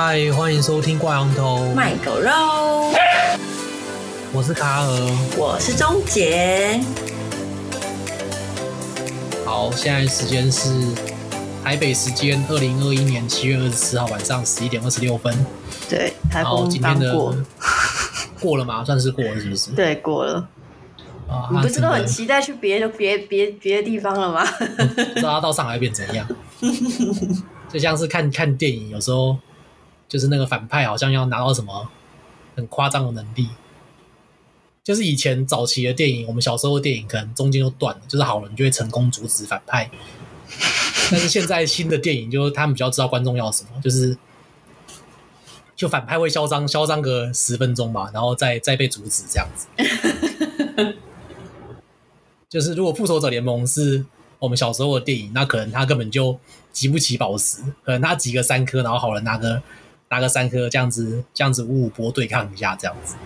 [0.00, 2.30] 嗨，欢迎收听挂羊头卖狗肉。
[4.32, 4.88] 我是卡尔，
[5.36, 6.80] 我是钟杰。
[9.44, 10.70] 好，现在时间是
[11.64, 15.36] 台北时间二零二一年七月二十四号晚上十一点二十六分。
[15.90, 17.34] 对，台风刚过，
[18.40, 18.84] 过了吗？
[18.84, 19.72] 算是过了，是不是？
[19.72, 20.48] 对，过了。
[21.28, 24.46] 啊，你不是都很期待去别的别别别的地方了吗？
[24.76, 26.24] 不知道他到上海会变怎样。
[27.68, 29.36] 就像是看看电影，有时候
[30.08, 31.88] 就是那个反派好像要拿到什么
[32.56, 33.48] 很夸张的能力。
[34.82, 39.90] 就是以前早期的电影，我们小时候的电影可能中间就断了，就是好人就会成功阻止反派。
[41.10, 44.16] 但是现在新的电影，就是他们比较知道观众要什么，就是
[45.76, 50.96] 就反派会嚣张嚣张个十分钟吧，然后再再被阻止这样子。
[52.48, 54.06] 就是如果复仇者联盟是
[54.38, 56.40] 我们小时候的电影，那可能他根本就
[56.72, 59.62] 集不齐宝石，可能他集个三颗，然后好人拿个
[60.10, 63.16] 拿个三颗，这样子这样子五五波对抗一下这样子。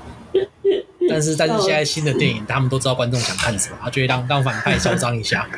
[1.08, 5.48] 但是但是现在新的电影，他们都知道观众想看什么，他就会让让反派嚣张一下，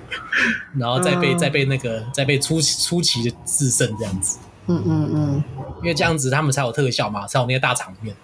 [0.78, 4.38] 然后再被再被那个再被出出奇的制胜这样子。
[4.66, 5.44] 嗯嗯嗯，
[5.80, 8.14] 因为这样子他们才有特效嘛，才有那些大场面。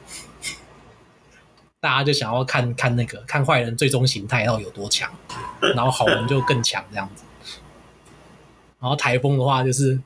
[1.80, 5.10] 大家就想要看看那个看坏人最终形态到底有多强，
[5.74, 7.24] 然后好人就更强这样子。
[8.78, 9.98] 然后台风的话，就是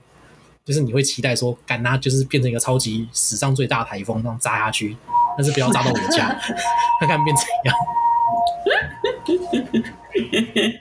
[0.64, 4.96] 就是你会期待说，赶它就是变成一个超级史上最大的台风，那样炸下去，
[5.36, 6.28] 但是不要砸到我家，
[7.00, 7.76] 看看变怎样。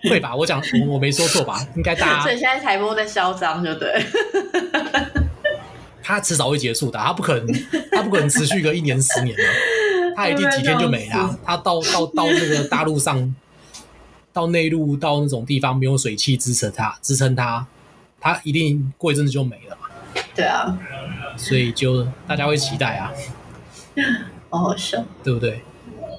[0.09, 0.33] 会吧？
[0.33, 1.59] 我讲我我没说错吧？
[1.75, 2.21] 应该大家。
[2.21, 4.05] 所以现在台风在嚣张，就对。
[6.01, 7.47] 它迟早会结束的，它不可能，
[7.91, 9.43] 它不可能持续个一年十年的。
[10.15, 11.37] 它一定几天就没了。
[11.43, 13.35] 它到到到那个大陆上，
[14.31, 17.65] 到内陆到那种地方没有水汽支撑它，支撑它，
[18.23, 19.89] 它一定过一阵子就没了嘛。
[20.33, 20.79] 对啊，
[21.35, 23.11] 所以就大家会期待啊，
[24.49, 25.61] 好好笑，对不对？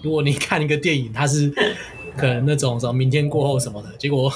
[0.02, 1.50] 如果你看一个电影，它是
[2.14, 4.30] 可能那种什么明天过后什么的，结果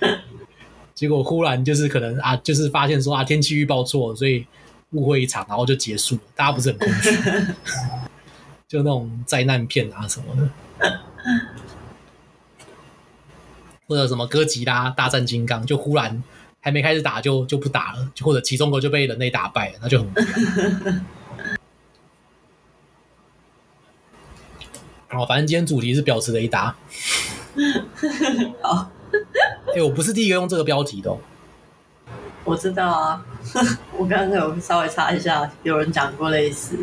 [0.94, 4.46] 结果忽然就是可能啊，就是发现说啊天气预报错了，所以
[4.92, 7.10] 误会一场，然后就结束了，大家不是很空虚？
[8.66, 10.48] 就那种灾难片啊什么的，
[13.86, 16.22] 或者什么哥吉拉大战金刚，就忽然
[16.64, 20.24] 还没开始打就就不打了，就或者其中国就被人类打败了，那就很无聊。
[25.18, 26.74] 好，反正今天主题是婊子雷达。
[28.62, 28.90] 好，
[29.66, 31.18] 哎、欸，我不是第一个用这个标题的、哦。
[32.44, 33.26] 我知道啊，
[33.98, 36.78] 我刚刚有稍微查一下，有人讲过类似。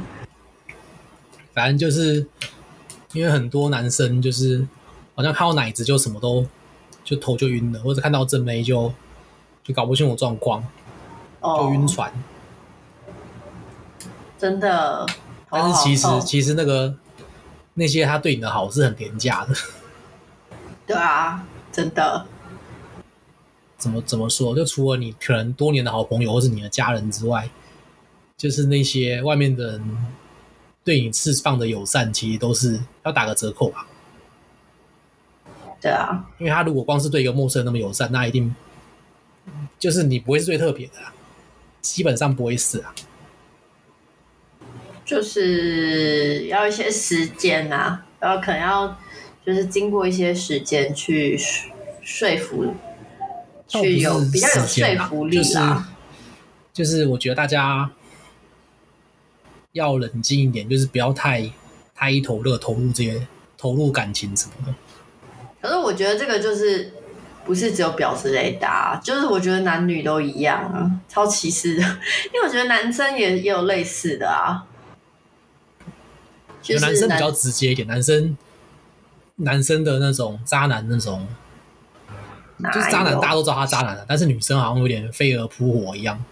[1.54, 2.28] 反正就是
[3.14, 4.68] 因为很多男生就是
[5.16, 6.46] 好像看到奶子就什么都
[7.06, 8.94] 就头就晕了，或者看到正妹就
[9.64, 10.64] 就搞不清楚状况，
[11.42, 12.12] 就晕船。
[14.38, 15.06] 真的，
[15.50, 16.96] 但是其实其实那个
[17.74, 19.54] 那些他对你的好是很廉价的。
[20.88, 22.26] 对啊，真的。
[23.78, 24.56] 怎么怎么说？
[24.56, 27.50] 就除了你可能多年的好朋友或是你的家人之外，
[28.38, 29.98] 就是那些外面的人。
[30.82, 33.86] 对你释放的友善，其实都是要打个折扣吧？
[35.80, 38.56] 对啊，因为他如果光是对一个陌生人那么友善，那一定
[39.78, 40.94] 就是你不会是最特别的，
[41.82, 42.94] 基本上不会是啊。
[45.06, 48.98] 就是要一些时间啊，然后可能要
[49.46, 51.38] 就是经过一些时间去
[52.02, 52.76] 说服，
[53.68, 55.90] 去有比较有说服力啦。
[56.74, 57.92] 就是，就是我觉得大家。
[59.74, 61.48] 要冷静一点，就是不要太
[61.94, 64.74] 太一头热，投入这些投入感情什么的。
[65.62, 66.92] 可是我觉得这个就是
[67.50, 71.82] 不是只有婊子雷达，就是我觉得男女都一样啊，超歧视的。
[72.32, 74.66] 因为我觉得男生也也有类似的啊，
[76.62, 78.38] 就是男生比较直接一点，男生
[79.38, 81.28] 男生的那种渣男那种，
[82.72, 86.24] 就是渣男，大家都知道他渣男了，但是女生好像有点飞蛾扑火一样。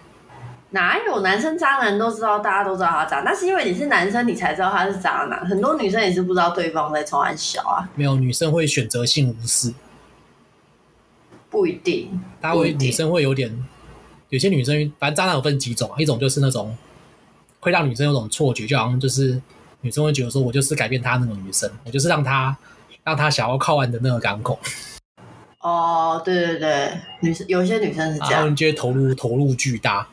[0.70, 5.44] 哪有男生渣男都知道，大家都知道他渣，那是因为你是男生，你才知道他是渣男。
[5.48, 7.90] 很多女生也是不知道对方在冲安小啊。
[7.96, 9.74] 没有，女生会选择性无视，
[11.50, 12.10] 不一定。
[12.42, 13.66] 大家会女生会有点，
[14.30, 16.78] 有些女生反正渣男有分几种啊，一种就是那种
[17.60, 19.42] 会让女生有种错觉，就好像就是
[19.82, 22.56] 女生会觉得说，我就是改变她那种女生，我就是让她
[23.04, 24.60] 让她想要靠岸的那个港口。
[25.60, 30.08] 哦，对对对，女生有些女生是这样，然后你就会投入投入巨大。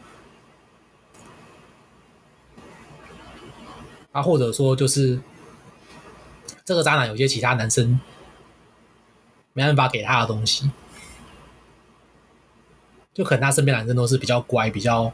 [4.12, 5.18] 啊，或者说就是
[6.64, 7.98] 这个渣男有些其他男生
[9.52, 10.70] 没办法给他的东西，
[13.14, 15.10] 就可能他身边男生都是比较乖、比较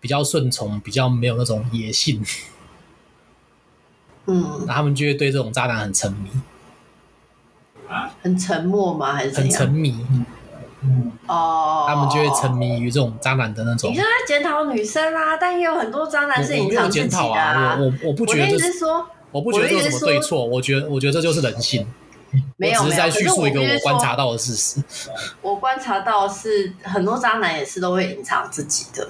[0.00, 2.22] 比较顺从，比较没有那种野性。
[4.26, 6.28] 嗯，那他们就会对这种渣男很沉迷，
[8.22, 9.14] 很沉默吗？
[9.14, 10.04] 还是很沉迷？
[11.28, 13.90] 哦，他们就会沉迷于这种渣男的那种。
[13.90, 17.76] 你现在检讨女生啦，但也有很多渣男是隐藏自己的啊。
[17.78, 20.44] 我，我，啊、我，我不觉得这是说，我不觉得这有什么对错。
[20.44, 21.86] 我觉得，我觉得这就是人性。
[22.56, 24.82] 没有，我只是在叙述一个我观察到的事实。
[25.40, 29.08] 我观察到是很多渣男也是都会隐藏自己的。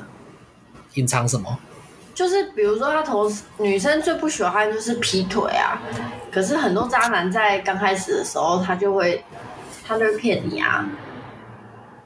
[0.94, 1.58] 隐藏什么？
[2.14, 5.80] 就是比如说，他同时女生最不喜欢就是劈腿啊。
[6.30, 9.24] 可是很多渣男在刚开始的时候，他就会，
[9.86, 10.86] 他就会骗你啊。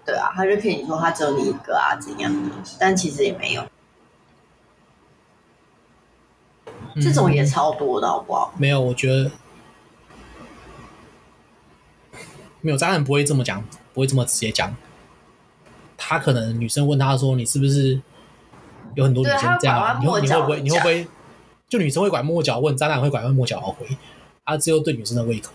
[0.05, 2.51] 对啊，他就骗你说他只有你一个啊，怎样的？
[2.79, 3.65] 但其实也没有。
[7.03, 8.53] 这种也超多的，好不好？
[8.55, 9.29] 嗯，没有，我觉得
[12.67, 13.65] 没有渣男不会这么讲，
[13.95, 14.75] 不会这么直接讲。
[15.97, 18.03] 他可能女生问他说：“你是不是？”
[18.97, 21.07] 有很多女生这样，你会你会不会你会不会
[21.69, 23.87] 就女生会拐弯抹角问，渣男会拐弯抹角而回，
[24.45, 25.53] 他只有对女生的胃口。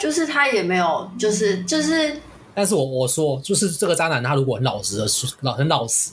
[0.00, 2.18] 就是他也没有，就是就是。
[2.54, 6.12] 但是我我说，就是这个渣男，他如果很老实的说，老很老实，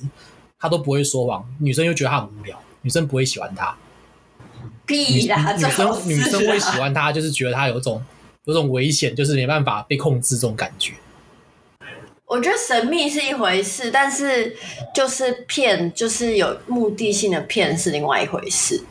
[0.59, 3.73] 他都不会说谎，女生又觉得他很无聊，女生不会喜欢他。
[4.85, 5.53] 必啦！
[5.53, 8.03] 女生女生会喜欢他，就是觉得他有种
[8.45, 10.93] 有种危险，就是没办法被控制这种感觉。
[12.25, 14.55] 我觉得神秘是一回事，但是
[14.95, 18.83] 就是骗，就是有目的性的骗是另外一回事。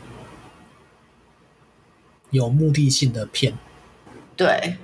[2.29, 3.53] 有目的性的骗，
[4.35, 4.75] 对。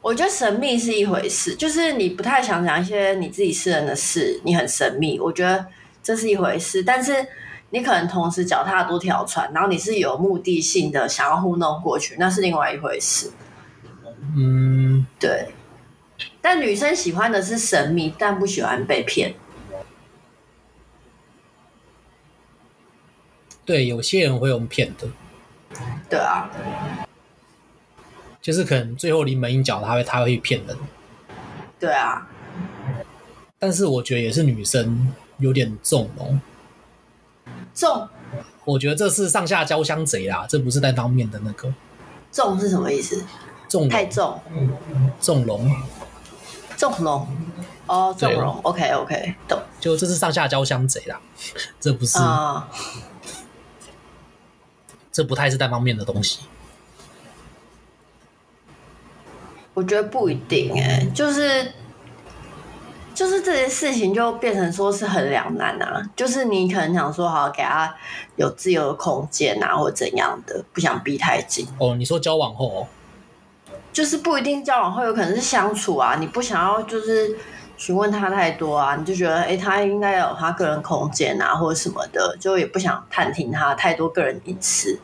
[0.00, 5.18] 我觉得神秘是一回事，就是你不太想讲一些你自己私人的事，你很神秘。
[5.18, 5.66] 我觉得
[6.02, 7.26] 这是一回事，但是
[7.74, 13.32] 你可能同时脚踏多条船，然后你是有目的性的想要糊弄过去，那是另外一回事。
[14.36, 15.48] 嗯，对。
[16.40, 19.34] 但女生喜欢的是神秘，但不喜欢被骗。
[23.64, 25.08] 对，有些人会用骗的。
[26.08, 26.48] 对啊，
[28.40, 30.76] 就是可能最后临门一脚，他会他会骗人。
[31.80, 32.24] 对啊，
[33.58, 36.38] 但是我觉得也是女生有点重哦。
[37.74, 38.08] 重？
[38.64, 41.72] 我觉得这是上下交相贼啦，这不是单方面的那个。
[42.32, 43.24] 重是什么意思？
[43.68, 44.40] 重太重，
[45.20, 45.70] 重龙。
[46.76, 47.28] 重龙
[47.86, 49.62] 哦，重龙，OK OK，懂。
[49.78, 51.20] 就这是上下交相贼啦，
[51.78, 52.68] 这不是啊，
[55.12, 56.40] 这不太是单方面的东西。
[59.72, 61.72] 我觉得不一定哎、欸，就是
[63.14, 66.02] 就是这些事情就变成说是很两难啊。
[66.16, 67.94] 就是你可能想说好给他
[68.36, 71.66] 有自由的空间啊，或怎样的，不想逼太紧。
[71.78, 72.86] 哦，你说交往后哦。
[73.92, 77.38] 就是不一定交往后有可能是相处啊，你不想要就是
[77.76, 84.98] 询问他太多啊，你就觉得哎、欸，他应该有他个人空间啊，或者什么的，就也不想探听他太多个人隐私。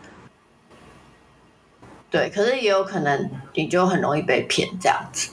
[2.10, 5.30] 对，可是也有可能你就很容易被骗这样子。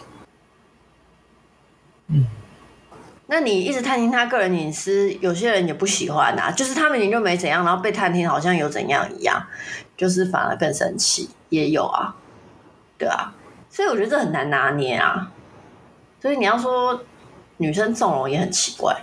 [2.09, 2.27] 嗯，
[3.27, 9.45] 那你一直探听他个人隐私，有些人也不喜欢啊，就是他们明明就没怎样，然后被探听好像有怎样一样，
[9.97, 12.15] 就是反而更生气，也有啊，
[12.97, 13.33] 对啊。
[13.69, 15.29] 所以我觉得这很难拿捏啊，
[16.21, 17.03] 所以你要说
[17.57, 18.95] 女生纵容也很奇怪，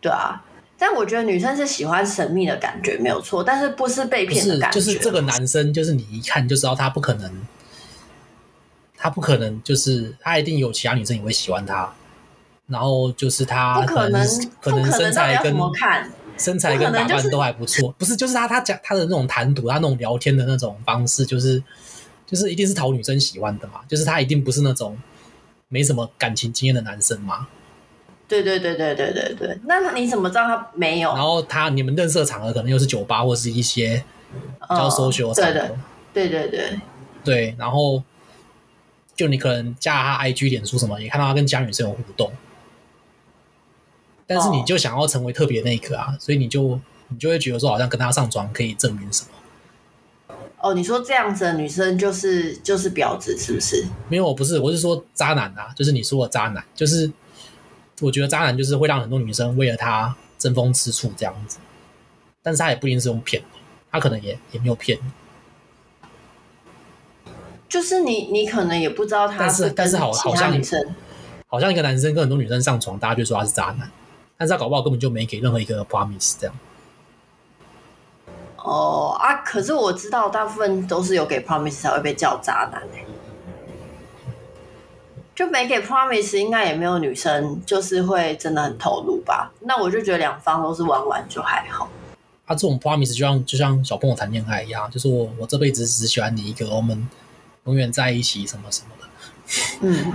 [0.00, 0.44] 对啊。
[0.78, 4.78] 但我觉得女生是喜欢神秘的感觉没有错，但是不是被骗的感觉。
[4.78, 7.32] 就是这个男生，就是你一看就知道他不可能，
[8.96, 11.92] 他不可能，就是他一定有其他女生也会喜欢他。
[12.66, 14.26] 然后就是他不可能，
[14.60, 15.54] 可能身材跟
[16.36, 21.62] 身材跟打扮都还不错，不，是、就是他他讲他的那种谈吐，他那种聊天的那种方式，就是。
[22.24, 24.96] 就是一定是讨女生喜欢的嘛，就是他一定不是那种
[25.68, 27.46] 没什么感情经验的男生嘛。
[28.26, 31.12] 对对对对对对对，那你怎么知道他没有？
[31.12, 34.02] 然后他你们认识的场合可能又是酒吧或是一些
[34.62, 35.74] 比较 social 的场合。
[35.74, 35.78] 哦，
[36.14, 36.80] 对对对对
[37.22, 38.02] 对，然后
[39.14, 42.32] 就你可能加他 IG、脸书什么，也看到他跟其他女生有互动，
[44.32, 49.28] 但是你就想要成为特别那一个啊，所以你就你就会觉得说，好像跟他上床可以证明什么。
[50.60, 53.84] 哦，你说这样子的女生就是就是婊子，是不是？
[54.08, 57.10] 没有，我不是，我是说渣男啊，就是你说的渣男，就是
[58.00, 61.58] 我觉得渣男就是会让很多女生为了他争风吃醋这样子，
[62.42, 63.42] 但是他也不一定是用骗，
[63.90, 64.98] 他可能也也没有骗，
[67.68, 70.80] 就是你你可能也不知道他是，但是但是好好像女生，
[71.48, 73.90] 好像一个男生跟很多女生上床，大家就说他是渣男，
[74.42, 76.56] 但是他搞不好根本就没给任何一个 promise 这样。
[78.56, 79.36] 哦啊！
[79.44, 83.06] 可是我知道，大部分都是有给 promise 才会被叫渣男，欸、
[85.32, 89.52] 就没给 promise，应该也没有女生就是会真的很投入吧？
[89.60, 91.88] 那我就觉得两方都是玩玩就还好。
[92.44, 97.08] 他、啊、这种 promise 就像就像小朋友谈恋爱一样，就是我我这辈子只喜欢你一个，我们
[97.66, 99.08] 永远在一起什么什么的。
[99.82, 100.12] 嗯，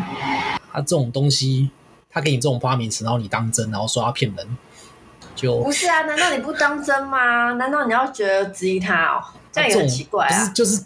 [0.73, 1.69] 他、 啊、这种东西，
[2.09, 4.57] 他给你这种 promise，然后你当真，然后说他骗人，
[5.35, 6.01] 就不是啊？
[6.03, 7.53] 难道你不当真吗？
[7.53, 9.23] 难道你要觉得质疑他哦？
[9.51, 10.83] 这样也很奇怪就是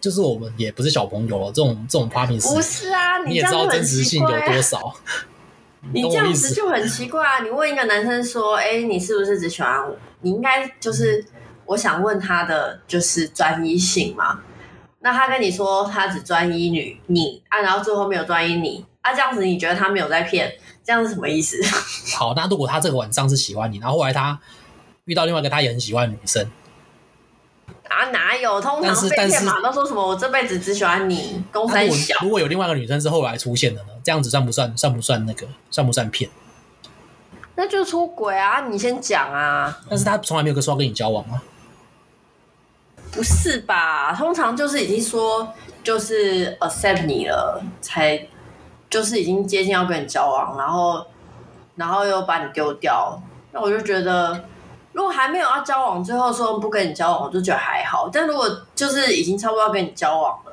[0.00, 3.18] 就是我们也不是小朋友了，这种这种 promise 不是啊？
[3.26, 4.94] 你也知道真实性有多少？
[5.92, 7.42] 你这样子就很奇怪啊！
[7.42, 11.24] 你问一个男生说：“哎、欸，你是不是只喜欢我？”你应该就是
[11.66, 14.40] 我想问他的就是专一性嘛？
[15.00, 20.52] 那他跟你说他只专一女你啊，然后最后没有专一你啊，这样子你觉得他没有在骗？
[20.84, 21.56] 这样是什么意思？
[22.16, 24.38] 好，那如果他这个晚上是喜欢你，然后后来他
[25.04, 26.50] 遇到另外一个他也很喜欢的女生
[27.88, 28.04] 啊？
[28.10, 28.60] 哪有？
[28.60, 32.16] 通常被骗嘛，都说什么我这辈子只喜欢你，公三小。
[32.22, 33.88] 如果有另外一个女生是后来出现的呢？
[34.02, 34.76] 这样子算不算？
[34.76, 35.46] 算不算那个？
[35.70, 36.30] 算不算骗？
[37.54, 38.68] 那就出轨啊！
[38.68, 39.80] 你先讲啊！
[39.90, 41.42] 但是他从来没有说要跟你交往吗？
[43.10, 44.14] 不是吧？
[44.14, 48.28] 通常就是已经说就是 accept 你了，才
[48.90, 51.04] 就是已经接近要跟你交往，然后
[51.76, 53.20] 然后又把你丢掉。
[53.52, 54.44] 那我就觉得，
[54.92, 58.08] 如果还没有要交往，最后说不跟你交往，我就觉得还好。
[58.12, 60.52] 但如果就是已经差不多要跟你交往了，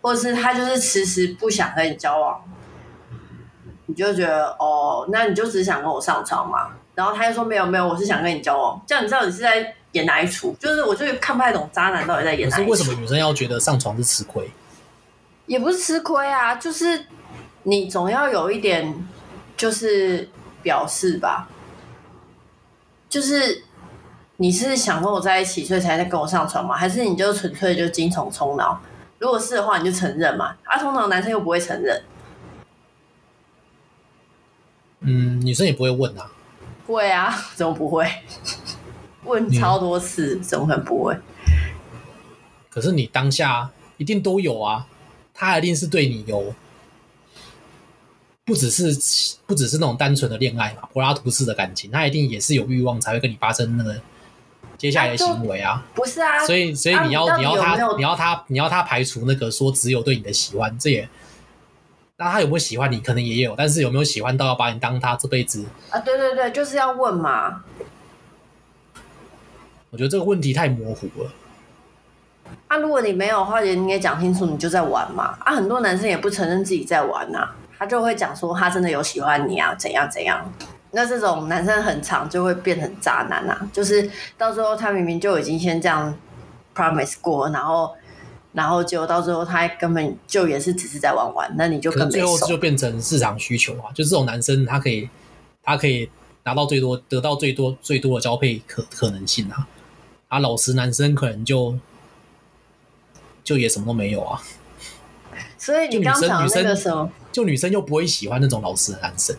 [0.00, 2.42] 或者是他就是迟迟不想跟你交往，
[3.86, 6.70] 你就觉得哦，那你就只想跟我上床嘛？
[6.94, 8.80] 然后他又说没有没有，我是想跟你交往。
[8.86, 9.74] 这样你知道你是在。
[9.94, 10.52] 演哪一出？
[10.58, 12.64] 就是我就看不太懂渣男到底在演哪一出。
[12.64, 14.50] 是为什么女生要觉得上床是吃亏？
[15.46, 17.06] 也不是吃亏啊，就是
[17.64, 18.94] 你总要有一点，
[19.56, 20.28] 就是
[20.62, 21.48] 表示吧。
[23.08, 23.64] 就是
[24.38, 26.74] 你是想跟我在一起，所以才在跟我上床吗？
[26.76, 28.80] 还是你就纯粹就精虫充脑？
[29.18, 30.56] 如果是的话，你就承认嘛。
[30.64, 32.02] 啊，通常男生又不会承认。
[35.00, 36.30] 嗯，女生也不会问啊。
[36.86, 38.06] 会啊， 怎么不会？
[39.24, 41.16] 问超多次，怎么可能不会？
[42.68, 44.86] 可是你当下一定都有啊，
[45.32, 46.52] 他一定是对你有，
[48.44, 53.96] 不只是不只是那种单纯的恋爱嘛，柏拉图式的感情，他一定也是有欲望才会跟你发生那个
[54.76, 55.82] 接下来的行为啊。
[55.94, 61.08] 不是啊，所以所以你要、啊、你，要他你要他你要他排除那个说只有对你的喜欢，这也
[62.16, 63.00] 那他有没有喜欢你？
[63.00, 65.98] 可能也有，但是有没有喜欢到要把你当他这辈子啊？
[66.00, 67.64] 对对对，就是要问嘛。
[69.90, 71.32] 我觉得这个问题太模糊了。
[72.68, 75.38] 啊，如果你没有的话，你也讲清楚，你就在玩嘛。
[75.40, 80.50] 啊，很多男生也不承认自己在玩呐、啊，他就会讲说他真的有喜欢你啊，怎样怎样。
[80.92, 86.16] 那这种男生很长就会变成渣男啊，就是到时候他明明就已经先这样
[86.74, 87.94] promise 过，然后
[88.54, 93.92] 然后结果到最后他根本就也是只是在玩玩，那你就更最后就变成市场需求啊。
[93.94, 95.10] 就这种男生，他可以
[95.62, 96.08] 他可以
[96.44, 99.68] 拿到最多，得到最多最多的交配可可能性啊。
[100.28, 101.76] 啊，老实男生可能就
[103.42, 104.40] 就也什么都没有啊。
[105.58, 109.34] 所以你刚讲那个什么，就女生又不会喜欢那种老实的男生。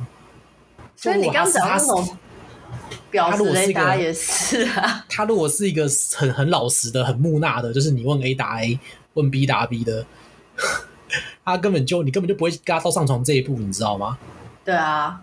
[0.97, 2.17] 所以你刚讲那种
[3.09, 5.05] 婊子雷达也是啊。
[5.07, 8.77] 他如果是一个很很老实的、很木讷的，就是你问 A 答 A，
[9.13, 10.05] 问 B 答 B 的，
[11.45, 14.17] 他根本就你根本就不会跟他到上床这一步，你知道吗？
[14.65, 15.21] 对啊。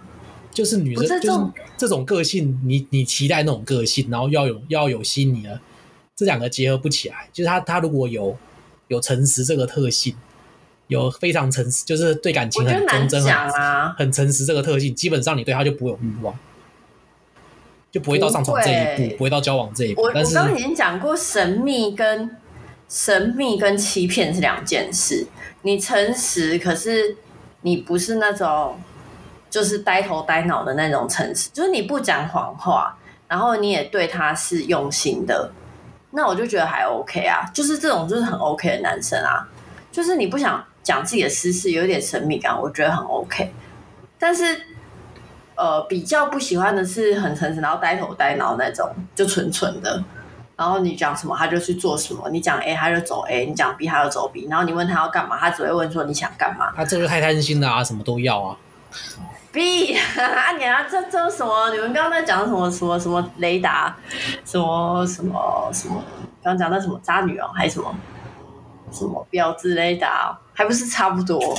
[0.51, 1.41] 就是女生，就是
[1.79, 5.61] 这种个性，你你期待那种个性，然后要有要有吸引你的，
[6.15, 7.29] 这两个结合不起来。
[7.33, 8.37] 就是他他如果有
[8.89, 10.15] 有诚实这个特性，
[10.93, 16.33] 有非常诚实，就是对感情很忠贞啊，很诚实这个特性，基本上你对他就不会有欲望，
[17.91, 20.03] 就不会到上床这一步，不会，到交往这一步。
[20.03, 22.37] 我但我刚刚已经讲过，神秘跟
[22.89, 25.27] 神秘跟欺骗是两件事。
[25.63, 27.17] 你诚实，可是
[27.63, 28.81] 你不是那种。
[29.53, 32.97] 就是呆头呆脑的那种诚实，就是你不讲谎话，
[33.29, 35.53] 然后你也对他是用心的，
[36.13, 37.45] 那我就觉得还 OK 啊。
[37.53, 39.47] 就是这种就是很 OK 的男生啊，
[39.93, 43.53] 就是你不想讲自己的私事，有点神秘感，我觉得很 OK。
[44.19, 44.61] 但是，
[45.55, 50.03] 呃，比较不喜欢的是很诚实，然后呆头呆脑那种，就蠢蠢的。
[50.55, 54.47] 然后你讲什么他就去做什么，你讲 A 他就走 A，你讲 B 他就走 B。
[54.49, 56.73] 然后你问他要干嘛，他只会问说你想干嘛。
[56.77, 58.57] 他这个太贪心了啊，什么都要啊。
[59.51, 61.71] B 啊，你啊，这这什么？
[61.71, 62.71] 你们刚刚在讲什么？
[62.71, 63.97] 什么什么雷达？
[64.45, 66.03] 什么什么什么？
[66.43, 67.95] 刚刚讲的什么渣女哦，还是什么
[68.93, 70.39] 什么婊子雷达？
[70.53, 71.59] 还不是差不多？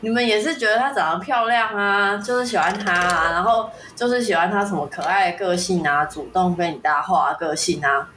[0.00, 8.08] 你们也是觉得她长得漂亮啊，就是喜欢她啊，然后就是喜欢她什么可爱的个性啊，主动跟你搭话个性啊，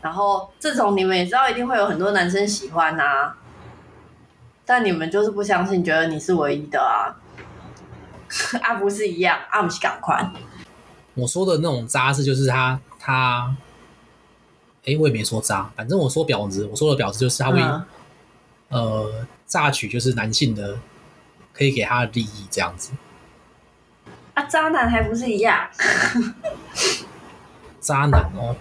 [0.00, 3.36] 然后这种你们也知道，一定会有很多男生喜欢啊。
[4.64, 7.16] 但你们就是不相信，觉得你是唯一的啊。
[8.62, 10.30] 啊，不是一样，啊，不是赶快。
[11.14, 13.50] 我说的那种渣是，就是他他，
[14.84, 17.84] 哎、欸，我也没说渣，反正我说婊子，我说的婊子就是他会、嗯、
[18.68, 20.78] 呃榨取，就是男性的
[21.52, 22.90] 可以给他的利益这样子。
[24.34, 25.68] 啊，渣男还不是一样？
[27.80, 28.54] 渣男哦，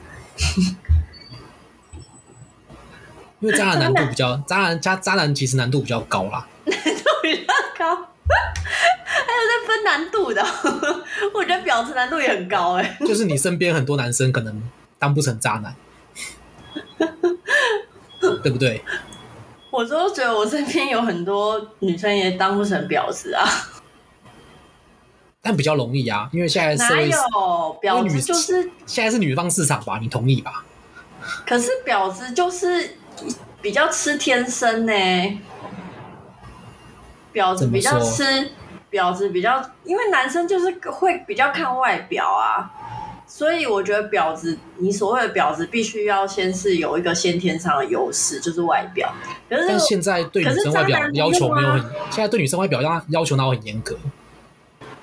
[3.40, 10.42] 因为渣男难度比较，渣男加渣男其实难度比较高啦， 难度比较高，还有在分难度的，
[11.34, 12.98] 我觉得婊子难度也很高哎。
[13.02, 14.64] 就是你身边很多男生可能
[14.98, 15.76] 当不成渣男，
[18.44, 18.84] 对不对？
[19.70, 23.46] 我都觉得我身边有很多女生也当不成婊子啊。
[25.42, 27.10] 但比较容易啊，因为现在哪有
[27.82, 30.00] 婊子就是现在是女方市场吧？
[30.02, 30.66] 你同意吧？
[31.46, 32.98] 可是婊子就是
[33.62, 35.40] 比较吃天生呢、欸，
[37.34, 38.52] 婊子比较吃
[38.92, 42.72] 婊子比较，因为男生就是会比较看外表啊，
[43.38, 49.14] 所以我觉得婊子，你所谓的婊子，必须要先是有一个先天上的优势，就是外表。
[49.48, 51.80] 可是但现在对女生外表要求没有很，
[52.10, 53.96] 现在对女生外表要要求哪有很严格。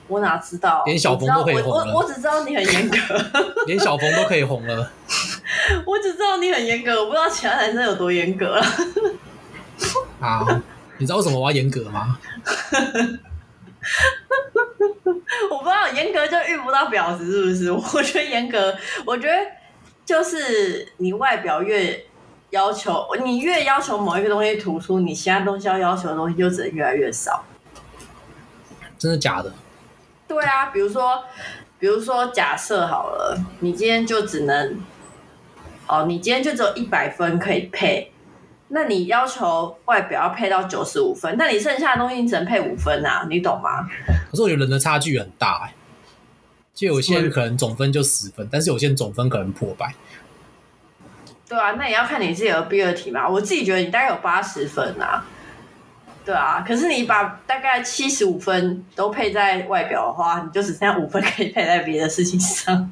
[0.09, 0.83] 我哪知道？
[0.85, 1.85] 连小冯都可以红了。
[1.85, 2.97] 我我，我只知道你很严格。
[3.69, 4.91] 连小冯都可以红了。
[5.87, 8.61] 我只知道你很严格，我不知道其他男生有多严格。
[10.19, 10.61] 好，
[10.99, 12.19] 你知道为什么我要严格吗？
[15.51, 17.73] 我不知道严格就遇不到婊子，是不是？
[17.97, 18.75] 我觉得严格，
[19.05, 19.37] 我觉得
[20.05, 22.05] 就是你外表越
[22.51, 27.45] 要求，你越要求某一个东西突出，你其他东西要要求的东西就只能越来越少。
[28.99, 29.53] 真的假的？
[30.27, 31.23] 对啊，比如说，
[31.79, 34.81] 比如说，假设好了，你今天就只能，
[35.87, 38.11] 哦，你今天就只有一百分可以配，
[38.75, 43.89] 那你要求外表要配到九十五分，那你剩下的东西你只能配五分啊，你懂吗？
[44.29, 45.75] 可是我觉得人的差距很大哎、欸，
[46.75, 49.95] 就有些人可能总分就十分，但是有些人总分可能破百。
[51.49, 55.25] 对啊，那也要看你自己的 ability 嘛，我自己觉得你大概有八十分啊。
[56.25, 62.91] 对啊，可是你把大概七十五分都配在外表的话，你就只剩下五分可以配在别的事情上。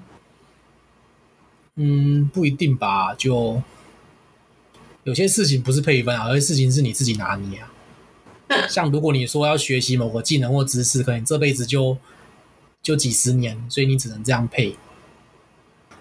[1.75, 3.61] 嗯，不一定吧，就
[5.05, 7.69] 有些事情不是配分啊，有些事情是你自己拿捏啊。
[8.69, 11.97] 像如果你说要学习某个技能或知识，可能这辈子就
[12.83, 14.77] 就几十年，所以你只能这样配。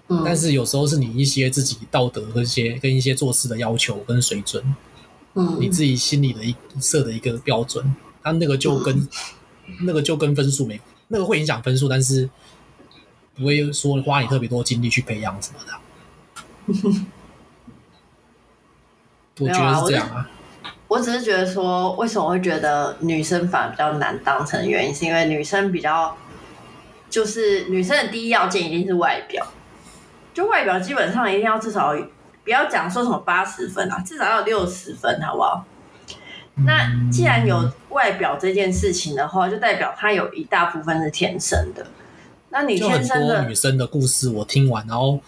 [0.08, 4.62] 嗯，但是有时候是你一些自己道德跟一些跟一些做事的要求跟水准。
[5.34, 9.08] 嗯，你自己心里的一设的一个标准，它那个就跟、嗯、
[9.86, 12.28] 那个就跟分数没，那个会影响分数，但是
[13.34, 17.02] 不会说花你特别多精力去培养什么的。
[19.42, 20.28] 我觉得是这样啊。
[20.88, 26.16] 我只是觉得说，为什么会觉得女生反而比较难当成原因，是因为女生比较，
[27.10, 29.46] 就是女生的第一要件一定是外表，
[30.34, 31.94] 就外表基本上一定要至少。
[32.44, 35.64] 不要讲说什么八十分啊，至少要六十分，好不好？
[36.66, 41.86] 那既然有外表这件事情的话，就代表他有一大部分是天生的。
[42.48, 45.20] 那你天生的女生的故事我听完，然后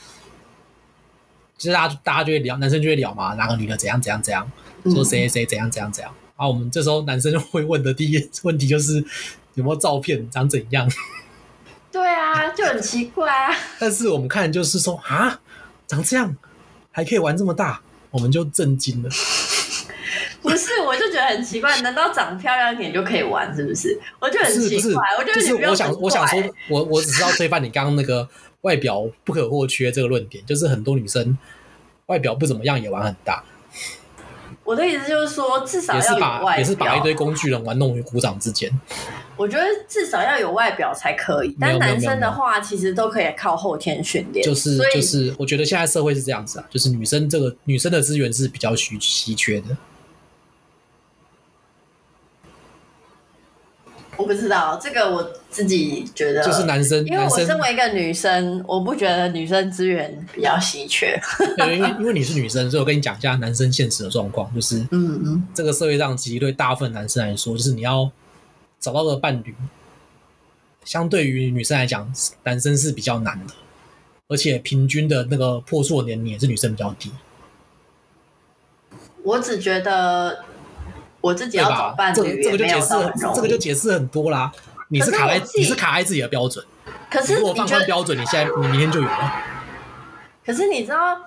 [1.56, 4.50] 其实大家大家就会聊，男生就会聊嘛，哪个女的怎样怎样怎样，
[4.84, 6.12] 说谁谁怎样怎样怎样。
[6.36, 9.04] 然后我们这时候男生就会问的第一问题就是
[9.54, 10.90] 有没有照片，长怎样？
[11.92, 13.54] 对啊，就很奇怪啊。
[13.78, 15.40] 但是我们看就是说啊，
[15.86, 16.36] 长这样。
[16.96, 17.80] 还可以玩这么大，
[18.12, 19.10] 我们就震惊了。
[20.40, 23.52] 不是，我就觉得很奇怪，难道长漂亮一点就可以玩？
[23.52, 24.00] 是不是？
[24.20, 26.40] 我就很奇怪，我觉得就是我想，我想说，
[26.70, 28.28] 我我只是要推翻你刚刚那个
[28.64, 31.38] 外表不可或缺这个论点，就是很多女生
[32.06, 33.42] 外表不怎么样也玩很大。
[34.64, 38.70] 我的意思就是说，至少要有外表，也是把一堆工具人玩弄于股掌之间。
[39.36, 44.42] 我觉得至少要有外表才可以，但男生的话其实都可以靠后天训练。
[44.42, 49.76] 就是就是，我觉得现在社会是这样子啊，就是女生这个女生的资源是比较稀稀缺的。
[54.16, 61.20] 我不知道这个，我自己觉得就是男生，因为我身为一个女生，我不觉得女生资源比较稀缺。
[61.58, 68.10] 对，因为因为你是女生，所以我跟你讲一下男生现实的状况，就是嗯嗯，这个社会上其实对大部分男生来说，就是你要
[68.78, 69.54] 找到个伴侣，
[70.84, 72.12] 相对于女生来讲，
[72.44, 73.54] 男生是比较难的，
[74.28, 77.10] 而且平均的那个破处年龄也是女生比较低。
[79.22, 80.44] 我只觉得。
[81.24, 82.88] 我自己要找伴侣，这个这个就解释，
[83.34, 84.52] 这个就解释很多啦。
[84.88, 86.62] 你是卡在你是卡在自己的标准，
[87.10, 89.32] 可是如果放宽标准，你现在你明天就有了。
[90.44, 91.18] 可是你知道，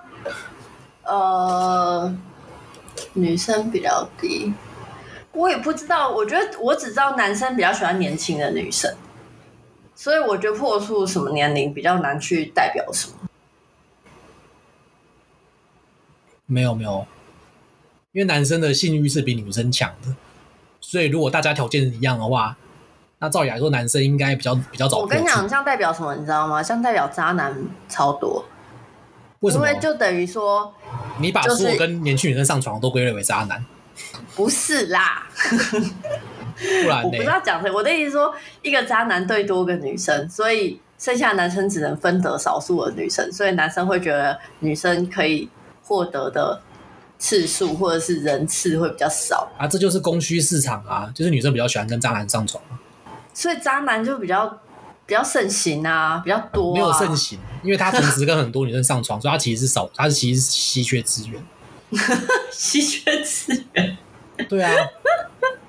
[1.02, 2.16] 呃，
[3.14, 4.54] 女生比较低，
[5.32, 8.94] 我也不知道，我觉得我只知道男生比较喜欢年轻的女生，
[9.96, 13.14] 所以我觉得破处什么年龄比较难去代表什么。
[16.46, 17.04] 没有没有，
[18.12, 20.14] 因为男生的性欲是比女生强的，
[20.80, 22.56] 所以如果大家条件一样的话，
[23.18, 25.00] 那照理来说，男生应该比较比较早。
[25.00, 26.14] 我跟你讲，这样代表什么？
[26.14, 26.62] 你知道吗？
[26.62, 27.54] 这样代表渣男
[27.88, 28.44] 超多。
[29.40, 29.68] 为什么？
[29.68, 30.72] 因为就等于说，
[31.20, 33.62] 你把所有跟年轻女生上床都归类为渣男？
[34.34, 35.28] 不是啦，
[36.82, 37.04] 不然呢？
[37.06, 37.74] 我不知道讲什么。
[37.74, 45.50] 我的意思是说，一个渣男对多个女生，所以剩下的男生只能分得少数的女生，所以男生会觉得女生可以。
[45.80, 46.60] 获得的
[47.18, 52.62] 次数或者是人次会比较少啊，这就是供需市场啊，就是女生比较喜欢跟渣男上床，
[53.34, 54.46] 所以渣男就比较
[55.04, 56.74] 比较盛行啊，比较多、啊。
[56.74, 61.42] 没有盛行，因为他同时跟很多女生上床， 所以他其实是少，他是其实是稀缺资源。
[62.52, 63.96] 稀缺资源。
[64.48, 64.72] 对啊，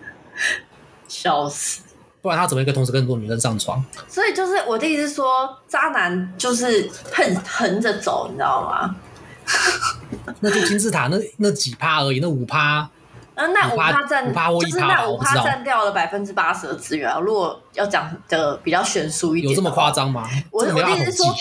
[1.07, 1.81] 笑死！
[2.21, 3.83] 不然他怎么会跟同时跟很多女生上床？
[4.07, 8.95] 所以就是我的意思是说，渣男就是横横着走，你知道吗？
[10.41, 12.89] 那就金字塔那那几趴而已，那五趴，
[13.35, 17.19] 嗯，那五趴占五趴或一趴，就是那五趴占掉了百分之八十的资源啊。
[17.19, 20.27] 如果要讲的比较悬殊一点，有这么夸张吗？
[20.51, 21.35] 我我的意思是说，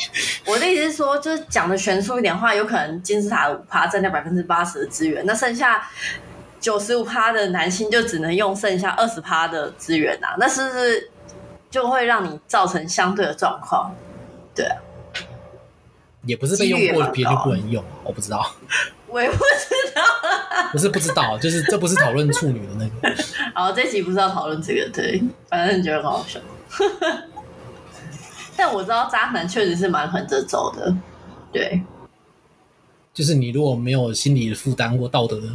[0.46, 5.86] 我的意思是说，就是讲的悬殊一点的话，有可能金字塔的五趴占掉百分之八十的资源，那剩下
[6.60, 11.10] 九十五趴的男性就只能用剩下二十趴的资源啊，那是不是
[11.70, 13.94] 就会让你造成相对的状况？
[14.54, 14.76] 对啊。
[16.28, 18.54] 也不是被用过，别人就不能用，我不知道。
[19.08, 19.40] 我也不知
[19.94, 20.02] 道，
[20.70, 23.22] 不是不知道，就是这不是讨论处女的那个。
[23.54, 26.38] 好，这期不是要讨论这个，对，反正你觉得很好笑。
[28.54, 30.94] 但我知道渣男确实是蛮横着走的，
[31.50, 31.80] 对。
[33.14, 35.48] 就是你如果没有心理的负担或道德的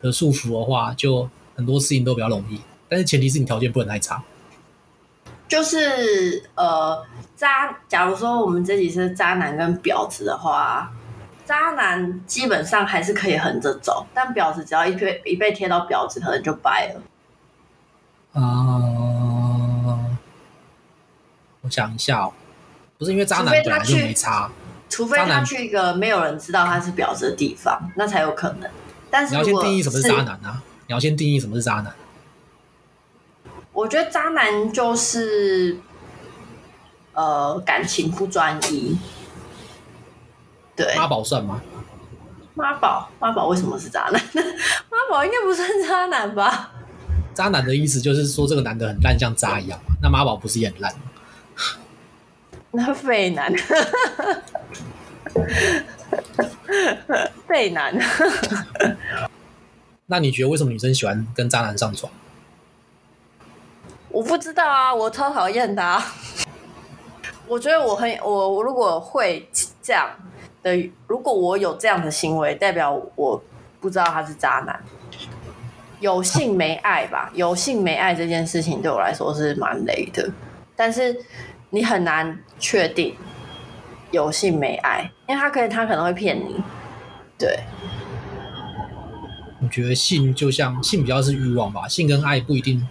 [0.00, 2.60] 的束缚的话，就很多事情都比较容易。
[2.88, 4.22] 但是前提是你条件不能太差。
[5.48, 7.04] 就是呃，
[7.36, 7.76] 渣。
[7.88, 10.92] 假如说我们这里是渣男跟婊子的话，
[11.46, 17.00] 渣男基本上还是可以横着走，但婊子只要一被一被贴到婊子，可能就掰了。
[18.34, 18.42] 啊、
[19.86, 19.98] 呃，
[21.62, 22.32] 我想一下哦，
[22.98, 24.50] 不是因为渣男本来就没差，
[24.90, 28.70] 除非他去一个没有人知道他是婊子的地方，那才有可能。
[29.10, 30.62] 但是你要先定义什么是渣男啊？
[30.86, 31.86] 你要先定义什么是渣男。
[33.78, 35.78] 我觉得渣男就是，
[37.12, 38.98] 呃，感情不专一。
[40.74, 41.60] 对，妈宝算吗？
[42.54, 44.20] 妈宝，妈宝为什么是渣男？
[44.90, 46.72] 妈宝应该不算渣男吧？
[47.34, 49.78] 渣男的意思就是说这个男的很烂，像渣一样。
[50.02, 51.02] 那妈宝不是也很烂吗？
[52.72, 53.54] 那废男，
[57.46, 57.96] 废男。
[60.06, 62.12] 那你觉得为什么女生喜欢跟渣男上床？
[64.18, 66.04] 我不知道啊，我超讨厌的啊。
[67.46, 69.48] 我觉得我很我如果会
[69.80, 70.10] 这样
[70.60, 73.40] 的，如果我有这样的行为，代表我
[73.80, 74.82] 不知道他是渣男。
[76.00, 80.28] 有性没爱吧， 有性没爱这件事情对我来说是蛮雷的。
[80.74, 81.16] 但是
[81.70, 83.14] 你很难确定
[84.10, 86.60] 有性没爱，因为他可以他可能会骗你。
[87.38, 87.60] 对，
[89.62, 92.84] 我觉得性就像性比较是欲望吧，性跟爱不一定。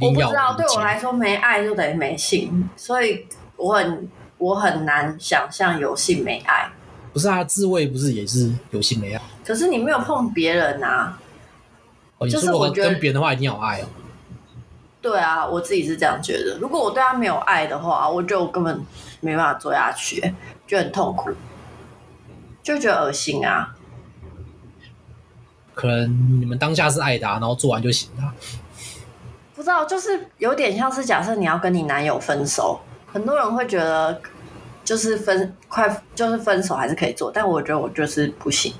[0.00, 4.08] 我不知道，对我来说，没爱就等于没性，所以我很
[4.38, 6.70] 我很难想象有性没爱。
[7.12, 9.20] 不是啊，自慰不是也是有性没爱？
[9.44, 11.18] 可是你没有碰别人啊。
[12.18, 13.86] 哦，你说我跟别人的话一定要有爱哦。
[15.00, 16.58] 对啊，我自己是这样觉得。
[16.60, 18.84] 如果我对他没有爱的话，我就根本
[19.20, 20.34] 没办法做下去，
[20.66, 21.30] 就很痛苦，
[22.62, 23.74] 就觉得恶心啊。
[25.74, 28.34] 可能你们当下是爱的啊，然后做完就行了。
[29.58, 32.78] 不知道，就是有点像是假设你要跟你男友分手，
[33.12, 34.22] 很多人会觉得
[34.84, 38.72] 就是分快就是分手还是可以做，但我觉得我就是不行。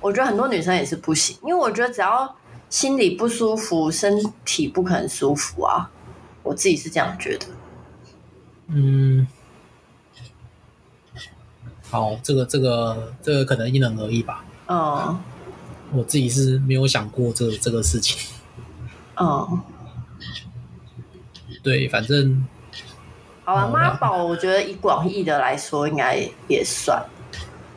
[0.00, 2.32] 我觉得很多女生也是不行，因为我觉得只要
[2.70, 5.90] 心里不舒服，身体不可能舒服啊。
[6.44, 7.46] 我自己是这样觉得。
[8.68, 9.26] 嗯，
[11.90, 14.44] 好，这个这个这个可能因人而异吧。
[14.68, 15.18] 嗯，
[15.92, 18.16] 我自己是没有想过这个这个事情。
[19.16, 19.60] 嗯。
[21.62, 22.46] 对，反正
[23.44, 27.04] 好了，妈宝，我觉得以广义的来说，应该也算。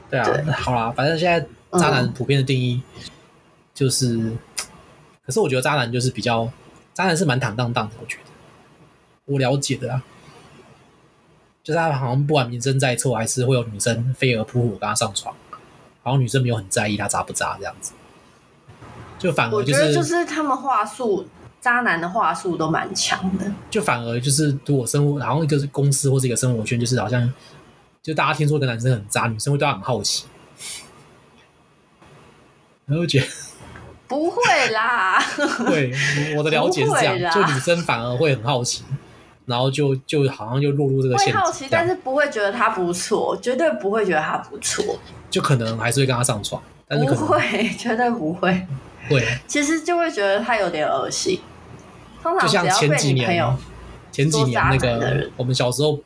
[0.10, 2.82] 对啊，对好啦，反正现在渣男普遍的定义
[3.74, 4.38] 就是，嗯、
[5.26, 6.50] 可是我觉得渣男就是比较，
[6.94, 8.24] 渣男是蛮坦荡荡的，我觉得
[9.26, 10.04] 我了解的啊，
[11.63, 15.34] 就是他好像不管名声再臭，还是会有女生飞蛾扑火跟他上床，
[16.04, 17.94] 然后女生没有很在意他渣不渣这样子。
[19.17, 21.26] 就反而我觉就是得就是他们话术，
[21.62, 23.45] 渣男的话术都蛮强的。
[23.69, 27.32] 就反而就是如果生活，然后一个是公司或者一个生活圈，就是好像
[28.02, 30.26] 就大家听说一个男生很渣，女生会对他很好奇，
[32.88, 33.28] 然后觉得
[34.08, 35.24] 不会啦，
[35.67, 35.93] 对
[36.36, 38.84] 我的了解是这样，就女生反而会很好奇，
[39.45, 44.97] 然后就就好像就落入这个陷阱，会好奇，但是不会觉得他不错，绝对不会觉得他不错，
[45.30, 48.67] 就可能还是会跟他上床，但是不会，绝对不会。
[49.10, 51.39] 会，其实就会觉得他有点恶心。
[52.21, 53.57] 通就像前几年，
[54.12, 55.99] 前几年那个我们小时候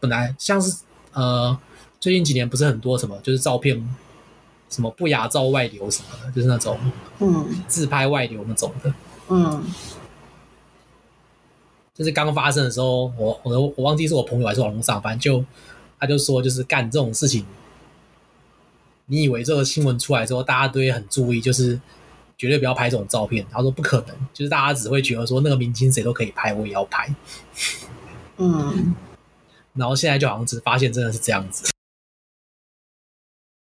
[0.00, 0.82] 本来像是
[1.12, 1.56] 呃，
[2.00, 3.76] 最近几年不是很多什么，就是照片
[4.70, 6.78] 什么不雅照外流什么的，就是那种
[7.20, 8.92] 嗯自拍外流那种的。
[9.28, 9.64] 嗯，
[11.94, 15.44] 就是刚发生的时候，我我我忘记是我朋友还是网络上，反正就
[16.00, 17.46] 他就说，就是干这种事情，
[19.06, 21.78] 你以为这个新闻出来之后，大家都会很注意，就是
[22.42, 23.46] 绝对不要拍这种照片。
[23.52, 27.08] 他说不可能，就是大家只会觉得说那个明星谁都可以拍，我也要拍。
[28.38, 28.96] 嗯，
[29.74, 31.70] 然后现在就好像只发现真的是这样子，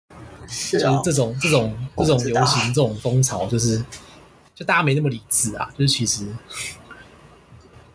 [0.09, 3.85] 就是是哦，这种这种这种流行这种风潮，就是
[4.55, 6.25] 就大家没那么理智啊，就是其实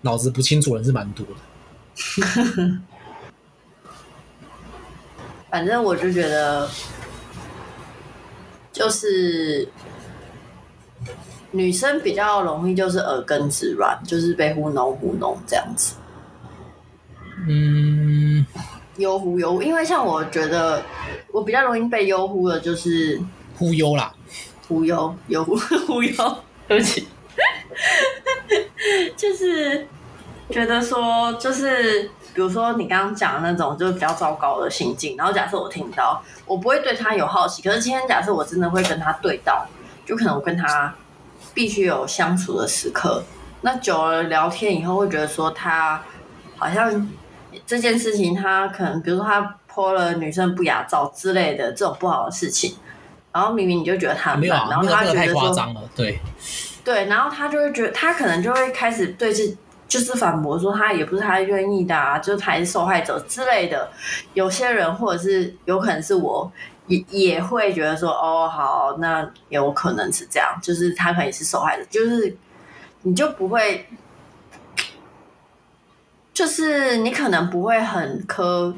[0.03, 1.33] 脑子不清楚人是蛮多的。
[5.51, 6.71] 反正我就觉得，
[8.73, 9.69] 就是
[11.53, 15.95] 女生比较容易就是耳根子软，就是被糊弄糊弄这样子，
[17.49, 18.47] 嗯，
[18.97, 19.63] 悠忽悠忽。
[19.63, 20.83] 因为像我觉得，
[21.33, 23.21] 我比较容易被悠忽的，就是
[23.59, 24.13] 忽悠啦。
[24.69, 25.57] 忽悠悠忽
[25.89, 26.37] 忽悠，
[26.69, 27.09] 对不起，
[29.17, 29.85] 就是
[30.49, 35.17] 觉得说，就是比如说你刚刚讲的那种，就是比较糟糕的心境。
[35.17, 39.67] 然后假设我听到，我不会对他有好奇，可是今天假设我真的会跟他对到，
[40.07, 40.95] 就可能我跟他
[41.55, 43.23] 必须有相处的时刻。
[43.63, 46.03] 那久了聊天以后，会觉得说他
[46.57, 47.11] 好像
[47.67, 52.75] 这件事情，他可能比如说他 po 了女生不雅照之类的这种不好的事情。
[53.33, 56.19] 然后明明你就觉得他很烂，没有啊，然后他觉得说，夸张了，对，
[56.83, 63.89] 对，然后他就会觉得，他可能就会开始对这就是反驳说他也不是他愿意的啊，就是他也是受害者之类的。
[64.35, 66.51] 有些人或者是有可能是我
[66.91, 72.37] 也也会觉得说，哦，好，那有可能是这样，就是他可能是受害者，就是
[73.03, 73.89] 你就不会，
[76.35, 78.75] 就是你可能不会很苛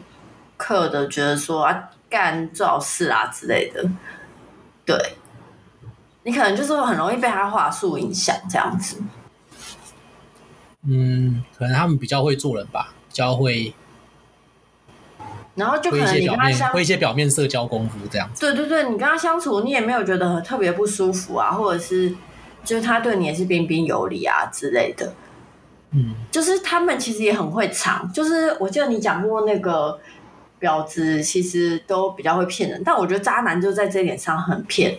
[0.59, 3.83] 刻的觉得说啊，干最好事啊之类的。
[4.85, 4.97] 对，
[6.25, 9.03] 你可能就是很容易被他话术影响这样子。
[10.85, 13.73] 嗯，可能他们比较会做人吧，比较会
[15.55, 18.41] 然后就可能你跟他相，会一些表面社交功夫这样子。
[18.41, 22.15] 对对对，你跟他相处，你也没有觉得特别不舒服啊，或者是
[22.65, 25.13] 就是他对你也是彬彬有礼啊之类的。
[25.91, 30.01] 嗯，就是他们其实也很会藏，就是我记得你讲过那个
[30.59, 34.99] 婊子其实都比较会骗人，但我觉得渣男就在这一点上很骗。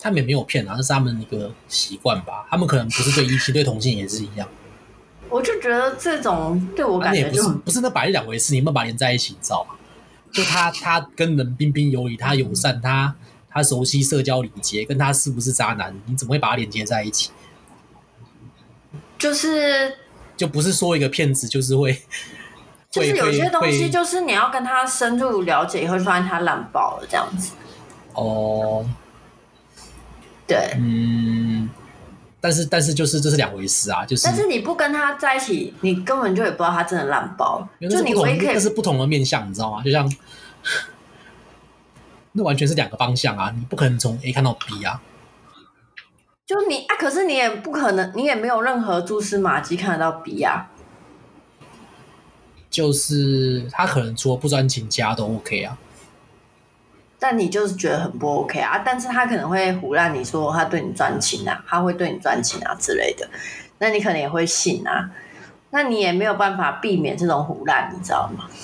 [0.00, 2.46] 他们也没有骗啊，这是他们一个习惯吧。
[2.48, 4.46] 他们可能不是对异性，对同性也是一样。
[5.28, 9.74] 我就觉得这种对我感觉就是不是那摆两回事，你们把连在一起，你知道吗？
[10.32, 13.14] 就他他跟人彬彬有礼，他友善，他
[13.50, 17.30] 他熟悉社交礼节，跟他是不是渣男，你怎么会把他连接在一起？
[19.18, 19.96] 就是
[20.36, 22.00] 就不是说一个骗子就是会，
[22.88, 27.54] 就是有些东西，就是你要跟他深入了解以后，就发现他烂爆了这样子。
[28.12, 28.88] 哦，
[30.46, 31.57] 对，嗯，
[32.40, 37.68] 但是但是就是这是两回事啊，就是但是你不跟他在一起，你根本就也不知道他真的烂爆了。
[37.80, 39.82] 因为那不同就是你唯一可以那是不同的面相，你知道吗？
[39.82, 40.08] 就像
[42.32, 45.02] 那完全是两个方向啊，你不可能从 A 看到 B 啊。
[46.46, 50.70] 就你啊，可是你也不可能，你也没有任何蛛丝马迹看得到 B 啊。
[52.70, 55.76] 就是他可能除了不专情，其他都 OK 啊。
[57.18, 63.28] 但你就是觉得很不 OK 啊，但是他可能会胡乱你说他对你专情啊，他会对你专情啊之类的，
[63.78, 65.10] 那你可能也会信啊，
[65.70, 68.48] 那你也没有办法避免这种胡乱，你知道吗？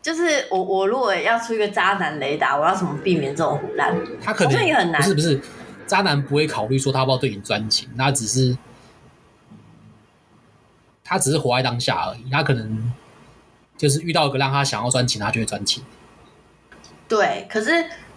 [0.00, 3.94] 就是我我如果要出一个渣男雷达，我要怎么避免这种胡乱？
[4.22, 5.38] 他可能也很难不是不是，
[5.86, 8.56] 渣男不会考虑说他要不要对你专情，他只是
[11.04, 12.90] 他只是活在当下而已，他可能
[13.76, 15.84] 就是遇到一个让他想要专情，他就会专情。
[17.08, 17.70] 对，可是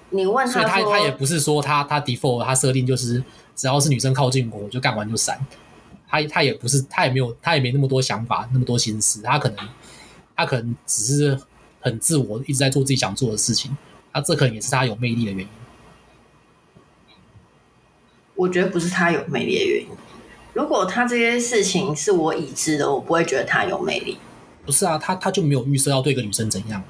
[0.10, 3.24] 你问所以他他，他也不是说他他 default 他设定就是
[3.56, 5.40] 只要是女生靠近我，我就干完就闪。
[6.08, 9.58] 他他也不是他也没有他也没那么多想法那么多心思，他可能
[10.36, 11.40] 他可能只是
[11.80, 13.76] 很自我，一直在做自己想做的事情。
[14.12, 15.48] 那这可能也是他有魅力的原因。
[18.36, 19.88] 我觉得不是他有魅力的原因。
[20.54, 24.18] 如果他这些事情是我已知的，我不会觉得他有魅力。
[24.66, 26.84] 不是啊，他他就没有预设要对一个女生怎样。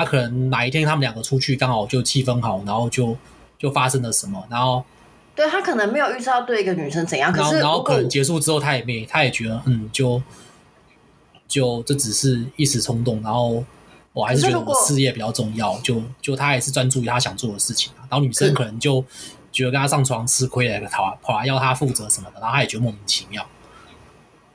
[0.00, 3.16] 他可能哪一天他们两个出去刚好就气氛好，然后就
[3.58, 4.82] 就发生了什么，然后
[5.34, 10.22] 对他可能没有预知到对一个女生怎样，可是然后可能结束之后他也没他也觉得嗯就
[11.46, 13.62] 就这只是一时冲动，然后
[14.12, 19.04] 我还是觉得我事业比较重要，就就他还是专注于他想做的事情，然后女生可能就。
[19.52, 23.44] 觉得跟他上床吃亏了，他跑来要他负责什么的，然后他也觉得莫名其妙。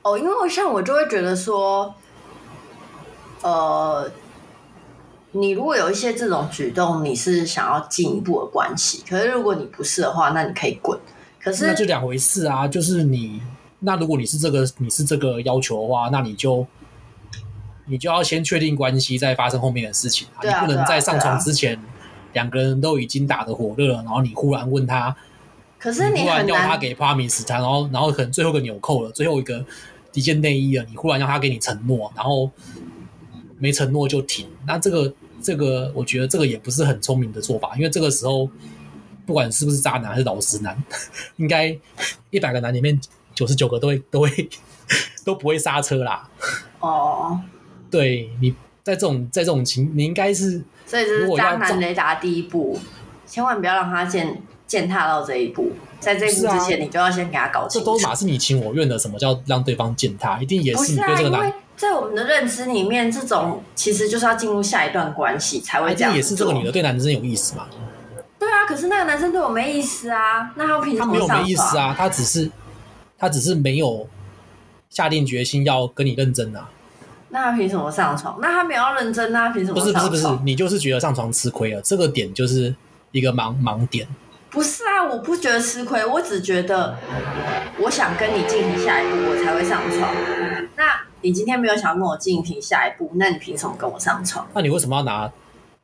[0.00, 1.94] 哦，因为像我就会觉得说，
[3.42, 4.10] 呃，
[5.38, 10.98] 你如果有一些这种举动，你是想要进一步的关系，可是如果你不是的话，那你可以滚。
[11.40, 13.40] 可是那就两回事啊，就是你
[13.80, 16.66] 那如果你是这个你是这个要求的话，那你就
[17.86, 21.78] 你就要先确定关系，再发生后面的事情啊，你不能在上床之前。
[22.32, 25.16] 两个人都已经打得火热了，然后你忽然问他，
[25.78, 29.64] 可是你，你忽然要他给 promise 他，然后然后可能最后一个纽扣了，最后一个
[30.12, 32.50] 一件内衣了，你忽然要他给你承诺，然后
[33.58, 35.10] 没承诺就停，那这个
[35.46, 38.50] 这个我觉得这个也不是很聪明的做法，因为这个时候
[39.24, 40.76] 不管是不是渣男还是老实男，
[41.36, 41.76] 应该
[42.30, 43.00] 一百个男里面
[43.32, 44.48] 九十九个都会都会
[45.24, 46.28] 都不会刹车啦。
[46.80, 47.40] 哦，
[47.88, 50.62] 对，你在这种在这种情，你应该是。
[50.84, 52.78] 所以这是渣男雷达第一步，
[53.26, 55.70] 千万不要让他践践踏到这一步。
[55.98, 57.84] 在这一步之前，你就要先给他搞清楚。
[57.84, 60.40] 这都马是你情我愿的，什么叫让对方践踏？
[60.42, 61.52] 一定也是你对这个男。
[61.76, 66.14] 在我们的认知里面，这种其实就是要进入下一段关系才会这样。
[66.14, 67.66] 也是这个女的对男生有意思嘛？
[68.38, 71.06] 对啊，可是那个男生对我没意思啊，那他凭什么？
[71.06, 72.50] 他没有没意思啊，他只是
[73.18, 74.08] 他只是没有
[74.88, 76.68] 下定决心要跟你认真啊。
[77.28, 78.38] 那他凭什么上床？
[78.40, 80.08] 那他没有要认真，那他凭什么上床？
[80.08, 82.74] 不是不是不是，你就是觉得上床吃亏了，这个点就是
[83.10, 84.06] 一个盲盲点。
[84.48, 86.96] 不是啊，我不觉得吃亏，我只觉得
[87.78, 90.14] 我想跟你进行下一步，我才会上床。
[90.76, 90.84] 那
[91.22, 94.46] 你今天没有想要跟我进行下一步，那你凭什么跟我上床？
[94.54, 95.30] 那你为什么要拿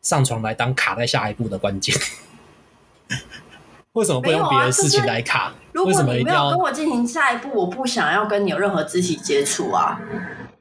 [0.00, 1.96] 上床来当卡在下一步的关键？
[3.92, 5.38] 为什么不用别的事情来卡？
[5.44, 7.50] 啊就是、为什么一定要跟我进行下一步？
[7.54, 10.00] 我不想要跟你有任何肢体接触啊。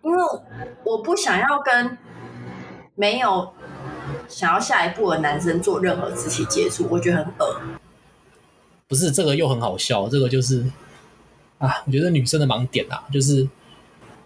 [0.03, 0.23] 因为
[0.83, 1.97] 我不想要跟
[2.95, 3.53] 没有
[4.27, 7.61] 想要下一步的男生做任何肢体接触，我觉得很恶。
[8.87, 10.65] 不是这个又很好笑，这个就是
[11.59, 13.47] 啊，我觉得女生的盲点啊，就是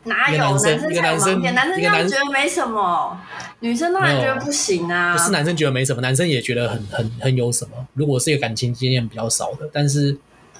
[0.05, 1.53] 哪有男生才有盲点？
[1.53, 3.19] 男生男生觉得没什么，
[3.59, 5.15] 女生当然觉得不行啊。
[5.15, 7.71] 不是男生觉得没什么，男生也觉得很很很有什么。
[7.93, 10.17] 如果是一个感情经验比较少的，但是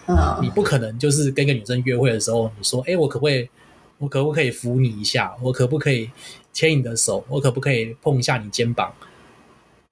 [0.07, 3.49] 嗯，你不可能就是跟一个女生约会的时候，你说，哎，我可不可以？
[3.97, 5.33] 我可不可以扶你一下？
[5.41, 6.09] 我可不可以
[6.51, 7.23] 牵你的手？
[7.29, 8.91] 我可不可以碰一下你肩膀？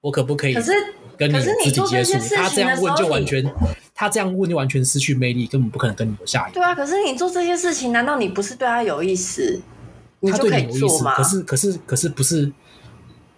[0.02, 0.72] 我可不可以可是
[1.18, 2.36] 跟你肢体接触？
[2.36, 3.42] 他这样问就完全，
[3.96, 6.56] 他这样问就完全失去魅力，根本不可能跟你有下一步。
[6.56, 9.62] 对啊，可是你做这些事情，难道你不是对他有意思？
[10.22, 11.16] 他就可以做吗？
[11.16, 12.52] 可是，可是，可是不是？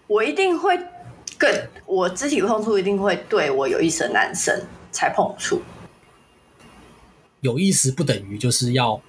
[0.07, 0.79] 我一定会
[1.37, 5.61] 跟我肢体碰触，一定会对我有意思的男生才碰触。
[7.41, 9.01] 有意思不等于就是要。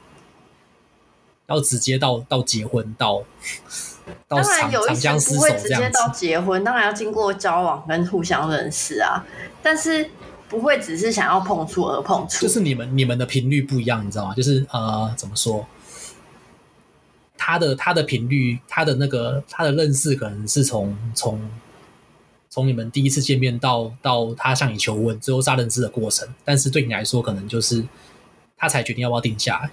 [1.48, 3.22] 要直接到到结婚到，
[4.26, 9.24] 到当然有一些不会直接到结婚，当然要经过交往跟互相认识啊。
[9.62, 10.10] 但是
[10.48, 14.34] 不会只是想要碰触而碰触，就是你们你们的频率不一样，你知道吗？
[14.34, 15.66] 就是呃，怎么说？
[17.36, 21.50] 他的他的频率，他的那个他的认识，可能是从从
[22.48, 26.26] 从你们第一次见面到到他向你求婚，最后是他认识的过程。
[26.44, 27.84] 但是对你来说，可能就是
[28.56, 29.70] 他才决定要不要定下来。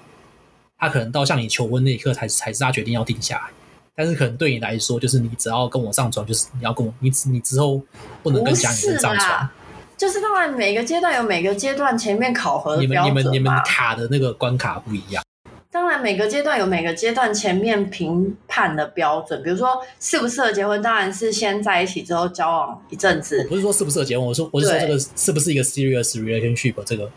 [0.78, 3.52] 他可能到向你求婚那一刻才才是他决定要定下来，
[3.96, 7.82] 但是可能对你来说，就是你只要跟我上床，就是你要跟我，你你之后
[8.22, 9.50] 不能跟其他女生上床。
[9.96, 15.24] 就是当然每个阶段有每个阶段前面考核的你们你们你们卡的那个关卡不一样。
[15.72, 23.44] 当然每个阶段有每个阶段前面评判的标准，比如说适不适合结婚，当然是先在一起之后交往一阵子。
[23.50, 27.10] 不是说适不适合结婚，我说我是说这个是不是一个 serious relationship 这个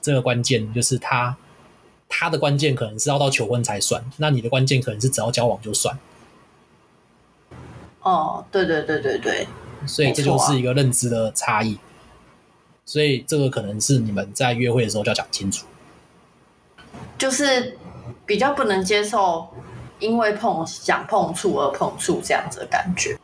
[0.00, 1.36] 这个关键就是他。
[2.14, 5.98] 他的关键可能是要到求婚才算，那你的关键可能是只要交往就算。
[8.02, 9.48] 哦，对对对对对，
[9.86, 11.78] 所以这就是一个认知的差异。
[12.84, 15.66] 啊、所以这个可能是你们在约会的时候就要讲清楚，
[17.16, 17.78] 就是
[18.26, 19.48] 比较不能接受
[19.98, 23.18] 因为碰想碰触而碰触这样子的感觉，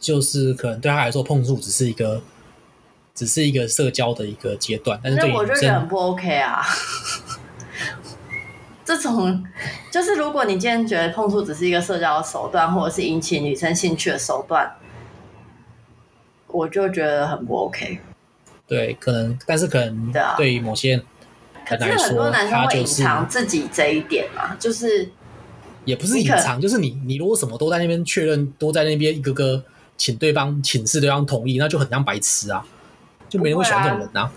[0.00, 2.22] 就是可能对他来说碰触只是一个。
[3.14, 6.64] 只是一个社交的一个阶段，但是我觉得很不 OK 啊。
[8.84, 9.44] 这种
[9.90, 14.72] 就是，如果你今天觉得碰触只是一个社交的手段，或者是引起女生兴趣的手段，
[16.58, 18.00] 我就觉得很不 OK。
[18.66, 21.00] 对，可能，但是可能对于某些
[21.64, 25.08] 可是很多男生会隐藏自己这一点嘛，就是
[25.84, 29.62] 也不是隐藏，就是你你如果什么都在那边确认，都在那边一个个
[29.96, 32.64] 请对方请示对方同意，那就很像白痴啊，
[33.28, 34.30] 就没人会喜欢这种人啊。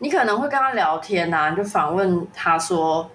[0.00, 3.08] 你可能会跟他聊天呐、啊，你就反问他说，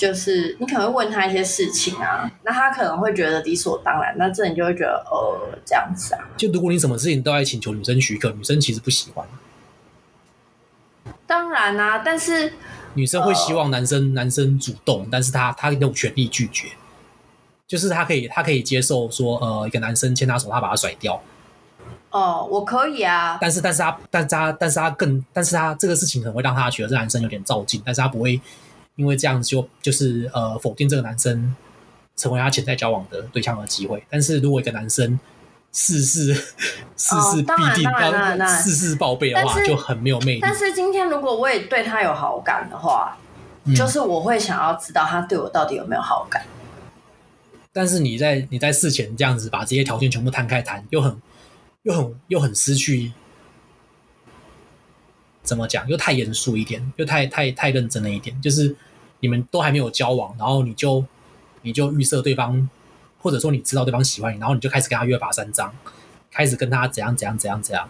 [0.00, 6.24] 就是你可能会问他一些事情啊，那他可能会觉得理所当然，那这你就会觉得呃这样子啊。
[6.38, 9.26] 就如果你什么事情都在请求女生许可，女生其实不喜欢。
[11.26, 12.50] 当然啊，但是
[12.94, 16.68] 女生会希望男生、呃、男生主动，但是他他有权利拒绝，
[17.66, 21.20] 就是他可以他可以接受说呃一个男生牵他手，他把他甩掉。
[22.10, 28.40] 哦，我可以啊，但是，但是他，但是他，但是他更，但是他这个事情可能会让他觉得这男生有点照镜，但是他不会
[29.00, 31.56] 因为这样子就就是呃否定这个男生
[32.16, 34.04] 成为他潜在交往的对象的机会。
[34.10, 35.18] 但是如果一个男生
[35.72, 40.40] 事事事事必定要事事报备的话，就很没有魅力。
[40.42, 43.16] 但是今天如果我也对他有好感的话，
[43.64, 46.44] 嗯，就是我会想要知道他对我到底有没有好感。
[47.72, 51.20] 但是你在你在事前这样子把这些条件全部摊开谈，又很。
[51.84, 53.10] 又很又很失去，
[55.42, 55.88] 怎么讲？
[55.88, 58.38] 又太严肃一点，又太太太认真了一点。
[58.42, 58.76] 就是
[59.20, 61.04] 你们都还没有交往，然后你就
[61.62, 62.68] 你就预设对方，
[63.20, 65.72] 或者说你知道对方喜欢你，然后你就开始跟他约法三章，
[66.30, 67.88] 开始跟他怎样怎样怎样怎样，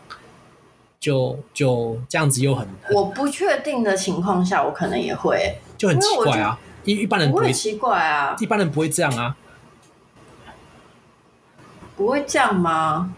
[0.99, 6.59] 就就这样子又很，很我不确定的情况下，我可能也会就很奇怪啊。
[6.85, 9.37] 一一般人不会奇怪啊，一般人不会这样啊，
[11.95, 13.15] 不会这样吗？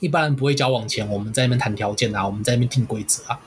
[0.00, 3.40] 一般人不会交往前，我们在那边谈条件啊，我们在那边定规则啊。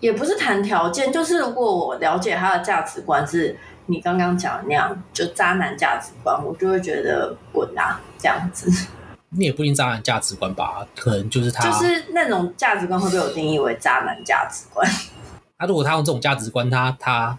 [0.00, 8.70] 也不是谈条件，就是如果我了解他的价值观是你刚刚讲的那样，就渣男价值观，我就会觉得滚啊这样子。
[9.32, 10.84] 你也不一定渣男价值观吧？
[10.96, 14.88] 可能就是他，就是那种价值观会被我定义为渣男价值观。
[15.58, 17.38] 那、 啊、如果他用这种价值观，他他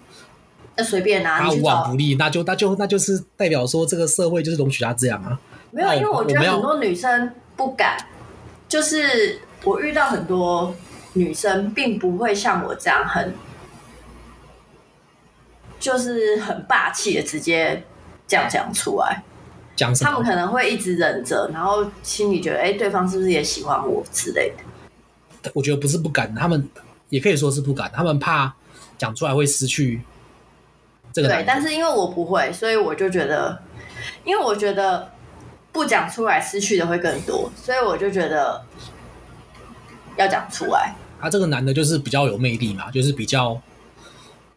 [0.78, 5.38] 那随便啊，他无往不利，那就那就那就是代表说这个社会就是容许他这样啊。
[5.72, 7.97] 没有，因为我觉得很多女生不敢。
[8.70, 10.74] 就是我遇到很多
[11.14, 13.34] 女生，并不会像我这样很，
[15.80, 17.84] 就是很霸气的直接
[18.28, 19.24] 这样讲出来。
[19.76, 20.09] 讲什么？
[20.09, 24.53] 他们可能会一直忍着，然后心里觉得，哎，对方是不是也喜欢我之类
[25.41, 25.51] 的？
[25.53, 26.70] 我觉得不是不敢，他们
[27.09, 28.53] 也可以说是不敢，他们怕
[28.97, 30.01] 讲出来会失去
[31.12, 31.28] 这个。
[31.28, 33.62] 对，但是因为我不会，所以我就觉得，
[34.24, 35.12] 因为我觉得。
[35.74, 38.62] 不讲出来，失去的会更多，所以我就觉得
[40.18, 40.93] 要讲出来。
[41.22, 43.61] 他、啊、这个男的就是比较有魅力嘛，就是比较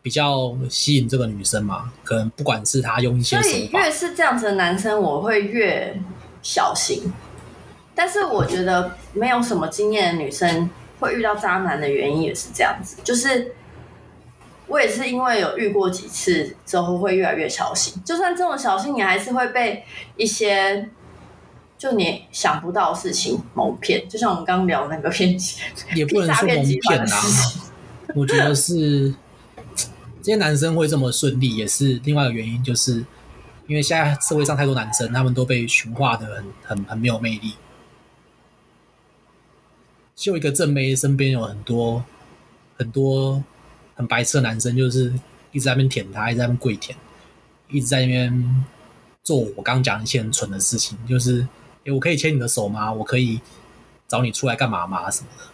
[0.03, 1.93] 比较吸引这个女生嘛。
[2.03, 6.01] 可能不管是他用一些手法，所以越是这样子的男生，我会越
[6.43, 7.13] 小心。
[7.95, 13.53] 但是我觉得没有什么经验的女生会遇到渣男的原因也是这样子，就是
[14.67, 18.03] 我也是因为有遇过几次之后会越来越小心。
[18.05, 19.85] 就算这种小心，你还是会被
[20.17, 20.89] 一些。
[21.77, 25.61] 就你想不到事情蒙骗，就像我们刚聊那个骗局，
[25.95, 27.23] 也不能说蒙骗啊。
[28.15, 29.13] 我觉得是
[30.23, 33.05] 这些男生会这么顺利，也是另外一个原因，就是
[33.67, 37.55] 因为现在社会上太多男生，他们都被驯化的很很很没有魅力。
[40.15, 42.03] 就一个正妹身边有很多
[42.79, 43.43] 很多
[43.97, 45.13] 很白痴的男生，就是
[45.53, 46.97] 一直在那边舔她，一直在那边跪舔，
[47.69, 48.65] 一直在那边
[49.23, 51.47] 做我刚刚讲一些很蠢的事情，就是。
[51.87, 52.93] 哎，我可以牵你的手吗？
[52.93, 53.41] 我可以
[54.09, 55.11] 找你出来干嘛吗？
[55.11, 55.45] 什么的，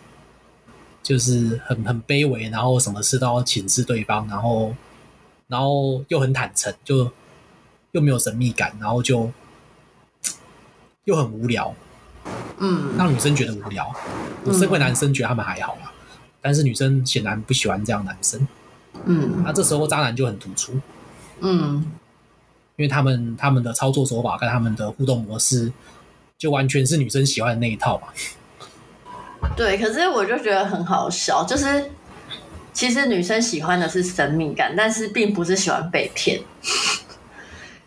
[1.03, 4.75] 就是很很卑微，然后什么事都要请示对方，然后
[5.49, 7.11] 然后又很坦诚，就
[7.93, 9.31] 又没有神秘感，然后就
[11.05, 11.75] 又很无聊，
[12.59, 13.93] 嗯，让女生觉得无聊。
[14.45, 15.93] 我身为男生觉得他们还好啦，
[16.41, 18.47] 但是女生显然不喜欢这样男生，
[19.05, 20.79] 嗯，那这时候渣男就很突出，
[21.41, 21.85] 嗯，
[22.77, 25.73] 因为他们他们的操作手法跟他们的互动模式。
[26.41, 28.09] 就完全是女生喜欢的那一套嘛？
[29.55, 31.91] 对，可是我就觉得很好笑，就是
[32.73, 36.41] 其实女生喜欢的是神秘感，但是并不是喜欢被骗。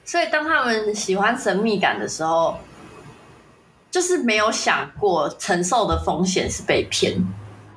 [0.06, 2.60] 所以当他们喜欢神秘感的时候，
[3.89, 7.16] 就是没有想过承受的风险是被骗。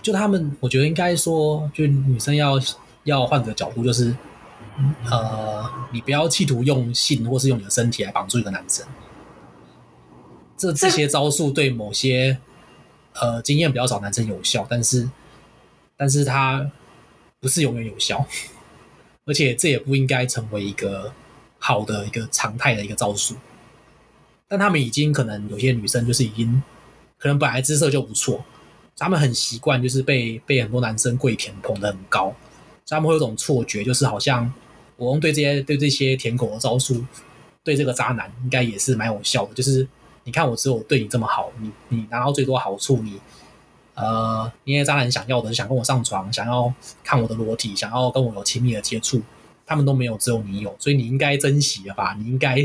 [0.02, 2.60] 就他们，我觉得应该说，就女生要
[3.04, 4.14] 要换个角度，就是
[5.10, 8.84] 呃，你不要企图用性或是用你的身体来绑住一个男生。
[10.56, 12.38] 这这些招数对某些
[13.14, 15.08] 呃经验比较少男生有效，但是
[15.96, 16.70] 但是它
[17.40, 18.26] 不是永远有效，
[19.24, 21.12] 而且这也不应该成为一个
[21.58, 23.36] 好的一个常态的一个招数。
[24.48, 26.62] 但他们已经可能有些女生就是已经
[27.18, 28.44] 可能本来姿色就不错，
[28.96, 32.32] 他们很习惯就是被被很多男生跪舔捧得很高，
[32.86, 34.52] 他们会有种错觉，就是好像
[34.96, 37.04] 我用对这些对这些舔狗的招数，
[37.64, 39.54] 对这个渣男应该也是蛮有效的。
[39.54, 39.86] 就是
[40.26, 43.18] 你看我只有对你这么好，你你拿到最多好处，你
[43.94, 46.70] 呃，因为渣男想要的是想跟我上床，想要
[47.02, 49.22] 看我的裸体，想要跟我有亲密的接触，
[49.64, 52.14] 他们都没有，只有你有，所以你应该珍惜了吧？
[52.18, 52.56] 你应该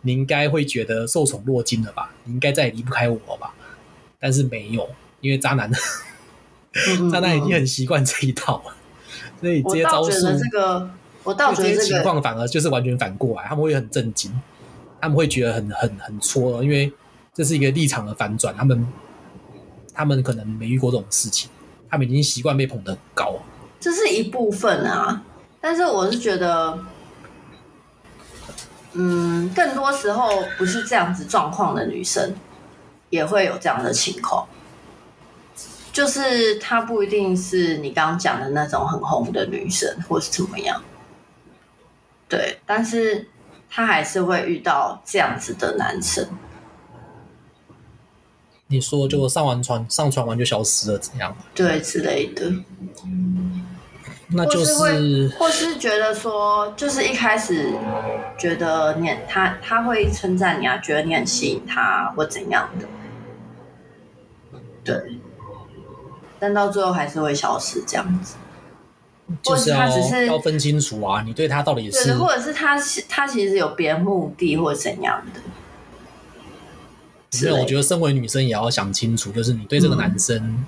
[0.00, 2.14] 你应该会觉得受宠若惊了吧？
[2.24, 3.52] 你应该再也离不开我了吧？
[4.18, 4.88] 但是没有。
[5.20, 5.68] 因为渣男，
[7.10, 8.62] 渣男已经很习惯这一套，
[9.40, 10.88] 所以这些招数，这个，
[11.24, 14.32] 我倒觉得这些情况反而就是完全反过来，他们会很震惊，
[15.00, 16.92] 他们会觉得很很很戳，因为
[17.32, 18.86] 这是一个立场的反转，他们
[19.94, 21.50] 他们可能没遇过这种事情，
[21.88, 23.36] 他们已经习惯被捧得高，
[23.80, 25.22] 这是一部分啊，
[25.60, 26.78] 但是我是觉得，
[28.92, 32.34] 嗯，更多时候不是这样子状况的女生
[33.10, 34.46] 也会有这样的情况。
[35.92, 40.80] 就是她不一定是你刚刚讲的那种很红的女生，或是怎么样，
[42.28, 43.28] 对，但是
[43.70, 46.26] 她还是会遇到这样子的男生。
[48.66, 51.34] 你说就上完船，上船完就消失了，怎样？
[51.54, 52.52] 对，之类的。
[54.30, 57.72] 那就是，或是，或是觉得说，就是一开始
[58.36, 62.86] 觉得你他他会称赞你啊，觉得你很吸引他或怎样的，
[64.84, 65.18] 对。
[66.38, 68.36] 但到最后还是会消失，这样子，
[69.42, 75.40] 就是他只是要分清楚啊，你对他到底是，或者是他他其实有别的目的或者怎样的。
[77.42, 80.64] 没有，我觉得身为女生也要想清楚，就是你对这个男生，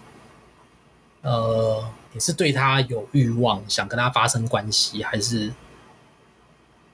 [1.22, 5.52] 嗯、呃，你是对他有欲望，想跟他发生关系，还是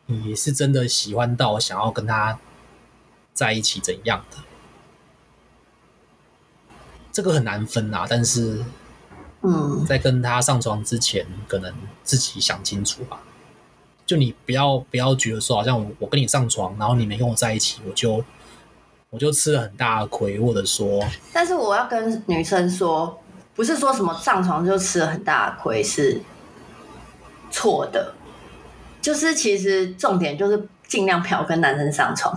[0.07, 2.39] 你是真的喜欢到想要跟他
[3.35, 4.39] 在一起怎样的？
[7.11, 8.63] 这个很难分啊，但是，
[9.47, 11.73] 嗯，在跟他上床之前，可能
[12.03, 13.21] 自己想清楚吧。
[14.05, 18.25] 就你不要不要觉得说，好像我我跟你上床，然后你没跟我在一起，我就
[19.11, 23.19] 我就吃了很大的亏，或者说，但是我要跟女生说，
[23.55, 26.21] 不是说什么上床就吃了很大的亏是
[27.51, 28.15] 错的，
[29.01, 32.37] 就是其实重点就是尽量不要跟男生上床，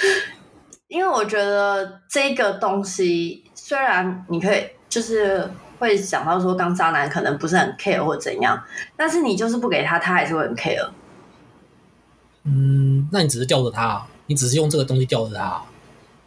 [0.88, 3.44] 因为我觉得这个东西。
[3.54, 5.46] 虽然你可以就是
[5.78, 8.62] 会想到说，当渣男可能不是很 care 或怎样，
[8.96, 10.88] 但是你就是不给他，他还是会很 care。
[12.44, 15.62] 嗯，那你只是吊着他，你只是用这个东西吊着他，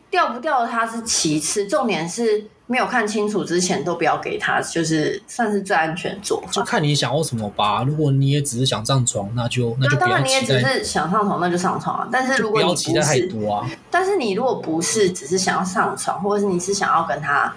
[0.09, 6.51] 吊不吊着他是其次，重点是没有看清楚之前都不要给他，就是算是最安全做法。
[6.51, 7.83] 就看你想要什么吧。
[7.83, 9.87] 如果你也只是想上床，那就那。
[9.95, 12.07] 当然你也只是想上床，那就上床啊。
[12.11, 13.67] 但是如果你不是，不要期待太多啊。
[13.89, 17.53] 但是你如果不是只是想要上床，或者是你是想要跟他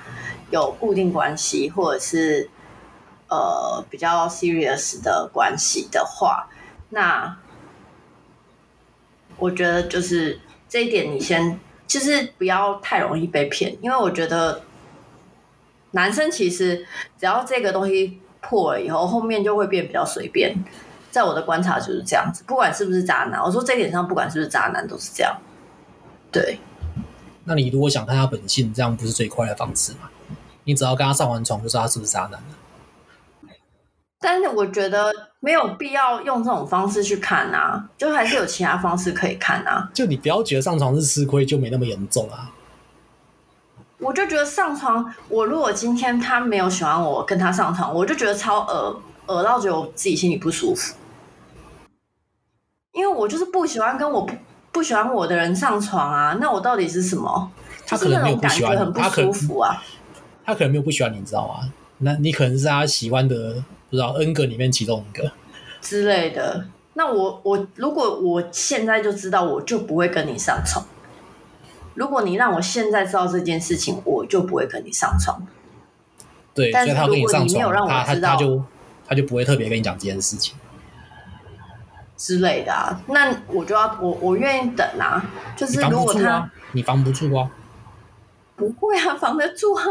[0.55, 2.49] 有固定关系，或者是
[3.29, 6.49] 呃比较 serious 的关系的话，
[6.91, 7.37] 那
[9.39, 14.63] 我觉得就是这一点，你先就是不要太容易被骗，因为我觉得。
[15.97, 16.85] 男生其实
[17.17, 20.53] 只要这个东西破了以后，后面就会变比较随便。
[21.13, 25.41] 在我的观察就是这样子，不管是不是渣男，我说这一点上，不管是不是渣男都是这样。
[26.33, 26.59] 对。
[27.45, 30.11] 那你如果想看他本性，这样不是最快的方式吗？
[30.65, 33.49] 你只要跟他上完床，就知道他是不是渣男了。
[34.19, 39.91] 但是我觉得没有必要用这种方式去看啊，就还是有其他方式可以看啊。
[39.93, 42.51] 就你不要觉得上床是吃亏，就没那么严重啊。
[43.99, 50.95] 我就觉得上床，我如果今天他没有喜欢我，跟他上床，我就觉得超恶，恶到觉得我自己心里不舒服。
[52.93, 54.35] 因为我就是不喜欢跟我不
[54.73, 57.51] 不喜欢我的人上床啊，那我到底是什么？
[57.87, 59.83] 他可能没有不喜欢你，很不舒服啊。
[60.45, 61.73] 他可能没有不喜欢你，你知道吗？
[61.99, 63.55] 那你可能是他喜欢的，
[63.89, 65.31] 不知道 N 个里面其中一个
[65.81, 66.67] 之类的。
[66.95, 70.85] 那我我如果我现在就知道，我就不会跟你上床。
[71.95, 75.47] 如果你让我现在知道这件事情，我就不会跟你上床。
[76.53, 78.65] 对，但是如果你没有让我知道，他他就
[79.07, 80.57] 他就不会特别跟你讲这件事情
[82.17, 83.01] 之类的啊。
[83.07, 85.25] 那我就要我我愿意等啊。
[85.57, 87.51] 就是如果他你防不住啊，
[88.57, 89.85] 不会啊，防得住啊。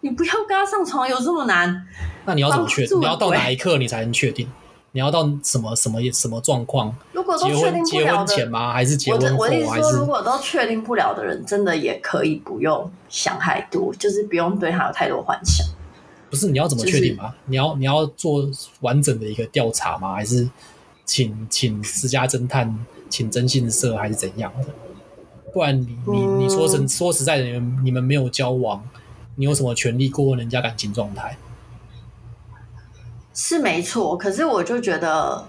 [0.00, 1.86] 你不要跟他上床，有这么难？
[2.24, 3.00] 那你要怎么确定？
[3.00, 4.48] 你要到哪一刻你才能确定？
[4.92, 6.92] 你要到什么什么什么状况？
[7.12, 8.72] 如果都确定不了的，结婚前吗？
[8.72, 9.36] 还是结婚后？
[9.38, 15.64] 我的意思说，如果都确定不了的人，真的也可以不用想太多，就是不用对他有太多幻想。
[16.28, 17.24] 不是你要怎么确定吗？
[17.24, 18.48] 就是、你要你要做
[18.80, 20.14] 完整的一个调查吗？
[20.14, 20.48] 还是
[21.04, 22.74] 请请私家侦探，
[23.08, 24.66] 请征信社，还是怎样的？
[25.52, 28.82] 不然你你你说实、嗯、说实在的，你们你们没有交往，
[29.40, 31.38] 你有什么权利过问人家感情状态？
[33.32, 35.46] 是没错，可是我就觉得，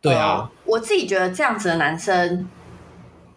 [0.00, 2.48] 对啊、呃，我自己觉得这样子的男生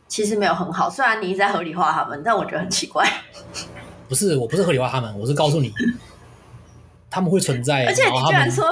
[0.08, 0.88] 其实没有很好。
[0.88, 3.04] 虽然你一直在合理化他们，但我觉得很奇怪。
[4.08, 5.74] 不是，我不是合理化他们，我是告诉你，
[7.10, 7.88] 他们会存在。
[7.88, 8.72] 而且你居然说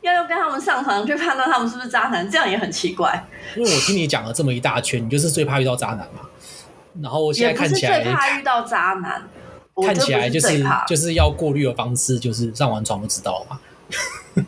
[0.00, 3.24] 要用跟他们上床去判断他们是不是渣男，这样也很奇怪。
[3.54, 6.22] 因为我听你讲了这么一大圈，你就是最怕遇到渣男嘛。
[7.00, 9.22] 然后我现在看起来也不是最怕遇到渣男，
[9.84, 13.60] 看起来就是是就是要过滤的方式，就是上完床就知道了嘛。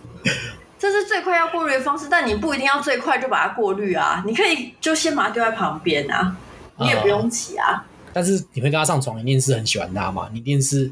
[0.78, 6.36] 这是最快要过滤的方式，但你不一定要最快就把它过滤啊，你可以就先把它丢在旁边啊，
[6.76, 7.84] 你也不用急啊。
[7.86, 10.28] 嗯、但是你会跟他上床，一定是很喜欢他嘛？
[10.32, 10.90] 你一定是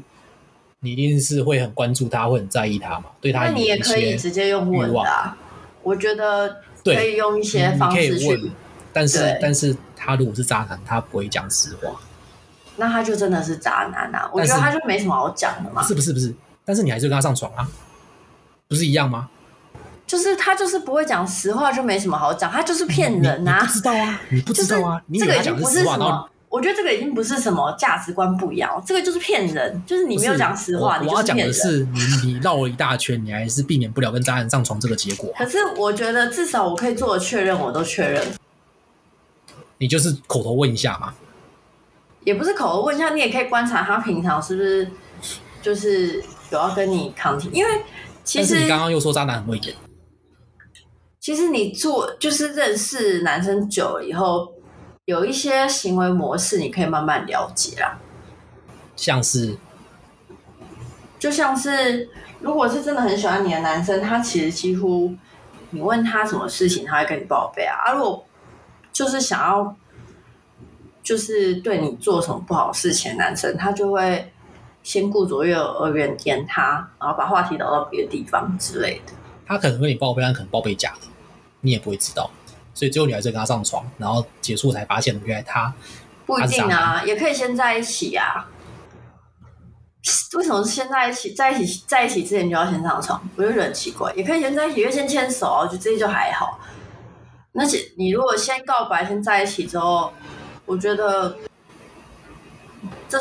[0.79, 3.05] 你一定是会很关注他，会很在意他嘛？
[3.19, 5.37] 对他，那你也可以直接用问的啊。
[5.83, 8.51] 我觉得可以用一些方式去问，
[8.93, 11.99] 但是但是他如果是渣男，他不会讲实话，
[12.81, 14.27] 那他就真的是渣男啊！
[14.33, 15.83] 我觉得他就没什么好讲的嘛。
[15.83, 16.33] 是不是不是？
[16.65, 17.67] 但是你还是跟他上床啊？
[18.67, 19.29] 不是一样吗？
[20.07, 23.59] 就是他就是不会讲实话，就没什么好讲，他就是骗人啊！
[23.59, 31.45] 不知道啊，你不知道啊，这个已经不是什么，我觉得这个已经不是什么价值观不一样，这个就是骗人，就是你没有讲实话，你就是骗人。
[31.45, 31.85] 我要讲的是，
[32.23, 35.31] 你你绕了一大圈，你还是避免不了跟渣男上床这个结果。
[35.37, 38.25] 可是我觉得至少我可以做的确认，我都确认。
[39.77, 41.13] 你就是口头问一下嘛，
[42.23, 44.91] 也不是口头问一下，你也可以观察他平常是不是
[45.61, 47.71] 就是有要跟你抗体，因为。
[48.23, 49.75] 其实你刚刚又说渣男很会演。
[51.19, 54.53] 其实你做就是认识男生久了以后，
[55.05, 57.97] 有一些行为模式你可以慢慢了解啦。
[58.95, 59.57] 像是，
[61.17, 62.07] 就像是，
[62.39, 65.11] 如果是真的很喜欢你的男生，他其实几乎
[65.71, 67.75] 你问他什么事情，他会跟你报备啊。
[67.85, 68.23] 啊，如果
[68.93, 69.75] 就是想要，
[71.03, 74.31] 就是对你做什么不好的事情的男生，他就会。
[74.83, 79.13] 先顾左右而言言他，然后把话题导到别的地方之类的。
[79.45, 81.01] 他可能跟你报备，但可能报备假的，
[81.59, 82.31] 你也不会知道。
[82.73, 85.71] 所以最后你还是跟他上床，然后结束才发现原来他
[86.25, 88.49] 不一定啊，也可以先在一起啊。
[90.35, 91.31] 为什么是先在一起？
[91.31, 93.21] 在一起在一起之前就要先上床？
[93.35, 94.11] 我就觉得很奇怪。
[94.15, 96.59] 也可以先在一起，因为先牵手啊，我觉得这些就还好。
[97.53, 100.11] 而且你如果先告白，先在一起之后，
[100.71, 101.35] 我觉得。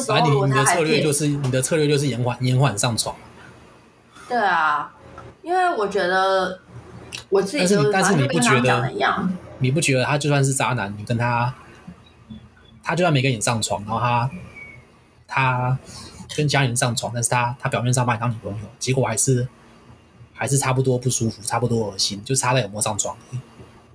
[0.07, 3.15] 反正你你的策略就是你的策略就是延缓延缓上床。
[4.29, 4.95] 对啊，
[5.43, 6.61] 因为我觉得
[7.29, 8.89] 我自己就是，但是你不觉得？
[9.59, 11.53] 你不觉得他就算是渣男，你跟他，
[12.85, 14.31] 他就算没跟你上床，然后他
[15.27, 15.79] 他
[16.37, 19.49] 跟家人上床，但是他他表面上把你当女朋友，结果还是
[20.33, 23.17] 还是差不多不舒服，差不多恶心，就差在有没有上床。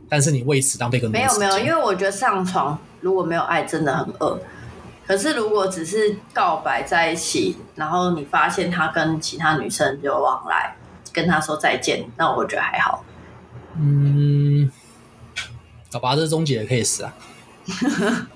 [0.09, 1.17] 但是你为此浪费更多。
[1.17, 4.39] 没有没有，因为我觉得上床如果没有爱，真的很恶。
[5.05, 10.75] 可是，如果只是告白在一起，然后你发现他跟其他女生有往来，
[11.13, 13.05] 跟他说再见，那我觉得还好。
[13.77, 14.71] 嗯，
[15.93, 17.13] 好吧，这是终结的 case 啊。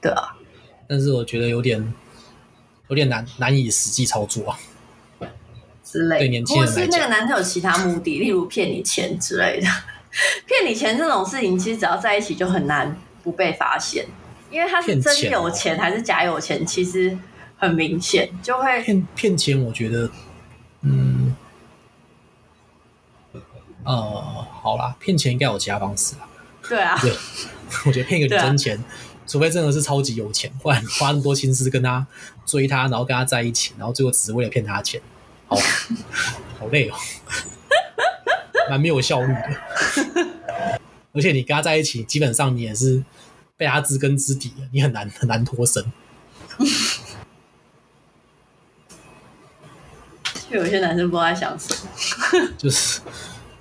[0.00, 0.36] 对啊，
[0.88, 1.92] 但是我觉得有点
[2.86, 4.56] 有点难难以实际操作啊。
[5.82, 9.66] 之类，对年轻人或是那个男生有其他目的，例如骗你钱之类的。
[10.46, 14.06] 骗你钱这种事情，其实只要在一起就很难不被发现。
[14.50, 17.16] 因为他是真有钱还是假有钱，其实
[17.56, 19.62] 很明显，就会骗骗钱。
[19.62, 20.10] 我觉得，
[20.82, 21.36] 嗯，
[23.84, 26.26] 呃，好啦，骗钱应该有其他方式啊。
[26.68, 27.12] 对啊，对，
[27.86, 28.84] 我觉得骗一个女生钱，啊、
[29.24, 32.04] 除非真的是超级有钱，不然花那么多心思跟他
[32.44, 35.00] 追他，然后跟他在一起，然后最后只是为了骗他钱，
[35.46, 35.56] 好，
[36.58, 36.96] 好累哦，
[38.68, 40.29] 蛮没有效率的。
[41.12, 43.04] 而且你跟他在一起，基本上你也是。
[43.56, 45.84] 被他知根知底的，你很难很难脱身。
[50.50, 53.02] 就 有些男生不知道在想什么， 就是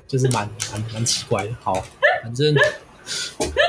[0.07, 1.53] 就是蛮蛮蛮奇怪的。
[1.61, 1.73] 好，
[2.23, 2.55] 反正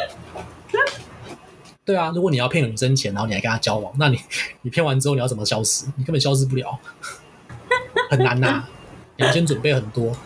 [1.84, 4.20] 对啊，如果你要骗女生钱，然后你还跟他交往，那你
[4.62, 5.86] 你骗完之后你要怎么消失？
[5.96, 6.78] 你根本消失不了，
[8.08, 8.68] 很难呐、啊。
[9.16, 10.16] 你要先准备很多，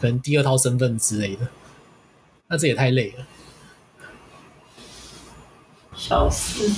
[0.00, 1.48] 可能第二套身份之类的，
[2.48, 3.26] 那这也太累了。
[5.96, 6.70] 笑死！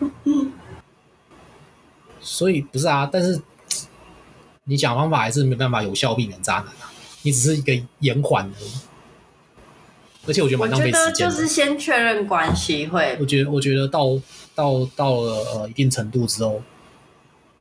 [2.20, 3.40] 所以不是啊，但是
[4.64, 6.92] 你讲方法还是没办法有效避免渣男啊。
[7.22, 8.72] 你只是一个延缓而已，
[10.28, 13.16] 而且我觉得蛮浪费时间就是先确认关系会。
[13.20, 14.20] 我觉得，我觉得到
[14.54, 16.62] 到到了呃一定程度之后，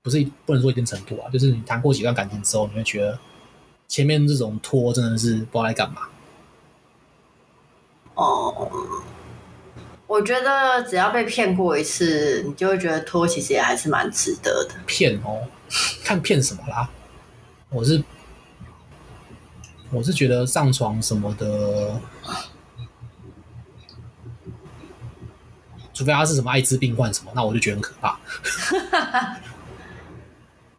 [0.04, 3.18] 不是不能说一定程度啊，就是你谈过几段感情之后，你会觉得
[3.88, 6.02] 前面这种拖真的是不知道在干嘛。
[8.16, 8.72] 哦。
[10.08, 14.76] 我觉得只要被骗过一次，你就会觉得拖其实也还是蛮值得的。
[14.86, 15.48] 骗哦，
[16.04, 16.88] 看骗什么啦？
[17.70, 18.04] 我是
[19.92, 22.00] 我是觉得上床什么的，
[25.92, 28.20] 除非他是什么艾滋病患什么，那我就觉得很可怕。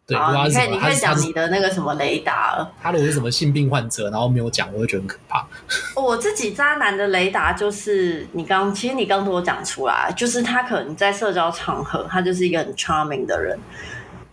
[0.07, 2.65] 对，你可以你可以讲你的那个什么雷达。
[2.81, 5.45] 他如果是什么性病患者，然后没有讲，我会觉得很可怕。
[5.95, 13.59] 我自己渣男的雷达就是你刚，其实你刚跟我讲出来，就是他可能在社交场合，他就是一个很 charming 的人，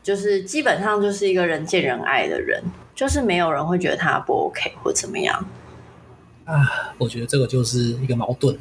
[0.00, 2.62] 就是基本上就是一个人见人爱的人，
[2.94, 5.44] 就是没有人会觉得他不 OK 或怎么样。
[6.44, 8.56] 啊，我觉得这个就是一个矛盾。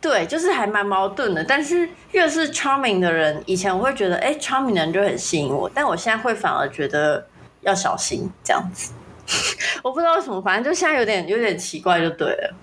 [0.00, 1.44] 对，就是还蛮矛盾的。
[1.44, 5.70] 但是越是 charming 的人，以前我会觉得，哎，charming 的人就很吸引我。
[5.74, 7.26] 但我现在会反而觉得
[7.60, 8.92] 要小心这样子。
[9.84, 12.54] 我不知道为什么，反正就现在有点有点奇怪，就对了。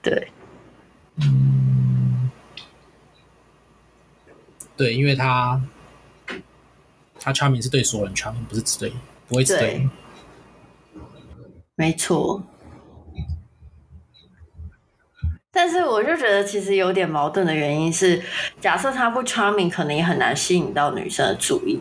[0.00, 0.28] 对，
[1.16, 2.30] 嗯，
[4.76, 5.60] 对，因为他
[7.20, 8.92] 他 charming 是对所有人 charming，不是只对，
[9.28, 9.74] 不会只对。
[9.74, 9.88] 对，
[11.76, 12.42] 没错。
[15.54, 18.22] 但是我就觉得其实有点矛盾的原因是，
[18.58, 21.78] 假设他不 charming，可能也很难吸引到女生的注意。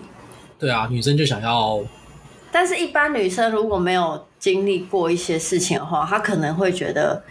[0.59, 1.82] 对啊，女生就想要。
[2.51, 7.24] 但是，一般女生如果没有经历过一些事情的话，她可能会觉得，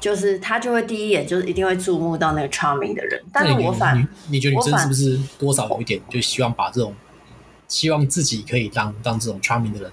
[0.00, 3.22] 就是她就会第一眼就是一定会注目到那个 charming 的人。
[3.32, 6.92] 但是我反，你，你觉得女生是不是多少有一点就希望把这种，
[7.68, 9.92] 希望自己可以当当这种 charming 的人，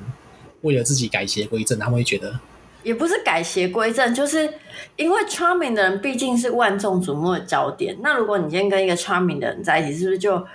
[0.62, 2.40] 为了自己改邪归正，他们会觉得。
[2.84, 4.54] 也不是改邪归正，就是
[4.96, 7.98] 因为 charming 的人毕竟是万众瞩目的焦点。
[8.02, 10.46] 那如果你今天跟一个 charming 的人在一起，是不是就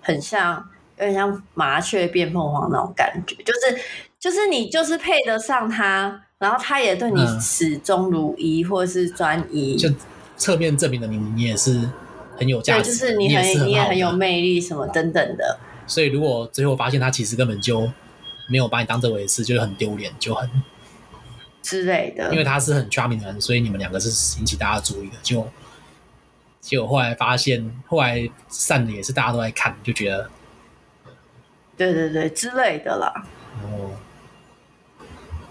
[0.00, 0.64] 很像
[0.98, 3.36] 有点像麻雀变凤凰那种感觉？
[3.42, 3.82] 就是
[4.18, 9.90] 就是你就是配得上他，然后他也对你始终如一，或者是专一，就
[10.36, 11.90] 侧面证明了你你也是
[12.36, 15.58] 很有价值，对，就是你很你也，很你也很有魅力什么等等的。
[15.86, 17.90] 所以如果最后发现他其实根本就
[18.48, 20.48] 没有把你当这回事，就很丢脸，就很。
[21.64, 25.16] 之类的，因为他是很 charming 的人，所以你们两个是引起大家注意的。
[25.22, 25.48] 就
[26.60, 30.28] 结果后来发现，后来散的也是大家都在看，就觉得，
[31.74, 33.24] 对对对之类的啦。
[33.62, 33.92] 哦，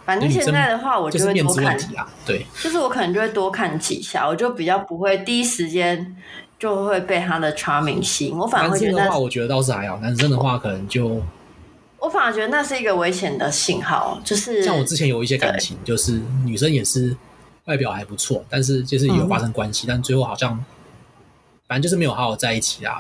[0.05, 2.07] 反正现在的话，我就会多看几啊。
[2.27, 6.15] 对，就是我可能就会多看几下，我就比较不会第一时间
[6.59, 8.37] 就会被他的 charming 吸引。
[8.37, 11.19] 我反而会觉得，男生的话，我觉得倒是还好；男生的话，可能就。
[12.03, 17.15] 我反而觉得那是一个危险的信号，就是像我之前有一些感情，就是女生也是
[17.63, 20.51] 外表还不错，但是就是有发生关系，嗯、但最后好像
[21.65, 22.97] 反正就是没有好好在一起啊，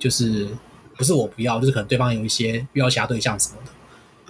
[0.00, 0.48] 就是
[0.96, 3.70] 不是我不要，就是可能对方有一些遇到其他对象什么的，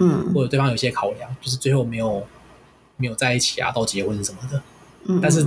[0.01, 2.23] 嗯，或者对方有一些考量，就是最后没有
[2.99, 4.63] 没有在一起啊，到结婚什么的，
[5.07, 5.43] 嗯，但是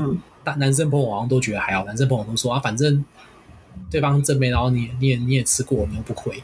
[0.46, 3.06] 男男生朋友好像都觉得还好，男生朋友都说啊，反正
[3.92, 6.42] 对方正面，然后你你也你也吃过，你又不亏。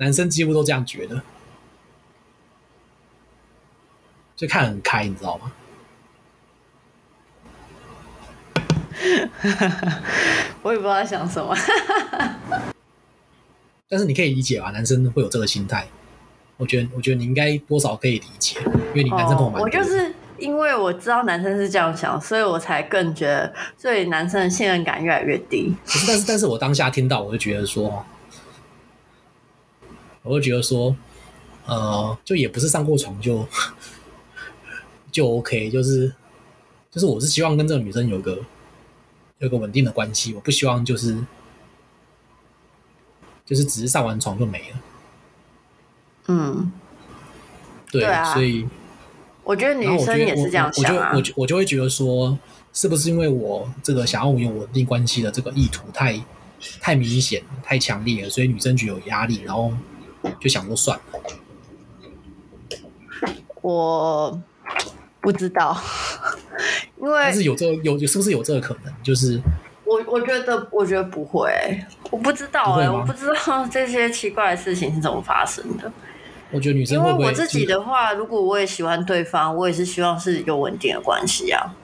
[0.00, 1.20] 男生几乎都这样觉得，
[4.34, 5.52] 就看很开，你知道吗？
[10.62, 11.54] 我也不知道在想什么。
[13.90, 14.70] 但是你可以理解吧？
[14.70, 15.86] 男生会有这个心态，
[16.56, 19.64] 我觉得，我觉得你应该多少可以理解，因为你男生朋友蛮多。
[19.64, 25.74] 我就是因为我知道男生是这样想，所以我才更觉得对男生的信任感越来越低。
[25.84, 28.02] 可是，但是，但是我当下听到，我就觉得说。
[30.22, 30.94] 我会觉得说，
[31.64, 33.46] 呃，就也不是上过床就
[35.10, 36.12] 就 OK，就是
[36.90, 38.38] 就是我是希望跟这个女生有个
[39.38, 41.16] 有个稳定的关系，我不希望就是
[43.46, 44.76] 就是只是上完床就没了。
[46.28, 46.70] 嗯，
[47.90, 48.68] 对，对啊，所以
[49.42, 51.12] 我觉得女生也是这样想啊。
[51.14, 52.38] 我就我就我就会觉得说，
[52.74, 56.22] 是不是因为我这个想要有稳定关系的这个意图太
[56.78, 59.72] 太明显、太强烈了，所以女生觉得有压力，然后。
[60.40, 61.20] 就想说算了，
[63.62, 64.40] 我
[65.20, 65.76] 不知道，
[66.96, 68.92] 因为但是有这个、有是不是有这个可能？
[69.02, 69.40] 就是
[69.84, 71.52] 我我觉得我觉得不会，
[72.10, 75.92] 我不知道哎、欸，我不知道这些奇怪的事情是怎么发生的。
[76.50, 81.74] 我觉得女生会不会，因为我自己的话，如果我也喜欢对方，我也是希望是有稳定的关系啊。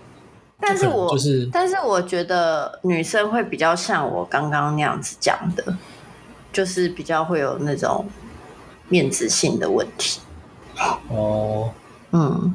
[0.59, 5.77] 但是我就是，但是我觉得女生会比较像我刚刚那样子讲的，
[6.53, 8.07] 就是比较会有那种。
[8.89, 10.21] 面子性的问题，
[11.09, 11.73] 哦，
[12.13, 12.55] 嗯，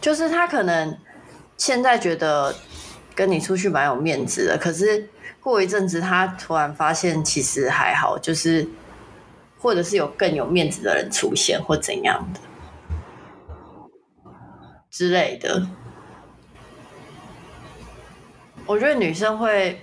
[0.00, 0.96] 就是他可能
[1.56, 2.54] 现在觉得
[3.14, 5.08] 跟你出去蛮有面子的，可是
[5.40, 8.68] 过一阵子他突然发现其实还好，就是
[9.58, 12.40] 或者是有更有面子的人出现或怎样的
[14.90, 15.66] 之类的。
[18.66, 19.82] 我觉得女生会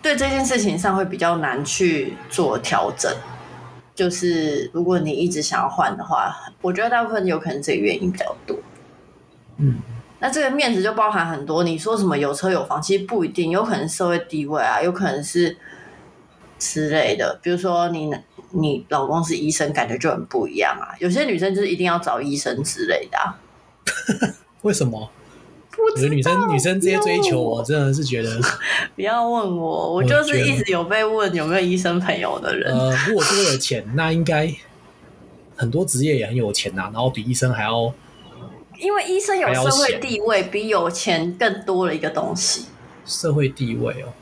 [0.00, 3.12] 对这件事情上会比较难去做调整。
[3.98, 8.56] 就是如果你一直想要换的话，我觉得大部分有可能这个原因比较多。
[9.56, 9.80] 嗯，
[10.20, 11.64] 那这个面子就包含很多。
[11.64, 15.56] 你说什么有车有房，其实不一定，有可能社会地位啊，有可能是
[16.60, 17.40] 之类的。
[17.42, 18.14] 比如说你
[18.52, 20.94] 你老公是医生，感觉就很不一样啊。
[21.00, 23.34] 有些女生就是一定要找医生之类的啊。
[24.62, 25.10] 为什么？
[25.94, 28.38] 我觉得女生女生直接追求，我真的是觉得
[28.94, 32.72] 不要问我，我就是一直有被问有没有医生朋友的人。
[32.72, 34.52] 呃，如果是为了钱，那应该
[35.56, 37.92] 很多职业也很有钱呐、啊，然后比医生还要，
[38.78, 42.66] 因为医生有社会地位，比有钱更多了一个东西。
[43.04, 44.12] 社会地位哦，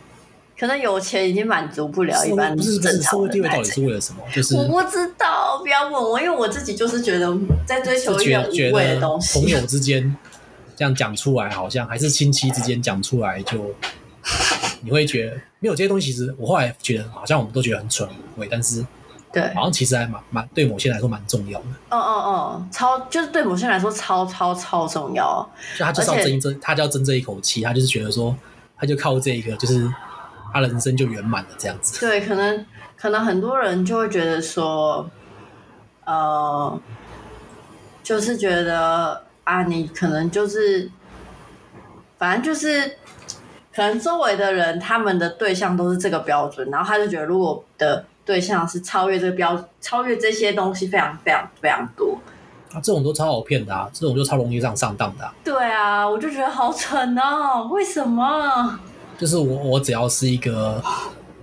[0.58, 3.02] 可能有钱已经满足不了一般正常的。
[3.02, 4.20] 社会地位到底是为了什么？
[4.32, 7.36] 就是我不知道，不要问我，因为我自己就是觉得
[7.66, 10.16] 在追求一个无谓的东西，朋友之间。
[10.76, 13.74] 这样讲出来，好像还是亲戚之间讲出来，就
[14.82, 16.12] 你会觉得没有这些东西。
[16.12, 18.84] 其实我后来觉得，好像我们都觉得很蠢无谓，但是
[19.32, 21.66] 对，好像其实还蛮蛮对某些人来说蛮重要的。
[21.88, 25.48] 嗯嗯嗯，超就是对某些人来说超超超重要。
[25.78, 28.36] 就他就是要争争，他就要争这一口气，他就是觉得说，
[28.76, 29.90] 他就靠这个，就是
[30.52, 31.98] 他人生就圆满了这样子。
[32.00, 32.66] 对，可能
[32.96, 35.08] 可能很多人就会觉得说，
[36.04, 36.80] 呃，
[38.02, 39.25] 就是觉得。
[39.46, 40.90] 啊，你可能就是，
[42.18, 42.96] 反正就是，
[43.72, 52.18] 可能周围的人他们的对象都是这个标准，然后他就觉得，如果的对象是超越这个标，超越这些东西非常非常非常多，
[52.72, 55.32] 啊，这种都超好骗的啊，这种就超容易让上当的啊。
[55.44, 58.80] 对啊，我就觉得好蠢哦，为什么？
[59.16, 60.82] 就是我我只要是一个，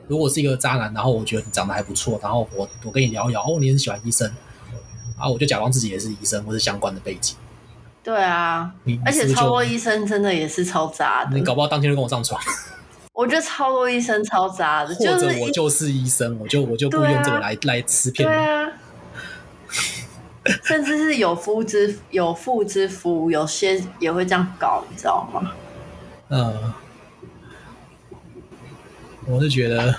[0.09, 4.29] 如果是一个渣男，然后我觉得你长得还不错，然后我我跟你聊一聊，哦，你很喜欢医生，
[5.17, 7.37] 啊，我就假装自己也是医生或是相关的背景。
[8.03, 8.69] 对啊，
[9.05, 11.37] 而且超多医生真的也是超渣的。
[11.37, 12.39] 你搞不好当天就跟我上床。
[13.13, 18.27] 我觉得超多医生超渣的，或者我就是医生，我就我就不用这个来、啊、来吃骗。
[18.27, 18.71] 对啊，
[20.63, 25.51] 甚至是有夫之有妇之夫，有些也会这样搞，你知道吗？
[26.29, 26.73] 嗯，
[29.27, 29.95] 我是觉得，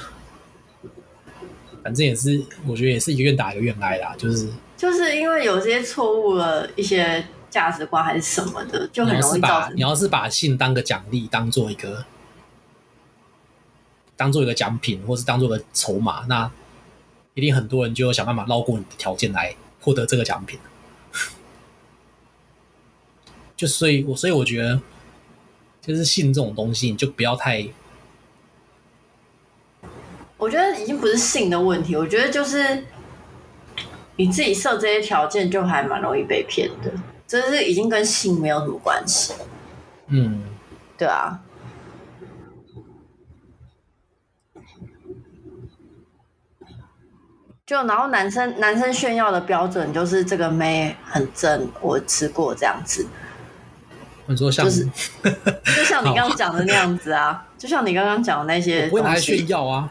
[1.83, 7.25] 反正也是，我觉得也是一个愿打一个愿挨啦，就是就是因为有些错误了一些。
[7.55, 9.77] 价值观还是什么的，就很容易造成。
[9.77, 12.05] 你要是把性当个奖励，当做一个，
[14.17, 16.51] 当做一个奖品，或是当做个筹码，那
[17.35, 20.59] 一定很多人就想办法绕过你的条件来获得这个奖品。
[23.55, 24.81] 就所以，我所以我觉得，
[25.81, 27.65] 就是性这种东西，你就不要太。
[30.37, 32.85] 我觉得已经不是性的问题，我觉得就是
[34.17, 36.93] 你自己设这些条件，就还蛮容易被骗的。
[37.27, 39.33] 这是已经跟性没有什么关系，
[40.09, 40.43] 嗯，
[40.97, 41.41] 对啊，
[47.67, 53.07] 就然后男生男生炫耀的标准就是这个妹很正，我吃过这样子。
[54.27, 54.85] 你说像，就是
[55.77, 59.91] 就像你刚刚讲的那样子啊，就像你刚刚讲的那些，不会拿来炫耀啊。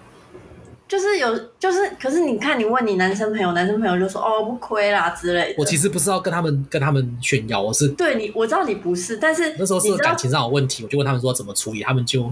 [0.93, 5.55] 就是有，就是，可是你看，你问你男生朋友，男生朋友就说哦，不亏啦之类的。
[5.57, 12.31] 我其实不是要跟他们跟他们炫耀，我是对你，我知道你不是，但是那时候是感情上有问题，我就问他们说怎么处理，他们就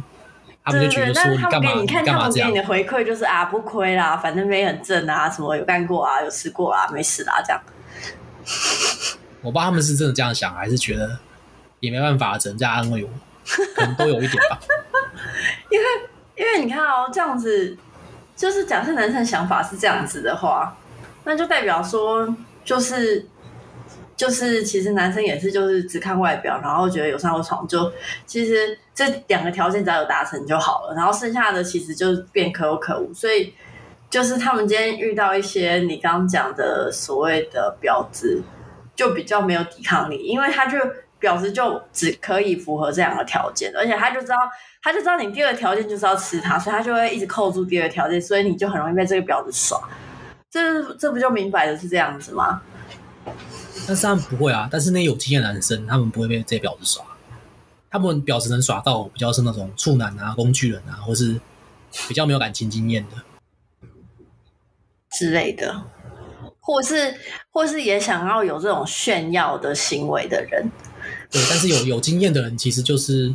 [0.64, 1.74] 他们就觉得说你干嘛？
[1.74, 2.52] 你看干嘛这样？
[2.52, 7.60] 他们给你的回馈就是啊，不亏啦，反正没很正啊，什么有干过啊，有吃过啊，没事啦，这样。
[9.42, 11.18] 我不知道他们是真的这样想，还是觉得
[11.80, 13.10] 也没办法，只能这样安慰我，
[13.74, 14.60] 可能都有一点吧。
[15.72, 15.86] 因为
[16.36, 17.76] 因为你看哦，这样子。
[18.42, 20.76] 就是假设男生想法是这样子的话，
[21.26, 22.28] 那就代表说，
[22.66, 23.24] 就是
[24.16, 27.94] 就是其实男生也是就是只看外表，然后觉得有上过床，就
[28.26, 33.14] 其实这两个条件只要有达成就好了，然后剩下的其实就变可有可无。
[33.14, 33.54] 所以
[34.10, 38.42] 就是他们今天遇到一些你刚刚讲的所谓的婊子，
[38.96, 40.80] 就比较没有抵抗力，因为他就
[41.22, 44.38] 婊子就只可以符合这两个条件，而且他就知道。
[44.84, 49.80] 他就知道你第二个条件就是要吃他，所以他就会一直扣住第二个条件，所以你就很容易被这个婊子耍。
[50.50, 52.64] 这这不就明摆的是这样子吗？
[53.88, 57.06] 但是他们不会啊，但是那有经验的男生，他们不会被这些婊子耍。
[57.92, 61.40] 他们婊子能耍到比较是那种处男啊、工具人啊，或是
[62.08, 63.18] 比较没有感情经验的
[65.12, 65.84] 之类的，
[66.60, 67.16] 或是
[67.52, 70.72] 或是也想要有这种炫耀的行为的人。
[71.30, 73.34] 对，但是有有经验的人其实就是。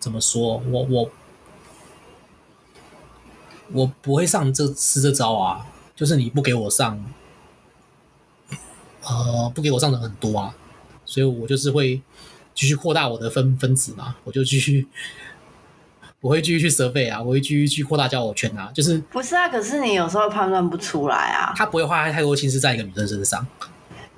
[0.00, 0.62] 怎么说？
[0.70, 1.10] 我我
[3.70, 5.66] 我不会上这吃这招啊！
[5.94, 7.04] 就是你不给我上，
[9.02, 10.54] 呃，不给我上的很多啊，
[11.04, 12.00] 所以我就是会
[12.54, 14.88] 继续扩大我的分分子嘛，我就继续
[16.22, 19.50] 我会继续去 survey 啊，我会继续去扩大交友圈啊，就是不是啊？
[19.50, 21.52] 可是你有时候判断不出来啊。
[21.54, 23.46] 他不会花太多心思在一个女生身上。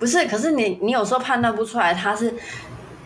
[0.02, 2.34] 不是，可是你你有时候判断不出来，他是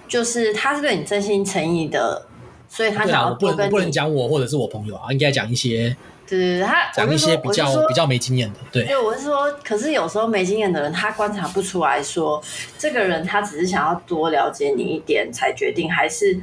[0.09, 2.25] 就是他是对你真心诚意的，
[2.71, 3.71] 所以他想要多跟你。
[3.71, 5.95] 对啊，我不能不能讲我或者是我朋友啊，应该讲一些。
[6.27, 8.59] 对对对，他讲一些比较比较没经验的。
[8.73, 12.43] 对，对，我是说，可是有时候没经验的人，他观察不出来说，
[12.79, 16.41] 这个人他只是想要多了解你一点才决定，还是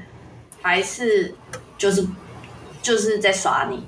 [0.61, 1.33] 还是
[1.77, 2.07] 就是。
[2.83, 3.81] 就是在耍你，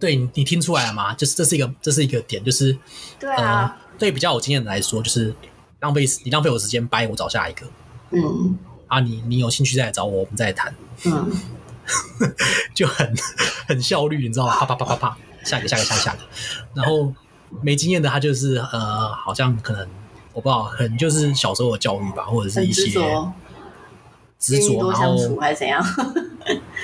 [0.00, 1.14] 对，你听出来了吗？
[1.14, 2.76] 就是这是一个，这是一个点，就是
[3.16, 5.32] 对啊，呃、对比较有经验的来说，就是
[5.84, 7.66] 浪费你浪费我时间，掰我找下一个，
[8.10, 8.58] 嗯，
[8.88, 10.74] 啊你，你你有兴趣再来找我，我们再来谈，
[11.04, 11.30] 嗯，
[12.72, 13.14] 就很
[13.68, 14.56] 很效率，你知道吗？
[14.56, 16.22] 啪啪啪啪啪，下一个下一个下一个下一个，
[16.72, 17.12] 然后
[17.60, 19.86] 没经验的他就是呃，好像可能
[20.32, 22.86] 我不知道，可能就是小时候的教育吧，或者是一些
[24.38, 25.84] 执着，然后还是怎样。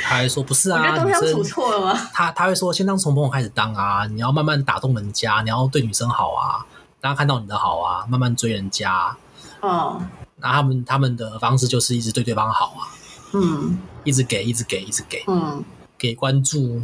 [0.03, 2.09] 他还说不是啊，女生错了吗？
[2.15, 6.65] 他他会说，先当从朋友开始当啊，你要慢慢打动人家，你要对女生好啊，
[7.01, 9.17] 大家看到你的好啊，慢慢追人家。
[9.61, 10.01] 哦，
[10.37, 12.89] 那他们他们的方式就是一直对对方好啊，
[13.33, 15.65] 嗯，一直给，一直给，一直给，嗯，
[15.99, 16.81] 给关注，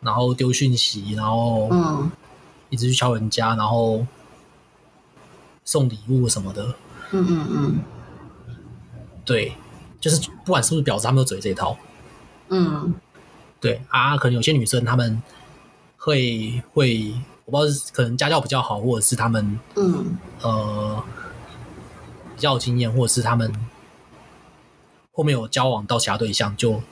[0.00, 2.10] 然后丢讯息，然后嗯，
[2.70, 4.06] 一直去敲人家，然后
[5.64, 6.74] 送礼物什么的。
[7.12, 7.78] 嗯嗯嗯，
[9.24, 9.52] 对。
[9.98, 11.76] 就是不管是不是婊子，他们都嘴这一套。
[12.48, 12.94] 嗯，
[13.60, 15.20] 对啊，可能有些女生她们
[15.96, 17.12] 会会，
[17.46, 21.02] 我不知道是可能家教比较好，或者是他们嗯呃
[22.34, 23.50] 比较有经验，或者是他们
[25.12, 26.82] 后面有交往到其他对象，就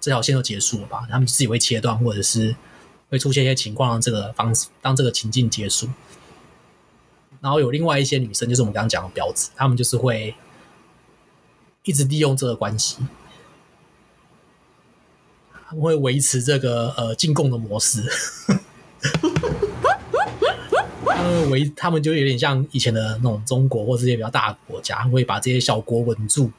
[0.00, 1.04] 这条线就结束了吧？
[1.10, 2.54] 他们自己会切断，或者是
[3.10, 5.88] 会出现一些情况，让这个方式当这个情境结束。
[7.40, 10.34] 然后有另外一些女生，就是我们刚刚讲的婊子，她们就是会。
[11.84, 12.98] 一直利用这个关系，
[15.66, 18.04] 他们会维持这个呃进贡的模式。
[21.22, 26.50] 他们维，他们就有点像以前的那种中国或这些比较大的国家，会把这些小国稳住。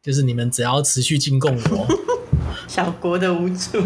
[0.00, 1.86] 就是你们只要持续进贡我，
[2.66, 3.78] 小国的无助，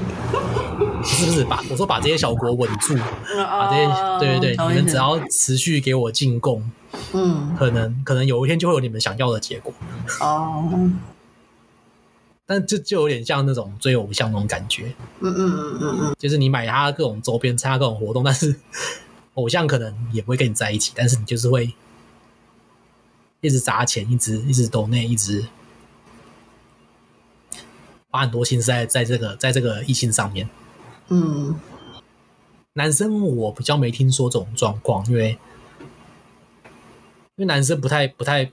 [1.02, 1.44] 是不是？
[1.44, 2.96] 把我说把这些小国稳住，
[3.36, 6.70] 把这些对对对，你们只要持续给我进贡。
[7.12, 9.72] 嗯，可能可能有一天就会有你们想要的结果
[10.20, 10.68] 哦，
[12.52, 14.94] 但这就，就有点像那种追偶像那种感觉。
[15.20, 18.54] 嗯嗯嗯嗯嗯，就是你买他各种周边，参加各种活动，但是
[19.34, 21.72] 偶像可能也不会跟你在一起，但是你就是会
[23.40, 25.46] 一直砸钱，一直一直抖内，一直
[28.10, 30.48] 花很多心思在在这个在这个异性上面。
[31.08, 31.58] 嗯，
[32.74, 35.38] 男生我比较没听说这种状况，因为。
[37.36, 38.52] 因为男生不太不太，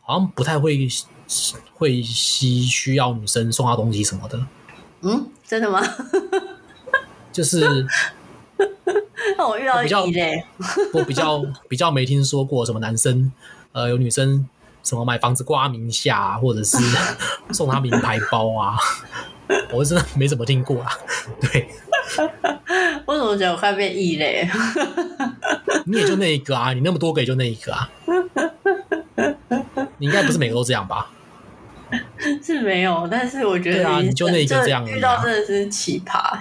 [0.00, 0.88] 好像不太会
[1.74, 4.38] 会需需要女生送他东西什么的。
[5.02, 5.82] 嗯，真的吗？
[7.32, 7.86] 就是，
[9.36, 10.44] 那我遇到一类，
[10.92, 13.30] 我比较 比较没听说过什么男生
[13.72, 14.48] 呃有女生
[14.82, 16.78] 什么买房子挂名下啊，或者是
[17.52, 18.78] 送他名牌包啊，
[19.72, 20.90] 我真的没怎么听过啊。
[21.40, 21.68] 对。
[23.06, 24.48] 我怎么觉得我快变异类？
[25.86, 27.90] 你也就那一个啊，你那么多个也就那一个啊。
[30.04, 31.10] 你应该不是每个都这样吧？
[32.44, 36.38] 是没有，但是我觉得对啊，你就那一个这样、啊、遇到真的是奇葩。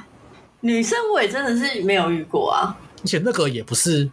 [0.60, 2.78] 女生我也真的是没有遇过啊。
[3.02, 4.12] 而且那个也不是，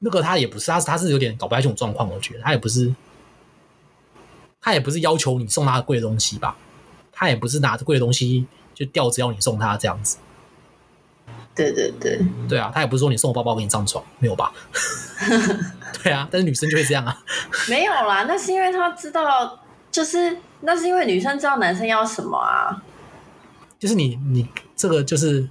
[0.00, 2.10] 那个他也不是，他是他是有点搞不太清楚状况。
[2.10, 2.94] 我觉得他也不是，
[4.60, 6.54] 他也不是要求你送他贵的东西吧？
[7.10, 8.44] 他也不是拿着贵的东西
[8.74, 10.18] 就吊着要你送他这样子。
[11.58, 14.52] 对对对，对啊，他也不是说你送我包包给你上床，没有吧？
[16.04, 17.18] 对啊，但是女生就会这样啊。
[17.68, 19.58] 没有啦，那是因为他知道，
[19.90, 22.80] 就是那是因为女生知道男生要什么啊。
[23.78, 25.48] 就是你你这个就是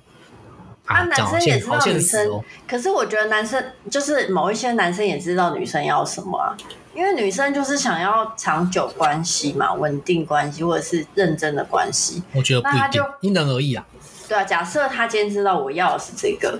[0.85, 6.55] 啊，男生也知道女生，哦、可是我觉得男生就是某一些男生也知道女生要什么啊，
[6.95, 12.23] 因为女生就是想要长久关系嘛，稳定关系或者是认真的关系。
[12.33, 13.85] 我觉得不一定，因人而异啊。
[14.27, 16.59] 对啊，假设他今天知道我要的是这个，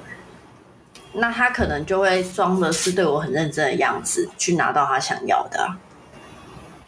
[1.13, 5.77] 那他可能就会装的是对我很认真的样子，去拿到他想要的啊。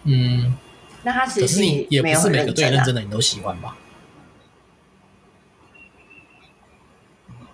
[0.03, 0.57] 嗯，
[1.03, 3.75] 那他其实是你也不是每个对认真的你都喜欢吧？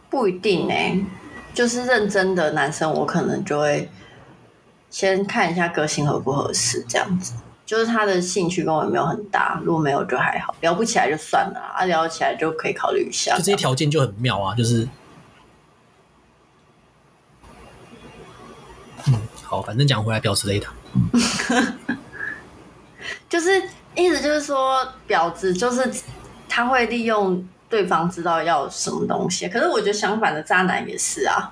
[0.10, 1.06] 不一定呢、欸，
[1.54, 3.90] 就是认真的男生，我可能就会
[4.90, 7.34] 先看一下个性合不合适，这样子。
[7.66, 13.32] 就是他的兴趣跟我也没有很大，如果没有就还好，聊不起来就算了啊，聊起来就可以考虑一下。
[13.32, 14.88] 就这些条件就很妙啊，就是，
[19.08, 20.72] 嗯，好，反正讲回来，婊子雷达，
[23.28, 23.62] 就是
[23.96, 25.92] 意思就是说，婊子就是
[26.48, 31.52] 他会利用对方知道要什么东西，可是我觉得相反的渣男也是啊。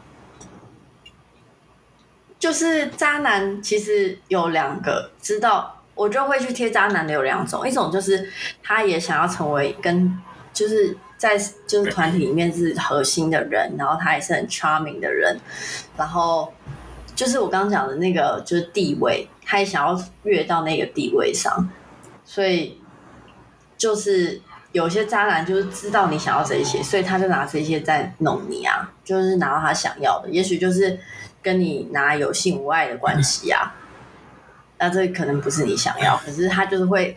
[2.40, 8.30] 就是渣男其实有两个，知道我就会去贴渣男的有两种，一种就是
[8.62, 10.20] 他也想要成为跟
[10.54, 11.38] 就是在
[11.68, 15.38] 就是团体里面是核心的人，然后他也是很 charming 的人，
[15.98, 16.52] 然后
[17.16, 21.70] 就是我刚刚讲的那个就是地位，他也想要跃到那个地位上，
[22.26, 22.82] 所以
[23.78, 24.42] 就是
[24.72, 31.00] 有些渣男就是知道你想要这些，所以他就拿这些在弄你啊，就是拿到他想要的，也许就是。
[31.44, 33.76] 跟你拿有性无爱的关系啊，
[34.84, 37.16] 那这可能不是你想要，可是他就是会，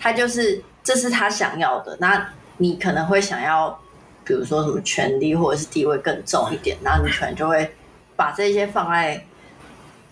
[0.00, 3.78] 他就是这是他想要的，那你可能会想要，
[4.24, 7.72] 比如说什么权力或者是地位更重一点，然后你可能就会
[8.16, 9.24] 把这些放在，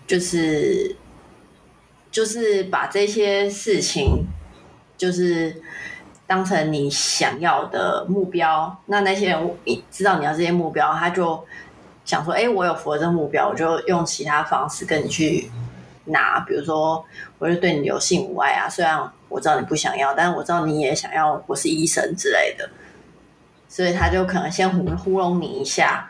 [0.07, 0.95] 就是
[2.09, 4.25] 就是把这些事情
[4.95, 5.61] 就是
[6.25, 11.45] 当成你想要的目标，那那些人你知道你要这些目标，他就。
[12.05, 15.49] 想说，哎、我有符合这目标，我就用其他方式跟你去
[16.05, 17.03] 拿，比如说，
[17.39, 18.67] 我就对你有性无爱啊。
[18.69, 18.99] 虽然
[19.29, 22.69] 我知道你不想要，但是我知道你也想要，我是医生之类的，
[23.67, 26.09] 所以他就可能先糊糊弄你一下，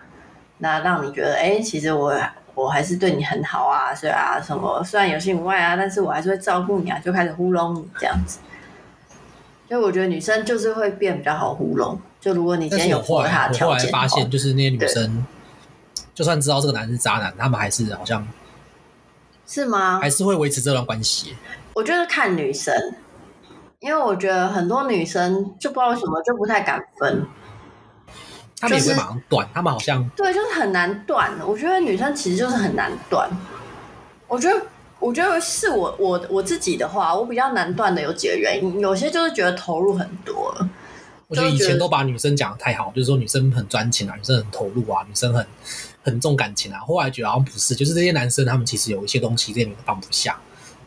[0.57, 2.13] 那让你觉得，哎、欸，其实我
[2.55, 8.39] 我还是对你很好啊，所以啊，什么虽然有性无爱啊，但是我还是会照顾你啊，就开始糊弄你这样子。
[9.67, 15.25] 所以我觉得女生就是会变比较好糊弄，就如果你今天有符合他的条件，后来发现就是那些女生。
[16.13, 18.27] 就算知道这个男人是渣男，他们还是好像，
[19.45, 19.99] 是吗？
[20.01, 21.35] 还是会维持这段关系？
[21.73, 22.73] 我觉得看女生，
[23.79, 27.25] 因为我觉得很多女生就不知道为什么就不太敢分，
[28.59, 31.31] 他们也会马上断，他们好像对，就是很难断。
[31.45, 33.29] 我觉得女生其实就是很难断。
[34.27, 34.65] 我觉得，
[34.99, 40.69] 我觉得是我我我自己的话，我比较难断的有几个原因，有些就是觉得投入很多了。
[41.27, 45.45] 我觉得以前都把女生讲的太好，就是说女生很专情啊，女生很投入啊，女生很。
[46.03, 50.37] 很重感情啊，后来觉得好像不是，就是这些男生他们其实有一些东西这里面放不下，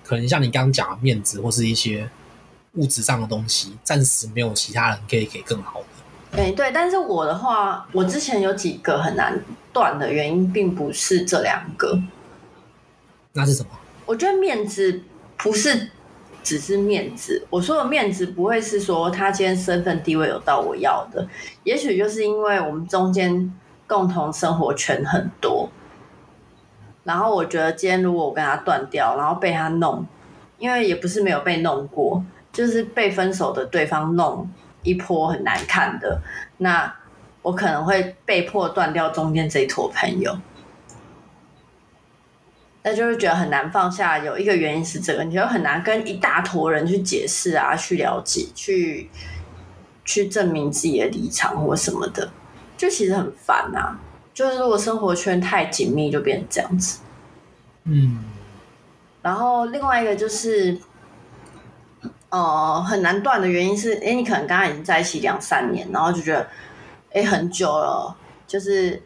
[0.05, 2.09] 可能像你刚刚讲的面子或是一些
[2.75, 5.87] 物质上的东西，暂时没有其他人可以给更好的。
[6.39, 9.43] 哎、欸，对，但是我的话，我之前有几个很难
[9.73, 11.99] 断的原因，并不是这两个。
[13.33, 13.71] 那是什么？
[14.05, 15.01] 我觉得面子
[15.39, 15.91] 不是
[16.45, 21.27] 只是面子，我说的面子不会是说他今天身份地位有到我要的，
[21.65, 23.51] 也许就是因为我们中间。
[23.87, 25.69] 共同生活圈很多，
[27.05, 30.05] 然后我觉得今天如果我跟他断掉，然后被他弄，
[30.59, 34.51] 因为也不是没有被弄过，就是被分手的对方弄
[34.83, 36.21] 一波很难看的，
[36.59, 36.93] 那
[37.43, 40.37] 我可能会被迫断掉中间这一坨朋友，
[42.83, 44.19] 那就是觉得很难放下。
[44.19, 49.09] 有一个原因是这个，你就很难跟一大坨人去解释啊，去了解，去
[50.05, 52.29] 去证明自己的立场或什么的。
[52.77, 54.01] 就其实很烦呐、啊，
[54.35, 57.01] 就是如果生活圈太紧密，就变成这样子。
[57.85, 58.23] 嗯，
[59.23, 60.77] 然后另外一个就是，
[62.29, 66.47] 呃，很难断的原因是，哎，你可能刚刚已经在一起两三年，然后就觉得，
[67.13, 68.15] 哎，很久了，
[68.47, 69.03] 就是，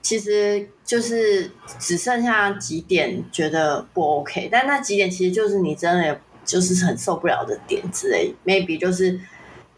[0.00, 9.18] 其实就是只剩下几点觉得不 OK，但那几点其实就是你真的就是很受不了的点之类，maybe 就是。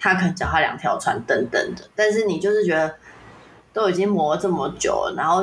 [0.00, 2.96] 他可能脚踏两条船等等的，但是你就是觉得
[3.72, 5.42] 都已经磨了这么久了，然后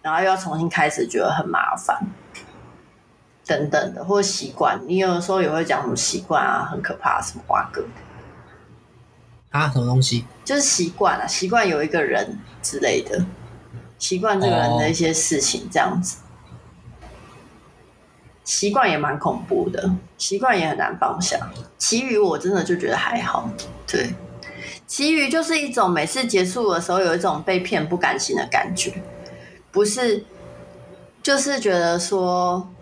[0.00, 2.00] 然后又要重新开始，觉得很麻烦，
[3.44, 7.84] 等等的，或者习惯，你有的时候也会讲什么习惯啊，很可怕，什么瓜葛
[9.50, 10.24] 啊，什么东西？
[10.44, 13.26] 就是习惯啊，习惯有一个人之类的，
[13.98, 16.18] 习惯这个人的一些事情，这样子。
[18.46, 21.36] 习惯也蛮恐怖的，习惯也很难放下。
[21.76, 23.50] 其余我真的就觉得还好，
[23.86, 24.14] 对。
[24.86, 28.94] 其余就是一种每次结束的时候有一种被骗不甘心的感觉，
[29.72, 30.24] 不是，
[31.20, 32.72] 就是觉得说，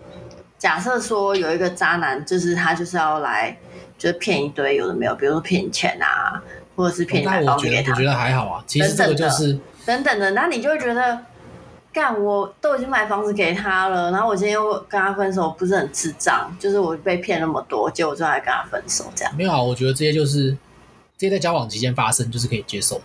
[0.58, 3.56] 假设说有一个渣男，就是他就是要来，
[3.96, 6.42] 就是骗一堆有的没有，比如说骗你钱啊，
[6.76, 7.92] 或者是骗你买房子给他。
[7.92, 11.18] 我觉得还好啊，其实这个就是等等的，那你就会觉得。
[11.94, 16.54] 干，我都已经买房子给他了，然后我今天又跟他分手，不是很智障？
[16.58, 19.32] 就是我被骗那么多，结果最后还跟他分手，这样。
[19.36, 20.50] 没有啊，我觉得这些就是
[21.16, 23.04] 这些在交往期间发生，就是可以接受的。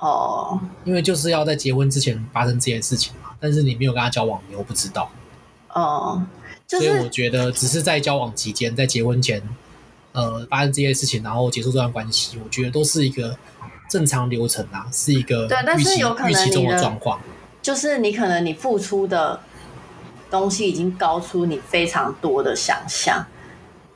[0.00, 5.10] 哦，因为就是要在结婚之前发生这件事情嘛，但是你没有跟他交往，你又不知道。
[5.72, 6.22] 哦，
[6.66, 9.42] 就是，所以我觉得只是在交往期间，在结婚前，
[10.12, 13.36] 呃，发生这些事情，然后结束这段关系，我觉得都是一个
[13.90, 17.18] 正常流程啊，是一个对，但是有可能预期中的状况。
[17.60, 19.40] 就是你可能你付出的
[20.30, 23.26] 东西已经高出你非常多的想象，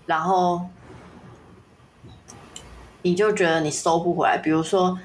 [0.06, 0.62] 然后
[3.02, 4.36] 你就觉得你收不回来。
[4.36, 4.98] 比如说，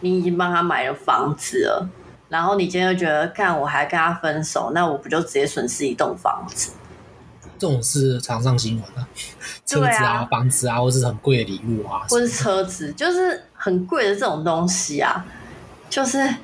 [0.00, 1.88] 你已经帮他买了房子了，
[2.28, 6.72] 然后你今天就觉得，干我还跟他分手，那我不就直接损失一栋房子？
[7.58, 9.08] 这种是常上新闻啊，
[9.64, 15.24] 车子啊、啊房子啊，或是很贵的礼物啊，或是车子，就是很贵的这种东西啊，
[15.88, 16.34] 就是。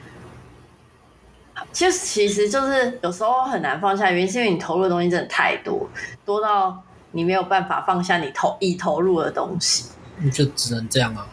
[1.71, 5.89] 其实，其实就是有时候很难放下，原因是因为你投入的东西真的太多，
[6.25, 6.83] 多到
[7.13, 9.85] 你没有办法放下你投已投入的东西，
[10.19, 11.27] 你就只能这样啊。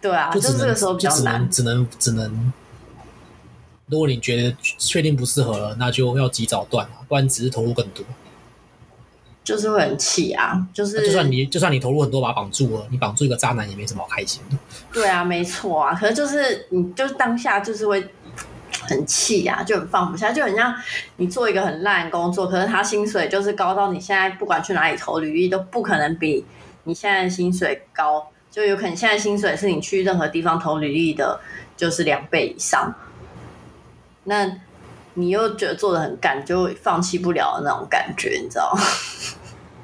[0.00, 2.52] 对啊，就，就这个时候比较难，只能只能。
[3.86, 8.04] 如果你觉得确定不适合了，那就要及早断了，不然只是投入更多，
[9.42, 10.68] 就是会很气啊。
[10.74, 14.56] 就是就算你就算你投入很多，把它绑住了，你绑住一个渣男也没什么好开心的。
[14.92, 15.94] 对啊，没错啊。
[15.94, 18.06] 可是就是你就当下就是会。
[18.88, 20.74] 很气呀、啊，就很放不下，就很像
[21.16, 26.44] 你做一个很烂工作，可是他薪水就是高到你现在不管去哪里投履历都不可能比
[26.84, 31.38] 你现在的薪水高，就有可能现在薪水是你去任何地方投履历的，
[31.76, 32.94] 就是两倍以上。
[34.24, 34.50] 那
[35.14, 38.82] 你又觉得做的很干，就放弃不了的那种感觉，你知道吗？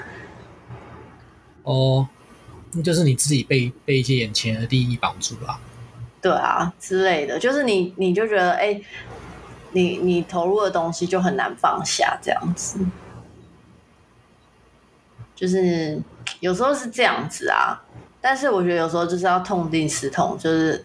[1.65, 2.09] 哦，
[2.73, 5.59] 那就是你自己被被一些眼前的利益绑住了。
[6.25, 8.81] 对啊，之类的，就是你，你就觉得，哎，
[9.73, 12.79] 你你投入的东西就很难放下，这样子，
[15.37, 16.01] 就是
[16.41, 17.83] 有时候是这样子啊。
[18.23, 20.83] 但是我觉得有时候就是要痛定思痛，就是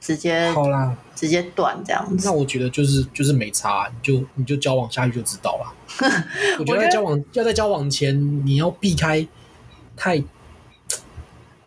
[0.00, 2.28] 直接好啦，直接断这样子。
[2.28, 5.74] 那我觉得就是就是没差，你就你就交往下去就知道了。
[6.60, 9.26] 我觉得在交往要在交往前你要避开
[9.96, 10.22] 太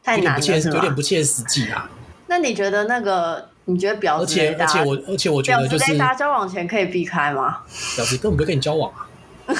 [0.01, 1.89] 太难了，有点不切实际啊。
[2.27, 3.49] 那你觉得那个？
[3.69, 4.23] 你觉得婊子？
[4.23, 7.57] 而且而且我而且我觉得就是大家交往前可以避开吗？
[7.97, 9.03] 婊子根本不会跟你交往啊！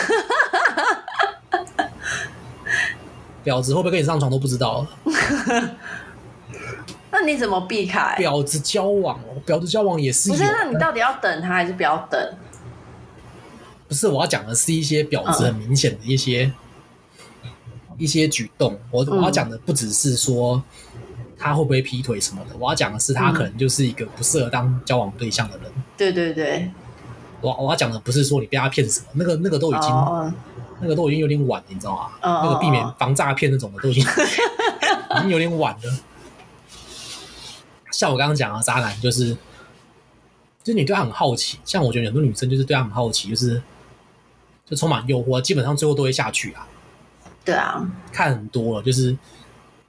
[3.44, 4.88] 婊子会不会跟你上床都不知道。
[7.12, 8.16] 那你怎么避开？
[8.18, 10.30] 婊子交往哦，婊子交往也是。
[10.30, 12.34] 不是，那你到底要等他还是不要等？
[13.90, 16.54] 不是，我要讲的是一些婊子很明显的一些、
[17.44, 17.50] 嗯、
[17.98, 18.80] 一些举动。
[18.90, 20.64] 我我要讲的不只是说。
[21.38, 22.56] 他会不会劈腿什么的？
[22.58, 25.72] 我要讲的是，他可能就是一个不适合当交往对象的人。
[25.76, 26.72] 嗯、对对对，
[27.42, 30.34] 我我要讲的不是说你被他骗什么，那个那个都已经，哦、
[30.82, 32.10] 那个都已经有点晚，你知道吗？
[32.22, 34.12] 哦、那个避免防诈骗那种的都已经、哦、
[35.20, 36.00] 已经有点晚了。
[37.92, 39.34] 像我刚刚讲的渣男，就是
[40.64, 43.62] 就是你对他很好奇，像我觉得很多女生就是对他很好奇，就是
[44.66, 46.68] 就充满诱惑，基本上最后都会下去啊。
[47.46, 49.16] 对啊，看很多了，就是。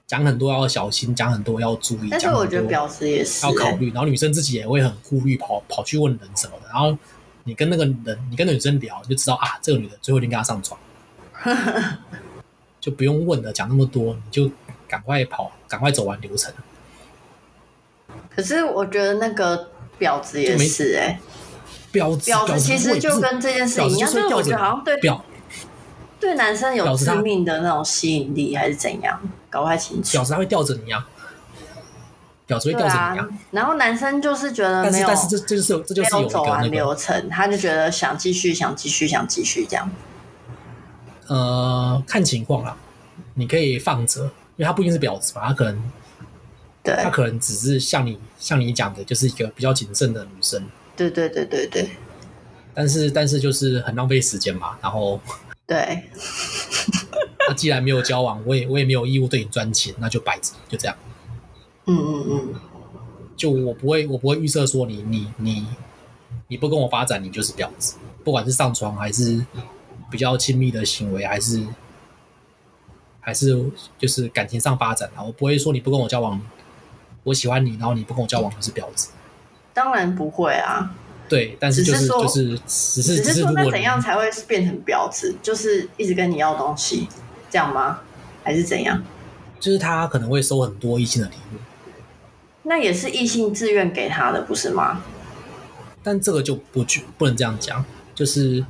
[0.09, 2.07] 讲很多要小心，讲很多要注意。
[2.09, 6.67] 但是我觉得婊子也是要考虑，然后女生自己也会很顾虑，跑跑去问人什么的。
[6.67, 6.97] 然后
[7.43, 10.79] 你跟那个人，你跟那女生聊，你就知道啊，这个女的最后一定跟她上床，
[12.81, 14.51] 就不用问了，讲那么多，你就
[14.87, 16.51] 赶快跑，赶快走完流程。
[18.35, 19.69] 可是我觉得那个
[19.99, 21.19] 婊子也是哎、欸，
[21.93, 25.21] 婊子婊子其实就跟这件事情一样，就是我觉得好像对婊。
[26.19, 29.19] 对男生有致命的那种吸引力，还是怎样？
[29.49, 30.11] 搞不太清楚。
[30.11, 31.07] 表示他会吊着你啊！
[32.45, 33.27] 表示会吊着你啊！
[33.51, 39.89] 然后男生就是觉得没有，但是这这就是这就是有走完流程，他就觉得想继续，想继续，想继续这样。
[41.27, 42.75] 呃，看情况啦，
[43.35, 45.43] 你可以放着，因为他不一定是婊子吧？
[45.47, 45.91] 他可能，
[46.83, 50.61] 对，他可能只是像你像你讲的，就是一个比较谨慎的女生。
[50.97, 51.89] 对对对对对。
[52.73, 55.19] 但是但是就是很浪费时间嘛，然后。
[55.69, 56.09] 对，
[57.47, 60.95] 那既然没有交往，我也我也没有义务对你专情，那就摆着，就这样。
[61.85, 62.55] 嗯嗯嗯，
[63.37, 65.67] 就我不会，我不会预设说你你你
[66.47, 67.97] 你不跟我发展，你就是婊子。
[68.23, 69.45] 不管是上床还是
[70.09, 71.63] 比较亲密的行为，还是
[73.19, 73.63] 还是
[73.99, 76.41] 就是感情上发展啊，我不会说你不跟我交往，
[77.23, 79.11] 我喜欢你，然后你不跟我交往就是婊子。
[79.71, 80.95] 当然不会啊。
[81.29, 85.35] 对，但是就是就是只是只是说，那怎样才会变成婊子？
[85.41, 87.07] 就是一直跟你要东西，
[87.49, 87.99] 这样吗？
[88.43, 89.01] 还是怎样？
[89.59, 91.59] 就是他可能会收很多异性的礼物，
[92.63, 95.03] 那也是异性自愿给他的，不是吗？
[96.01, 96.83] 但这个就不
[97.17, 97.83] 不能这样讲，
[98.15, 98.65] 就是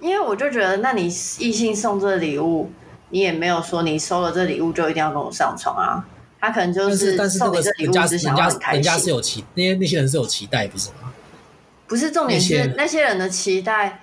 [0.00, 2.70] 因为我就觉得，那你异性送这个礼物，
[3.10, 6.06] 你也没有说你收了这礼物就一定要跟我上床啊。
[6.40, 11.07] 他可能就是送你这礼物，是想要很开心，人家是有期，那些那些人是有期待，不是吗？
[11.88, 14.00] 不是重点是那些人的期待，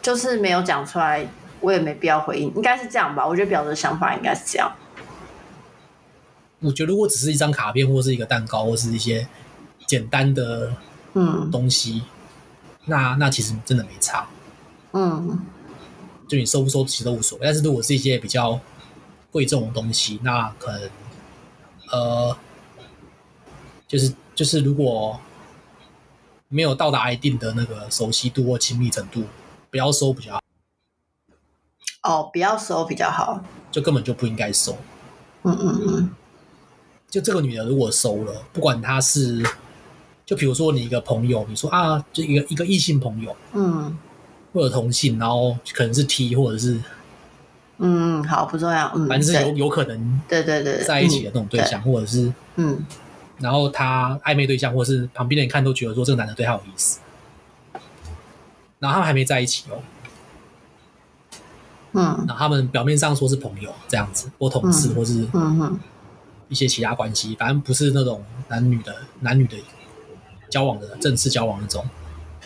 [0.00, 1.26] 就是没有讲出来，
[1.60, 3.26] 我也没必要回应，应该是这样吧？
[3.26, 4.72] 我觉得婊子的想法应该是这样。
[6.60, 9.26] 我觉得如果只是一张卡片，或是一个蛋糕，或是一些
[9.86, 10.72] 简单的
[11.14, 14.26] 嗯东西，嗯、那那其实真的没差。
[14.92, 15.40] 嗯，
[16.28, 17.44] 就你收不收其实都无所谓。
[17.44, 18.58] 但是如果是一些比较
[19.30, 20.90] 贵重的东西，那可能
[21.90, 22.36] 呃，
[23.88, 25.20] 就是就是如果
[26.54, 29.24] 没有到达一定的那个熟悉度或亲密程度，
[29.72, 30.40] 不要收比较好。
[32.04, 34.78] 哦，不要收比较好，就根本就不应该收。
[35.42, 36.10] 嗯嗯嗯。
[37.10, 39.42] 就这个女的如果收了，不管她是，
[40.24, 43.98] 就比如说你一个朋友，你说啊，就一个一个异性朋友，嗯，
[44.52, 46.80] 或者同性，然后可能是 T 或者是，
[47.78, 52.84] 嗯，好不重要，嗯，反正是有有可能，对对对，在一起的那种对象，或者是，嗯，
[53.38, 57.00] 然后他暧昧对象，或者是旁边的人看都觉得说这个男的对他有意思，
[58.78, 59.82] 然后他们还没在一起哦。
[61.92, 65.78] 嗯，然后他们表面上说是朋友这样子，或同事，或是嗯
[66.48, 69.56] 一些其他关系，反正不是那种男女的男女的
[70.48, 71.84] 交往的正式交往那种。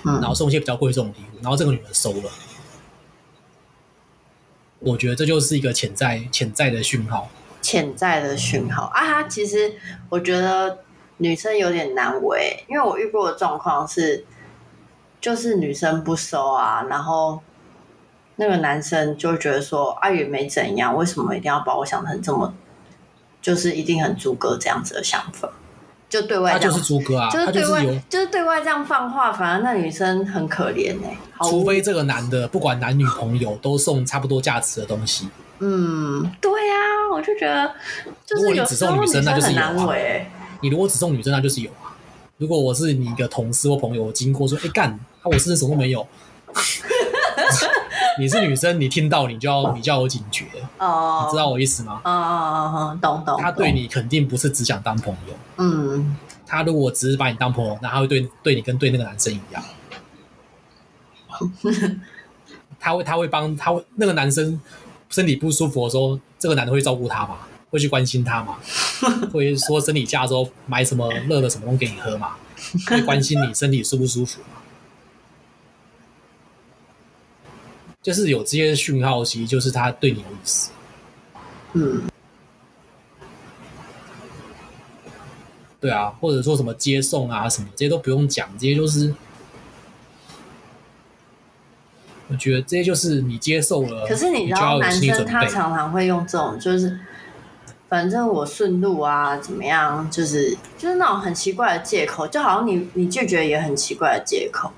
[0.05, 2.31] 然后送一些比较贵重的礼物，然后这个女的收了，
[4.78, 7.28] 我觉得这就是一个潜在潜在的讯号。
[7.61, 9.73] 潜在的讯号啊，其实
[10.09, 10.79] 我觉得
[11.19, 14.25] 女生有点难为，因为我遇过的状况是，
[15.21, 17.41] 就是女生不收啊，然后。
[18.41, 22.55] 那个男生就觉得说，阿、啊、也没怎样，为什么一定要把我想成这么，
[23.43, 25.51] 就是一定很猪哥这样子的想法？
[26.09, 31.19] 就对外，他就是猪哥啊，就是对外，就是，就是对外这样放话，反而那女生很可怜哎、欸。
[31.51, 35.29] 除非这个男的不管男女朋友都送差不多价值的东西。
[35.59, 37.75] 嗯，对呀、啊，我就觉得，
[38.27, 39.75] 就是如果你只送女生，那就是有啊。
[40.61, 41.95] 你如果只送女生，那就是有啊。
[42.37, 46.07] 如果我是你一个同事或朋友，我经过说，哎干，啊我身上什么都没有。
[48.19, 50.45] 你是女生，你听到你就要你就要有警觉
[50.79, 52.01] 哦，你知道我意思吗？
[52.05, 52.13] 哦哦
[52.75, 53.41] 哦，懂懂。
[53.41, 59.63] 他对你肯定不是只想当朋友，嗯，他如果只是把你当朋友，那他会对对你跟对那个男生一样，
[62.81, 64.61] 他会他会帮他会那个男生
[65.09, 67.39] 身体不舒服的时候，这个男的会照顾她嘛，
[67.70, 68.59] 会去关心她嘛，
[69.32, 72.36] 会说生理假的时候买什么热的什么东西给你喝嘛，
[72.86, 74.48] 会关心你身体舒不舒服嘛。
[78.01, 80.70] 就是有这些讯号，其实就是他对你有意思。
[81.74, 82.02] 嗯，
[85.78, 89.15] 对啊，或者说什么接送啊什么，这些都不用讲，这些就是，
[92.29, 94.07] 我觉得这些就是你接受了。
[94.07, 96.99] 可是你知道，男生他常常会用这种，就是
[97.89, 104.71] 反正我顺路啊，怎么样，就是就是那种很奇怪的借口，就好像你你拒绝也很奇怪的借口。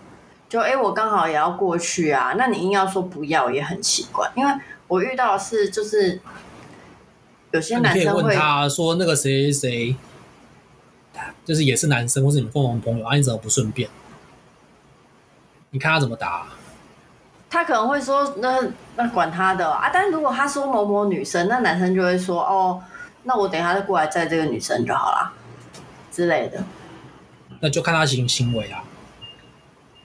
[0.48, 4.52] 就哎、欸，我刚好也要过去啊，那你硬要说不要也很奇怪，因为
[4.88, 6.20] 我遇到的是就是
[7.52, 9.94] 有些男生会问他说那个谁谁，
[11.44, 13.88] 就是也是男生或是你们共同朋友啊，你怎么不顺便？
[15.70, 16.48] 你看他怎么答？
[17.50, 18.60] 他可能会说那
[18.96, 22.82] 那管他的啊，但如果他说某某女生，那男生就会说哦，
[23.24, 25.32] 那我等一下再过来载这个女生就好了
[26.10, 26.62] 之类的。
[27.60, 28.82] 那就看他行行为啊。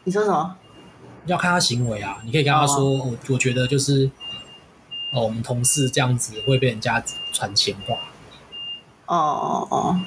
[0.03, 0.57] 你说什么？
[1.25, 2.19] 要看他行为啊！
[2.23, 4.07] 你可以跟他说，我、哦、我觉得就是，
[5.11, 7.03] 哦，我们同事这样子会被人家
[7.33, 7.95] 传闲话。
[9.07, 9.99] 哦哦哦，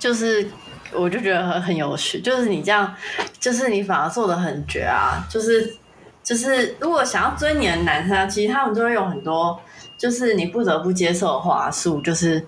[0.00, 0.50] 就是，
[0.92, 2.94] 我就觉得很很有趣，就是你这样，
[3.38, 5.26] 就是你反而做的很绝啊！
[5.30, 5.76] 就是
[6.22, 9.58] 就是，如果想要追你的男生，其实他们都会有很多，
[9.98, 12.44] 就是你不得不接受的话术，就是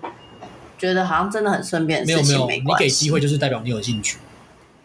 [0.77, 4.17] 觉得好像真的很顺便的事情没，没有没有，你给机会就是代表你有兴趣。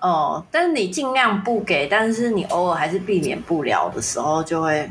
[0.01, 4.91] 哦，但是你尽量不给，但是你偶尔还是避免不了的时候，就会，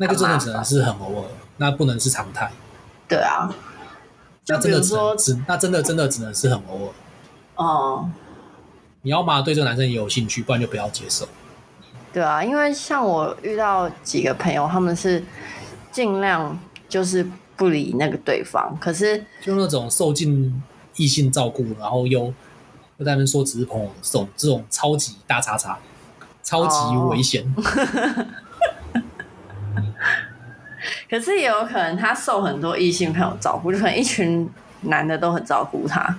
[0.00, 1.24] 那就真的只能是很偶尔，
[1.58, 2.50] 那不能是常态。
[3.08, 3.48] 对啊，
[4.48, 6.92] 那真的只能只那真的真的只能是很偶尔。
[7.56, 8.08] 哦，
[9.02, 11.28] 你要嘛对这个男生也有兴趣，不然就不要接受。
[12.12, 15.22] 对啊，因为像我遇到几个朋友，他们是
[15.90, 16.58] 尽量
[16.88, 20.62] 就是不理那个对方，可是就那种受尽
[20.96, 22.32] 异性照顾，然后又。
[22.98, 25.78] 又在那边说只是朋友送这种超级大叉叉，
[26.42, 27.44] 超级危险。
[27.54, 27.66] Oh.
[31.10, 34.48] 可是也有可能他受很多异性朋友照顾，就可能一群
[34.80, 36.18] 男的都很照顾他。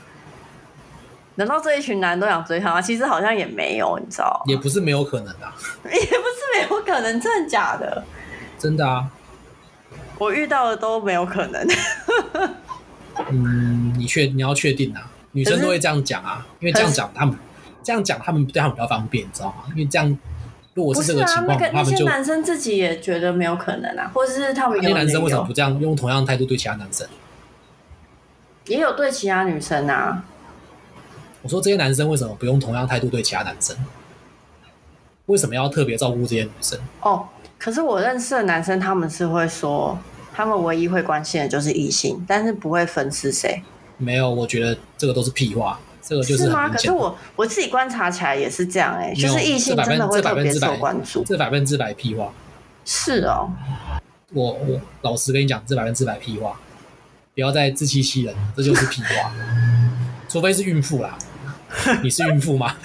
[1.38, 2.82] 难道这一群男的都想追她吗？
[2.82, 4.44] 其实好像也没有，你知道？
[4.48, 5.56] 也不是没有可能啊，
[5.86, 8.04] 也不是没有可能，真的假的？
[8.58, 9.08] 真的啊，
[10.18, 11.68] 我遇到的都没有可能。
[13.30, 15.10] 嗯，你确你要确定啊？
[15.32, 17.38] 女生都会这样讲啊，因为这样讲他们，
[17.84, 19.66] 这样讲他们对他们比较方便，你知道吗？
[19.70, 20.18] 因为这样，
[20.74, 27.08] 如果是这个情况，啊、那个、他们就男生自己也觉得没有可能啊，或者是他们有那些男生为什么不这样用同样态度对其他男生？
[28.66, 30.24] 也有对其他女生啊。
[31.48, 33.74] 我说这些男生为什么不用同样态度对其他男生？
[35.28, 36.78] 为什么要特别照顾这些女生？
[37.00, 37.26] 哦，
[37.58, 39.98] 可是我认识的男生，他们是会说，
[40.34, 43.64] 他们唯一会关心的就是异性，但是不会分是谁。
[43.96, 45.80] 没有，我觉得这个都是屁话。
[46.02, 46.68] 这个就是，是吗？
[46.68, 51.24] 可是我我自己观察起来也是这样哎、欸，就是异性真的会特别受关注。
[51.24, 52.30] 这百分之百屁话。
[52.84, 53.50] 是哦。
[54.34, 56.60] 我我老实跟你讲，这百分之百屁话，
[57.34, 59.32] 不要再自欺欺人，这就是屁话。
[60.30, 61.18] 除非是孕妇啦，
[62.04, 62.76] 你是孕妇吗？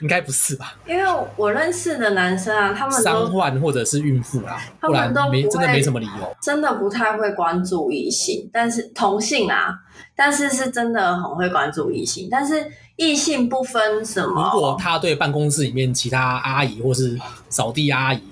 [0.00, 0.76] 应该不是吧？
[0.86, 1.04] 因为
[1.36, 6.36] 我认识的男生啊，他们伤患或者是孕妇啊，不然没真的没什么理由。
[6.40, 9.74] 真的不太会关注异性，但是同性啊，
[10.14, 12.64] 但是是真的很会关注异性，但是
[12.94, 14.52] 异性不分什么。
[14.54, 17.18] 如果他对办公室里面其他阿姨或是
[17.48, 18.22] 扫地阿姨，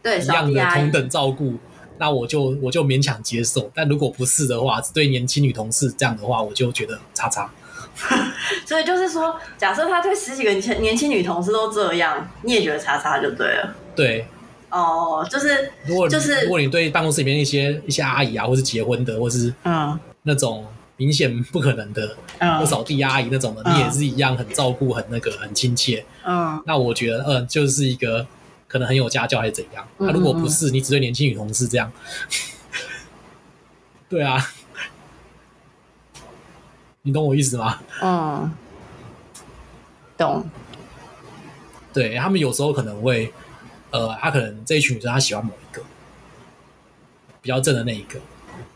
[0.00, 1.58] 对一样的同等照顾，
[2.02, 3.70] 那我就我就勉强接受。
[3.72, 7.48] 但如果不是的话，对年轻女同事这样的话，我就觉得叉叉。
[8.66, 13.72] 所以就是说，假设他对十几个年年轻女同事都这样，你也觉得叉叉就对了。
[13.94, 14.26] 对，
[14.68, 20.66] 哦，就是如果就是如果你对办公室里面一些一些阿姨啊，或是结婚的，或是嗯那种
[20.96, 26.04] 明显不可能的，嗯，或扫地阿姨那种的，嗯，你也是一样很照顾、很那个、很亲切。
[26.24, 28.26] 嗯，那我觉得，嗯，就是一个
[28.72, 29.86] 可能很有家教还是怎样。
[29.98, 31.92] 那，如果不是，你只对年轻女同事这样，
[34.08, 34.42] 对啊。
[37.02, 37.80] 你懂我意思吗？
[38.00, 38.50] 嗯，
[40.16, 40.42] 懂。
[41.92, 43.30] 对，他们有时候可能会，
[43.90, 45.82] 呃，他可能这一群女生他喜欢某一个
[47.42, 48.18] 比较正的那一个，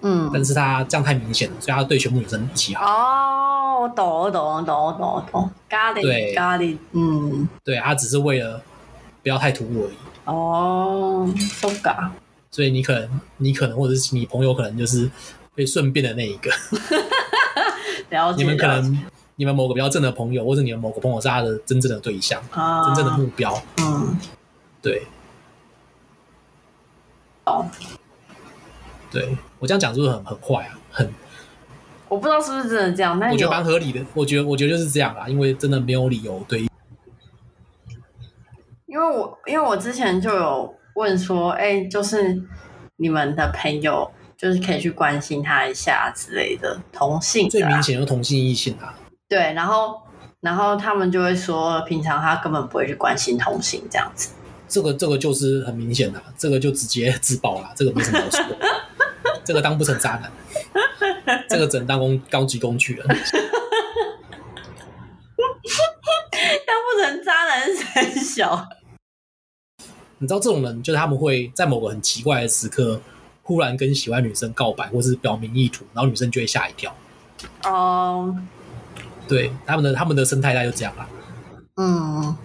[0.02, 2.84] 嗯，但是他这样太明显了，所以他对全部女生一起好。
[2.84, 5.50] 哦，我懂，我懂，我懂，我懂，我懂。
[5.70, 8.60] It，对，Got it，嗯，对，他只是为了
[9.26, 9.96] 不要太突兀而已。
[10.26, 12.10] 哦，so ga。
[12.52, 15.10] 所以你可能，你可能，或者是你朋友可能就是
[15.52, 16.48] 被顺便的那一个。
[18.10, 19.02] 了解，你们可能，
[19.34, 23.52] 你们某个比较正的朋友，或者你们某个朋友是他的真正的对象，啊、真正的目标。
[23.80, 24.16] 嗯，
[24.80, 25.02] 对。
[27.46, 27.66] 哦，
[29.10, 30.78] 对我这样讲是不是很很坏啊？
[30.92, 31.12] 很，
[32.08, 34.00] 我不知道是不是真的这样，但我觉得蛮合理的。
[34.14, 36.64] 我觉得，我觉得就是这样啦，因为真的没有理由对。
[38.96, 42.42] 因为我因为我之前就有问说，哎、欸，就是
[42.96, 44.10] 你们的朋友。
[44.38, 48.94] 就是可以去关心他一下之类的，同性、啊、最明显就同性异性啊。
[49.26, 49.98] 对，然后
[50.42, 54.34] 然后他们就会说，平常他根本不会去关心同性这样子。
[54.68, 58.44] 这个这个就是很明显的，这个就直接自爆了，这个没什么好说。
[59.42, 60.30] 这个当不成渣男，
[61.48, 63.06] 这个只能当工高级工具了。
[66.66, 68.68] 当不成渣男是很小。
[70.18, 73.00] 你知道这种人，就是他们会在某个很奇怪的时刻。
[73.48, 76.92] 忽然跟喜欢女生告白，或是表明意图，然后女生就会吓一跳。
[77.62, 78.40] 哦、um，
[79.28, 81.08] 对，他们的他们的生态大概就这样啦。
[81.76, 82.36] 嗯，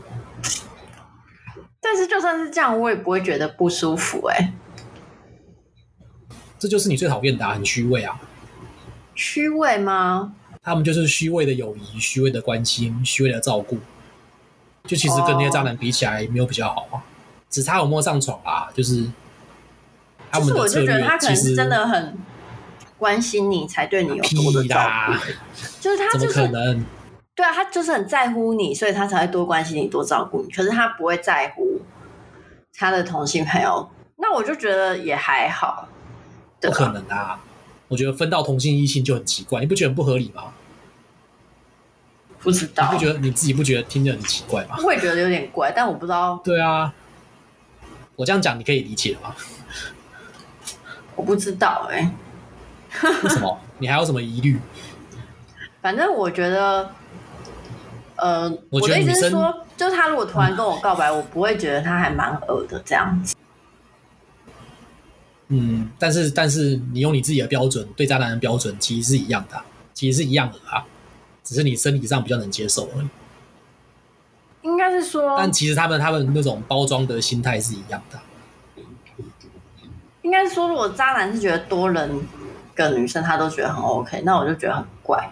[1.82, 4.54] 但是就算是这样，我也不会觉得不舒服哎、欸。
[6.60, 8.22] 这就是你最讨厌的、啊，很虚伪啊。
[9.16, 10.36] 虚伪吗？
[10.62, 13.80] 他们就是虚伪的友谊，虚伪的关心，虚伪的照顾。
[14.84, 17.02] 就其实跟那些渣男比起来，没有比较好啊，oh.
[17.52, 19.06] 只差有没有上床啊，就是。
[20.34, 22.18] 就是我就觉得他可能是真的很
[22.98, 25.14] 关心你，才对你有多的照顾。
[25.82, 26.86] 就是他就是可能
[27.36, 30.50] 对啊，他就是很在乎你，所以他才会多关心你、多照顾你。
[30.50, 31.82] 可是他不会在乎
[32.74, 35.90] 他的同性朋友，那我就觉得也还好。
[36.62, 37.38] 不可能啊！
[37.90, 40.54] 我觉得分到同性异性就很奇怪，你不觉得很不合理吗？
[42.40, 44.78] 不知道，你不觉得你自己不觉得听着很奇怪吗？
[44.82, 46.40] 我也觉得有点怪，但我不知道。
[46.42, 46.94] 对啊，
[48.16, 49.36] 我这样讲你可以理解吗？
[51.16, 51.98] 我不知道哎、
[53.02, 53.60] 欸，为什么？
[53.80, 54.60] 你还有什么疑虑？
[55.82, 56.90] 反正我觉得，
[58.16, 63.36] 呃，我，的意思是说，就是他如果突然跟我告白，嗯、我不会觉得他还蛮恶的这样子。
[65.48, 69.62] 嗯，但是但是你用你自己的标准对渣男的标准其实是一样的，
[69.94, 70.86] 其实是一样的啊，
[71.44, 73.08] 只是你生理上比较能接受而已。
[74.62, 78.20] 应该是说，但其实他们他们那种包装的心态是一样的。
[80.22, 82.22] 应该说，如果渣男是觉得多人
[82.76, 85.30] 个女生他都觉得很 OK，那我就觉得很怪。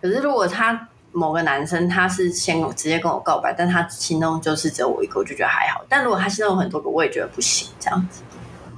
[0.00, 5.84] 可是如果他某个男生他是先直接跟我告白，但他心中就是只有我一个，我就觉得还好。
[5.88, 7.68] 但如果他心中有很多个，我也觉得不行。
[7.78, 8.22] 这样子，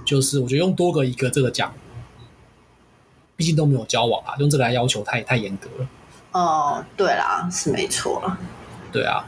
[0.05, 1.73] 就是我觉得用多个一个这个讲，
[3.35, 5.89] 毕竟都没有交往啊，用这个来要求太太严格了。
[6.33, 8.37] 哦，对啦，是没错啦。
[8.93, 9.25] 对啊，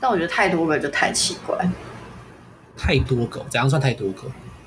[0.00, 1.56] 但我觉得太多个就太奇怪。
[2.76, 4.22] 太多个，怎样算太多个？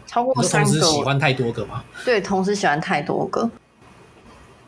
[0.08, 1.84] 超过三个，同时喜欢太多个吗？
[2.04, 3.50] 对，同时喜欢太多个。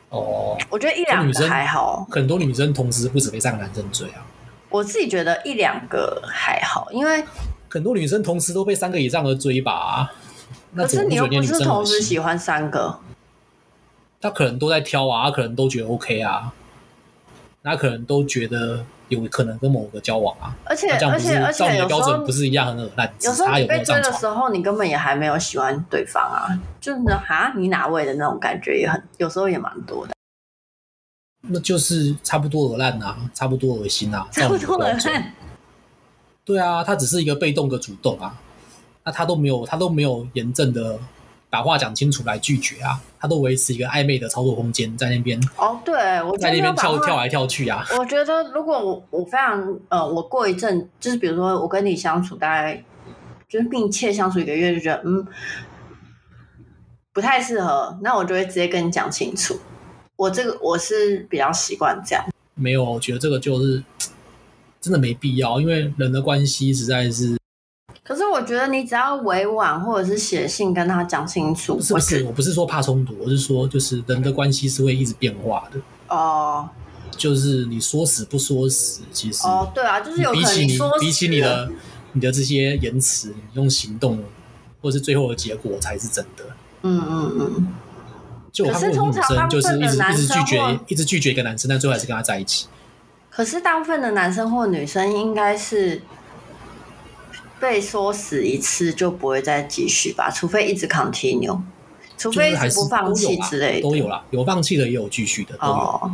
[0.09, 2.05] 哦，我觉得一两个还好。
[2.11, 4.25] 很多女生同时不止被三个男生追啊。
[4.69, 7.23] 我自己觉得一两个还好，因为
[7.69, 10.13] 很多女生同时都被三个以上的追吧、啊？
[10.75, 12.99] 可是你又不是同时喜欢三个，
[14.21, 16.53] 他可能都在挑啊，他可能都觉得 OK 啊，
[17.63, 20.55] 他可能都觉得有可能跟某个交往啊。
[20.65, 26.47] 而且而且而且有时候不是一样很恶烂，有时候你被追的时候，你根本也还没有喜欢对方啊，
[26.79, 30.13] 就是哈你哪位的那种感觉也很，有时候也蛮多的。
[31.43, 35.33] 那就是差不多恶烂啊，差不多恶心啊，差不多恶烂。
[36.43, 38.35] 对啊，他只是一个被动的主动啊，
[39.03, 40.99] 那他都没有，他都没有严正的
[41.52, 45.40] 把话讲清楚来拒绝啊，他都维持一个暧昧的操作空间在那边。
[45.57, 47.86] 哦，对，我在那边跳跳来跳去啊。
[47.99, 52.84] 我觉得如果我我非常呃，我过一阵就是比如说我跟你相处大概
[53.48, 55.28] 就是密切相处一个月，就觉得嗯
[57.14, 59.60] 不太适合，那我就会直接跟你讲清楚。
[60.15, 62.26] 我这个我是比较习惯这样。
[62.56, 63.84] 没有，我觉得这个就是。
[64.80, 67.38] 真的没必要，因为人的关系实在是。
[68.03, 71.76] 可是我觉得你只要委婉，或者是写信跟他讲清楚。
[71.76, 75.80] 不是不是，我不是说怕冲突，我是说就是人的关系是会一直变化的。
[76.07, 76.68] 哦。
[77.18, 79.45] 就是你说死不说死，其实。
[79.45, 81.72] 哦，对啊，就是有比起你比起你的
[82.14, 84.18] 你的这些言辞，你用行动，
[84.82, 86.44] 或者是最后的结果才是真的。
[86.82, 87.68] 嗯嗯嗯。
[88.52, 92.65] 就我看过女生，就是一直一直拒绝，一直拒绝一个男生，但最后还是跟他在一起。
[93.30, 96.02] 可是大部分的男生或女生应该是
[97.61, 101.61] 被说死一次就不会再继续吧，除非一直 continue，
[102.17, 105.73] 除非不放弃之类的，都有啦，有放弃的也有继续的，都有。
[105.73, 106.11] Oh.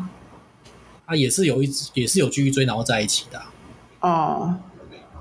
[1.05, 3.41] 啊，也是有一直也是有继续追然后在一起的，
[4.01, 4.53] 哦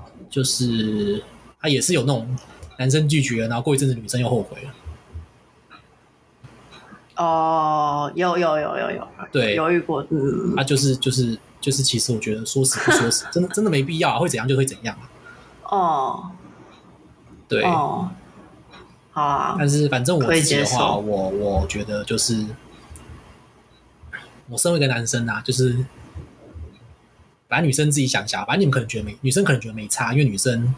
[0.01, 0.09] ，oh.
[0.29, 1.23] 就是
[1.61, 2.37] 他也是有那种
[2.77, 4.73] 男生拒绝了，然后过一阵子女生又后悔了。
[7.15, 11.39] 哦，oh, 有有有有有，对，犹豫过，嗯，啊，就是就是。
[11.59, 15.09] 就是，其实我觉得说死不说死，真的真的没必要啊，会怎样就会怎样啊。
[15.69, 16.31] 哦，
[17.47, 18.09] 对，哦，
[19.11, 19.55] 好啊。
[19.59, 22.45] 但是反正我自己的话，我我觉得就是，
[24.49, 25.85] 我身为一个男生啊，就是，
[27.47, 30.73] 反正女生自己想一下，反正你们可能觉得没，女生可能觉得没差，因为女生，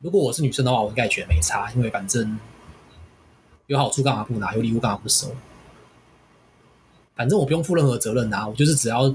[0.00, 2.38] 如果我是女生的话，我应该也觉得没差，因为反正
[3.66, 5.28] 有好处干嘛不拿，有礼物干嘛不收，
[7.14, 9.14] 反正我不用负任何责任啊，我就是只要。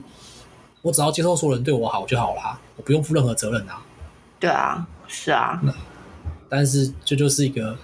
[0.84, 3.84] 我只要接受所有人对我好就好啦，我不用负任何责任啊。
[4.41, 5.61] 对啊，是啊。
[6.49, 7.77] 但是这就是一个，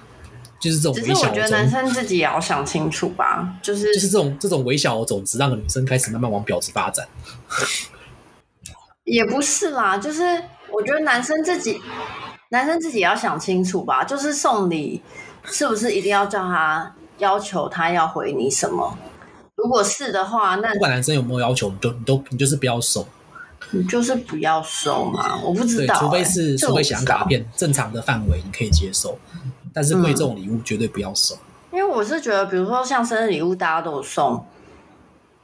[0.59, 1.13] 就是这种微小。
[1.13, 7.07] 只是我觉得男生自己也要想清楚吧，就是就是这种这种微小的种子，让女生开始慢慢往婊子发展。
[9.05, 10.21] 也不是啦，就是
[10.69, 11.79] 我觉得男生自己，
[12.49, 15.01] 男生自己也要想清楚吧，就是送礼
[15.45, 18.97] 是不是一定要叫他要求他要回你什么？
[19.55, 23.07] 如果是的话，那不管男生有没有要求，你都你都你就是不要收，
[23.71, 25.39] 你就是不要收嘛。
[25.43, 29.17] 我不知道、欸，除非是除非想卡片正常的范围你可以接受，
[29.73, 31.77] 但是贵重礼物绝对不要收、嗯。
[31.77, 34.45] 因为我是觉得，比如说像生日礼物，大家都有送，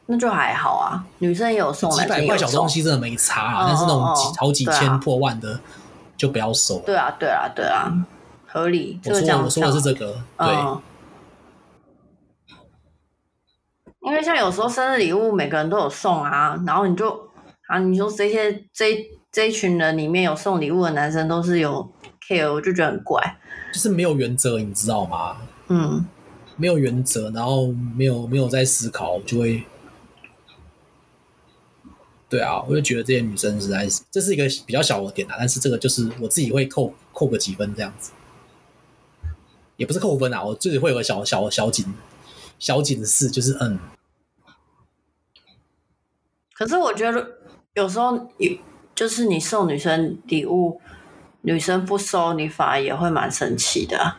[0.06, 1.04] 那就还好啊。
[1.20, 3.66] 女生也有送，几百块小东西真的没差啊。
[3.68, 5.60] 但是那种几好几千破万的，
[6.16, 6.80] 就不要收。
[6.80, 7.92] 对啊，对啊，对啊，
[8.48, 9.00] 合理。
[9.06, 10.48] 我说我说的是这个，对。
[10.48, 10.82] 嗯
[14.06, 17.26] 因为像有时候生日礼物每个人都有送啊，然后你就
[17.74, 21.92] 啊，你说这些这这一群人里面有送礼物的男生都是有
[22.22, 23.20] care，我就觉得很怪，
[23.74, 25.38] 就是没有原则，你知道吗？
[25.70, 26.06] 嗯，
[26.56, 29.64] 没有原则，然后没有没有在思考，就会，
[32.30, 38.12] 对啊，我就觉得这些女生实在是，这是一个比较小的点啊，但是这个就是我自己会扣扣个几分这样子，
[39.78, 41.92] 也不是扣分啊，我自己会有个小小小警
[42.60, 43.80] 小警示，就是嗯。
[46.56, 47.28] 可是我觉得
[47.74, 48.28] 有时候，
[48.94, 50.80] 就是你送女生礼物，
[51.42, 54.14] 女生不收，你反而也会蛮生气的。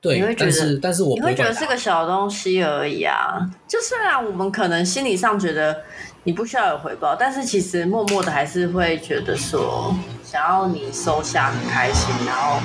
[0.00, 3.46] 对，你会觉得，但是，但是我你会觉得是个小东西而已啊。
[3.66, 5.82] 就虽然我们可能心理上觉得
[6.22, 9.94] 你不需要有回报，但是其实默默的还是会觉得说，
[10.24, 12.58] 想要你收下很开心，然后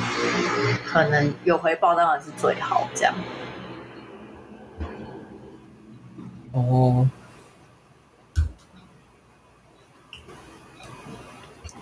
[0.85, 3.13] 可能有回报当然是最好这样。
[6.53, 7.09] 哦。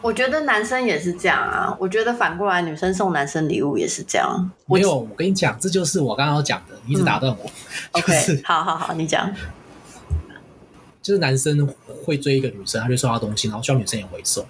[0.02, 4.50] 我觉得男生也是这样啊，我觉得反过来女生送男生礼物也是这样。
[4.66, 7.46] 没有，我跟你讲，这就是我刚刚讲的，你一直打断我。
[7.92, 9.32] 嗯 就是、OK，好好好，你讲。
[11.02, 11.68] 就是男生
[12.06, 14.46] 会追一个女生，他就送她东西，然后希望女生也回送。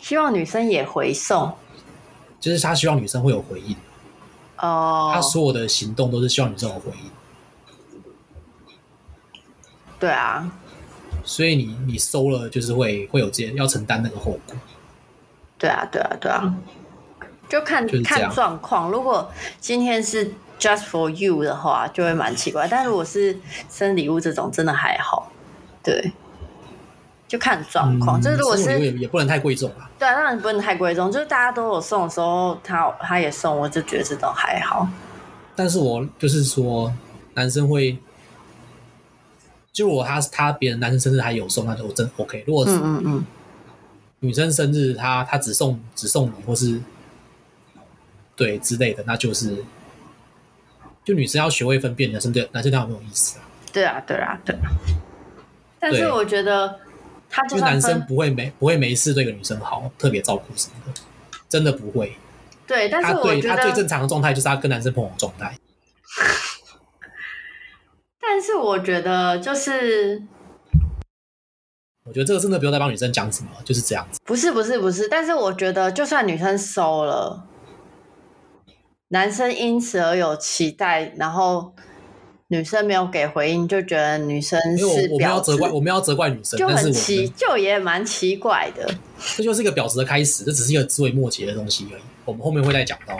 [0.00, 1.54] 希望女生也回送，
[2.38, 3.74] 就是他希望女生会有回应。
[4.58, 5.12] 哦。
[5.14, 7.10] 他所有的行动都是希望女生有回应。
[9.98, 10.50] 对啊。
[11.24, 14.56] 所以你你收了就是会会有这些要承担那个后果。
[15.58, 16.54] 对啊，对啊，对啊，
[17.48, 18.90] 就看看状况。
[18.90, 19.30] 如果
[19.60, 22.68] 今天是 just for you 的话，就会蛮奇怪。
[22.68, 23.38] 但如果是
[23.70, 25.30] 生礼物这种，真的还好。
[25.82, 26.12] 对，
[27.26, 28.20] 就看状况。
[28.20, 29.88] 嗯、就是如果是也也不能太贵重啊。
[29.98, 31.10] 对啊，当然不能太贵重。
[31.10, 34.86] 就是大家都有送的时候，他他也送，我就觉得这种还好。
[35.56, 36.92] 但是我就是说，
[37.34, 37.96] 男生会，
[39.74, 42.44] 就如果他他别人男生生日还有送，那就真 OK。
[42.46, 43.26] 如果是嗯嗯嗯。
[44.20, 46.80] 女生生日他，他他只送只送你，或是
[48.34, 49.62] 对之类的，那就是
[51.04, 53.44] 就女生要学会分辨男生对男生对她有没有意思啊。
[53.72, 54.62] 对啊，对啊，对啊。
[55.78, 56.78] 但是我觉得
[57.28, 61.00] 他就，就男生不会没不会没事对个女生好，特别照顾什么的，
[61.48, 62.16] 真的不会。
[62.66, 65.58] 对，但是我觉得他，他最正常的状态就是他跟男生朋友状态。
[68.34, 70.20] 但是我觉得就是。
[72.04, 74.18] 我觉得这个真的不用再帮女生讲什么，就是这样子。
[74.24, 77.46] 不是不是不是，但是我觉得就算女生收了，
[79.10, 81.72] 男生因此而有期待，然后
[82.48, 85.08] 女生没有给回应，就觉得女生是婊子。
[85.12, 88.92] 我们要责怪，我们要责怪女生，就很奇，但是就也蛮奇怪的。
[89.36, 92.02] 这就是一个婊子的开始，这只是一个枝微末节的东西而已。
[92.24, 93.16] 我们后面会再讲到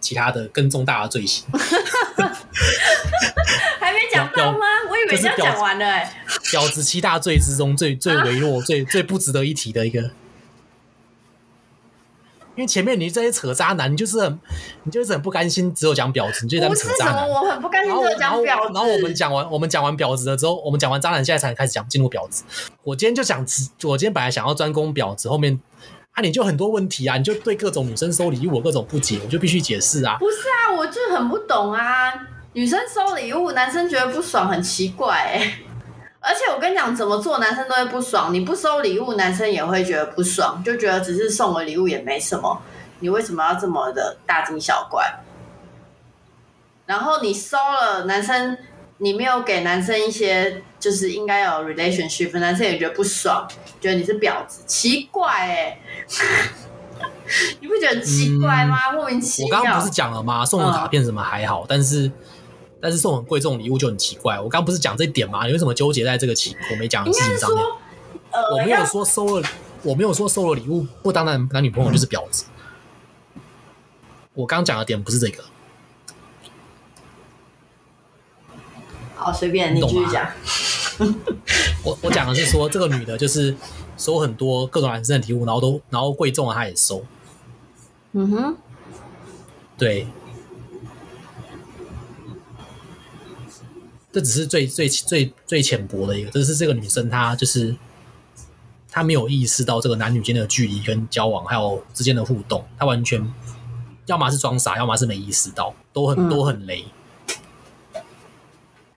[0.00, 1.44] 其他的更重大的罪行。
[4.14, 4.58] 讲到吗？
[4.88, 6.12] 我以为你要讲完了哎。
[6.44, 10.00] 婊子七大罪之中最最微弱、啊、最最不值得一提的一个，
[12.54, 14.38] 因为前面你这些扯渣男，你就是很，
[14.84, 17.28] 你就是很不甘心，只有讲婊子，你就在扯渣男。
[17.28, 18.72] 我很不甘心，只有讲婊子。
[18.72, 22.44] 然后，我们讲完，我们讲完婊子了之后，我们讲完渣男，现在才开始讲进入婊子。
[22.84, 23.44] 我今天就想，
[23.82, 25.58] 我今天本来想要专攻婊子，后面
[26.12, 30.16] 啊，你就很多问题啊，你就对各种女生收礼物，我各种不解，我就必须解释啊。
[30.20, 32.12] 不是啊，我就很不懂啊，
[32.54, 35.58] 女生收礼物，男生觉得不爽，很奇怪哎、欸。
[36.20, 38.32] 而且我跟你讲，怎么做男生都会不爽。
[38.32, 42.62] 你不收礼物，男生也会觉得不爽，就觉得只是送个礼物也没什么，
[43.00, 45.04] 你为什么要这么的大惊小怪？
[46.86, 48.56] 然后你收了，男生
[48.98, 53.46] 你没有给男生一些就是应该有 relationship，男生也觉得不爽，
[53.80, 55.78] 觉得你是婊子，奇怪哎、欸，
[57.60, 58.78] 你不觉得很奇怪吗？
[58.92, 59.58] 嗯、莫名其妙。
[59.58, 60.42] 我刚刚不是讲了吗？
[60.46, 62.10] 送的卡片什么还好，嗯、但是。
[62.84, 64.38] 但是送很贵重礼物就很奇怪。
[64.38, 65.46] 我刚不是讲这一点吗？
[65.46, 67.64] 你为什么纠结在这个情我没讲的事情上面？
[68.30, 69.48] 呃、我没有说收了，
[69.82, 72.44] 我没有说收了礼物不当男男女朋友就是婊子。
[73.36, 73.40] 嗯、
[74.34, 75.42] 我刚讲的点不是这个。
[79.16, 80.28] 好，随便你继续讲。
[81.82, 83.56] 我我讲的是说，这个女的就是
[83.96, 87.02] 收很多各种男生的礼物，然后都然后贵重的她也收。
[88.12, 88.56] 嗯哼，
[89.78, 90.06] 对。
[94.14, 97.74] 这只是最最最最浅薄的一个，这是这个女生她就是
[98.88, 103.28] 她没有意识到这个男女间的距离跟交往还有之间的互动，她完全
[104.06, 106.84] 要么是装傻，要么是没意识到，都很都很雷，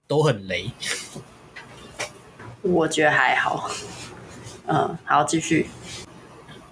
[0.06, 0.70] 都很雷。
[2.62, 3.72] 我觉得还好，
[4.68, 5.68] 嗯，好，继续。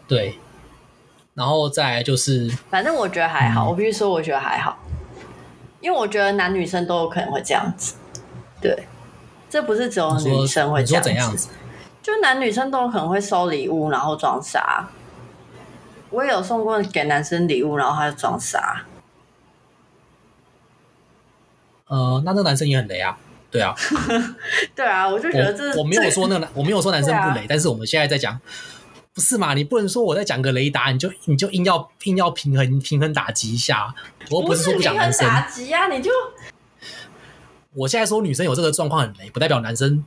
[0.08, 0.38] 对，
[1.34, 4.78] 然后再来就是，反正我觉得还好，嗯、我必须说我觉得还好，
[5.82, 7.96] 因为我觉得男女生都有可能会这样子。
[8.62, 8.88] 对，
[9.50, 11.50] 这不是只有女生会这样子，怎样子，
[12.02, 14.90] 就男女生都有可能会收礼物，然后装傻。
[16.12, 18.86] 我也有送过给男生礼物，然后他就装傻。
[21.88, 23.18] 呃，那那个男生也很雷啊，
[23.52, 23.76] 对啊，
[24.74, 28.40] 对啊，我就觉得这我，我没有说那我没有说男生不雷，啊、但是我们现在在讲，
[29.14, 29.54] 不是嘛？
[29.54, 33.94] 你不能说我在讲个雷达，你就你就硬要硬要平衡平衡打击一下，
[34.32, 36.10] 我不是说不讲男生打击啊，你就。
[37.76, 40.06] 我现在说女生有这个状况很雷，不代表男生，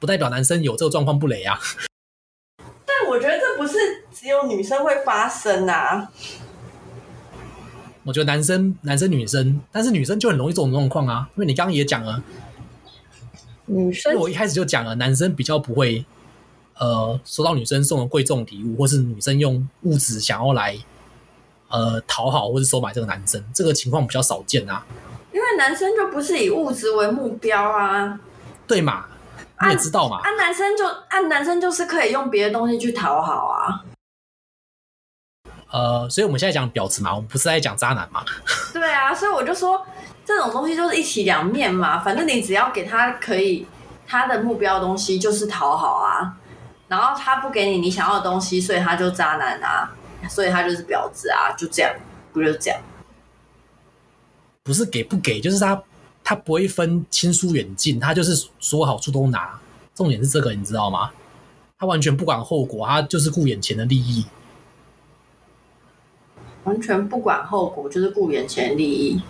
[0.00, 1.56] 不代表男生有这个状况不雷啊。
[2.84, 3.78] 但我觉得这不是
[4.12, 6.10] 只有女生会发生啊。
[8.02, 11.28] 我觉得男生、男生、女生，但是女生就很容易这种状况啊。
[11.36, 12.20] 因为你刚刚也讲了，
[13.66, 16.04] 女生，因为我一开始就讲了，男生比较不会，
[16.74, 20.76] 呃，收到女生送的贵重礼物，或是女生用物质想要来，
[21.68, 24.84] 呃，讨好或是收买这个男生，这个情况比较少见啊。
[25.36, 28.18] 因为男生就不是以物质为目标啊，
[28.66, 29.04] 对嘛？
[29.60, 30.16] 你也知道嘛？
[30.22, 33.84] 啊，男生就啊男生就是可以用别的东西去讨好啊。
[35.70, 38.24] 呃，所以我们现在讲婊子嘛，我们不是在讲渣男嘛？
[38.72, 39.86] 对啊，所以我就说
[40.24, 41.98] 这种东西就是一体两面嘛。
[41.98, 43.66] 反正你只要给他可以
[44.06, 46.32] 他的目标的东西就是讨好啊，
[46.88, 49.92] 然后他不给你你想要的东西，所以他就渣男啊，
[50.30, 51.92] 所以他就是婊子啊，就这样，
[52.32, 52.80] 不就这样？
[54.66, 55.80] 不是给不给，就是他
[56.24, 59.58] 他不会分亲疏远近，他就是所有好处都拿，
[59.94, 61.12] 重点是这个，你知道吗？
[61.78, 64.24] 他完全不管后果，他就是顾眼前的利益。
[66.64, 69.22] 完全不管后果，就是顾眼前利益。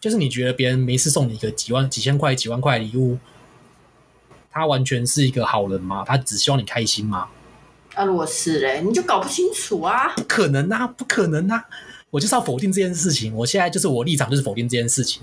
[0.00, 3.16] 就是你觉得别人没事送你一个几万、几千块、几万块礼物，
[4.50, 6.04] 他完全是一个好人吗？
[6.04, 7.28] 他只希望你开心吗？
[7.94, 10.12] 啊，如果是嘞，你就搞不清楚啊！
[10.16, 11.64] 不可能啊，不可能啊！
[12.10, 13.34] 我就是要否定这件事情。
[13.34, 15.22] 我现在就是我立场就是否定这件事情，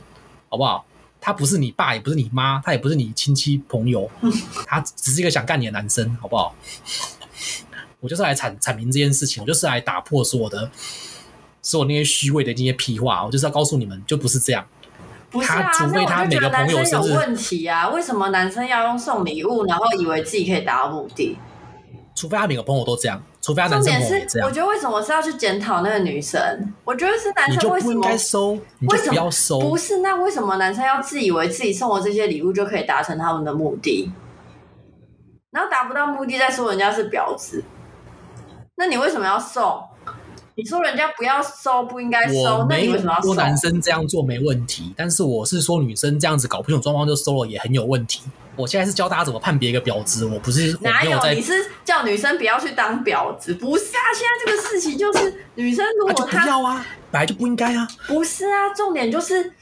[0.50, 0.86] 好不好？
[1.20, 4.10] 他不是你爸，也不是你妈，他也不是你亲戚朋友，
[4.68, 6.56] 他只是一个想干你的男生，好不好？
[8.00, 10.70] 我就是来阐阐明这件事情，我就是来打破所有的。
[11.64, 14.66] 是我那些虚伪的那些屁话，我就是要告诉你们，就不是这样。
[15.30, 17.90] 不是啊，他除非他每个朋友生日有问题啊？
[17.90, 21.38] 为什么男生要用送礼物，然后以为自己可以达到目的？
[22.18, 24.50] 除非他每个朋友都这样，除非他男生朋友也这样。
[24.50, 26.74] 我觉得为什么是要去检讨那个女生？
[26.84, 28.58] 我觉得是男生为什么应该收？
[28.80, 29.60] 你就不要收？
[29.60, 34.12] 不是，那为什么男生要自以为自己送我这些礼物就可以达成他们的目的？
[35.52, 37.64] 然后达不到目的再说人家是婊子？
[38.76, 39.80] 那你为什么要送？
[40.56, 43.28] 你说人家不要收，不应该收，那你为什么要收？
[43.28, 48.24] 说男生这样做没问题，但是我是说女生这样子搞不清楚状况就收了也很有问题。
[48.58, 51.54] 我现在是教大家怎么判别一个婊子，我不是哪有，你是
[51.86, 53.54] 叫女生不要去当婊子？
[53.54, 57.88] 不是啊，现在这个事情就是女生如果她、啊、不要啊，本来就不应该啊。
[58.08, 59.54] 不是啊，重点就是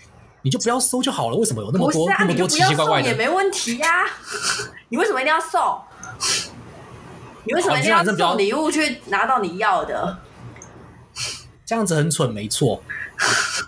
[0.44, 1.36] 你就不要收就好了。
[1.36, 3.10] 为什么有那么多、啊、那么多奇奇怪怪的？
[3.10, 4.08] 也没问题呀、啊。
[4.90, 5.82] 你为什么一定要送？
[7.44, 10.18] 你为什么一定要送礼物去拿到你要的？
[11.66, 12.82] 这样子很蠢，没错。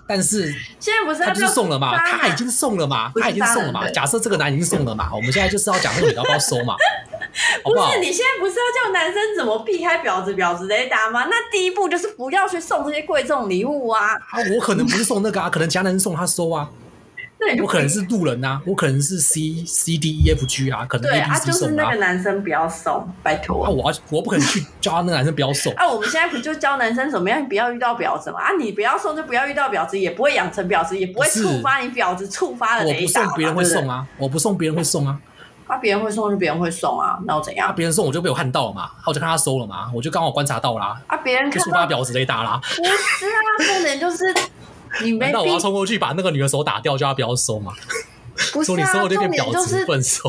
[0.07, 1.97] 但是现在不是他就是送了嘛？
[1.97, 3.11] 他已经送了嘛？
[3.19, 3.89] 他已经送了嘛？
[3.89, 5.09] 假设这个男已经送了嘛？
[5.13, 6.75] 我们现在就是要讲那个女的要不要收嘛？
[7.63, 7.87] 好不好？
[7.87, 11.25] 不是，你现在不是要叫男生怎么避开婊子婊子雷达吗？
[11.25, 14.15] 那第一步就是不要去送这些贵重礼物啊！
[14.15, 16.69] 啊，我可能不是送那个啊，可能其他男生送他收啊。
[17.61, 21.59] 我可能是路人啊，我可能是 C C D E F G 啊，可能 A B C 送啊。
[21.59, 23.63] 就是那个男生不要送，拜托。
[23.63, 25.71] 啊，我我不可能去 教他那个男生不要送。
[25.73, 28.41] 啊，我们现在不就教男生怎么样不要遇到婊子嘛？
[28.41, 33.21] 啊，你不要送就不要遇到婊子，也不会养成婊子，也不会触发你婊子触发的雷达。
[33.21, 35.19] 我不送别人会送啊，我不送别人会送啊。
[35.67, 37.67] 啊，别人会送就别人会送啊，那我怎样？
[37.67, 40.99] 啊，别人送我就被我看到了嘛，我就看他收了嘛，我就刚好观察到啦。
[41.07, 42.59] 啊，别人就触发婊子雷达啦。
[42.61, 44.33] 不是啊，重点就是。
[45.03, 47.73] 你没那我要冲过去把那个女的手打掉，叫她不要收嘛？
[48.53, 49.83] 不是啊，重点就是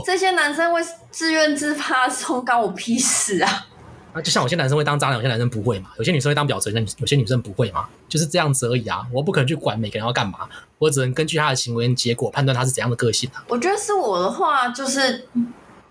[0.04, 0.80] 这些男生会
[1.10, 3.66] 自愿自发送，关我屁事啊！
[4.14, 5.90] 啊，就像有些男生会当渣男，有些男生不会嘛？
[5.98, 7.86] 有些女生会当婊子，有些女生不会嘛？
[8.08, 9.06] 就是这样子而已啊！
[9.12, 13.44] 我不可能去管每个人要干嘛，我只能根据他的行为结果判断他是怎样的个性啊。
[13.48, 15.28] 我觉得是我的话，就是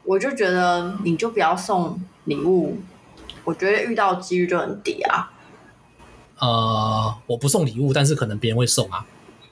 [0.04, 2.80] 我就觉得你就不要送礼物，
[3.44, 5.30] 我觉得遇到几率就很低啊。
[6.40, 9.06] 呃，我不送礼物，但是可能别人会送啊。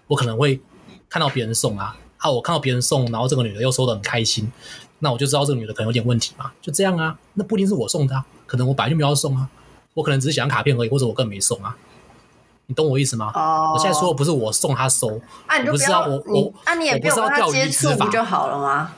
[0.07, 0.61] 我可能会
[1.09, 4.51] 看到别人送啊，啊，我看到别人送，然后这个女的又收的很开心，
[4.99, 6.51] 那我就知道这个女的可能有点问题嘛。
[6.61, 9.49] 就这样啊，那不一定是我送的啊，可能我本来就没有要送啊，
[9.95, 11.75] 我可能只是想要卡片而已，或者我更没送啊。
[12.67, 13.31] 你懂我意思吗？
[13.33, 18.91] 哦，我现在说的不是我送他收，啊，你就不要，我我啊，你也不要跟他接触不就好了吗？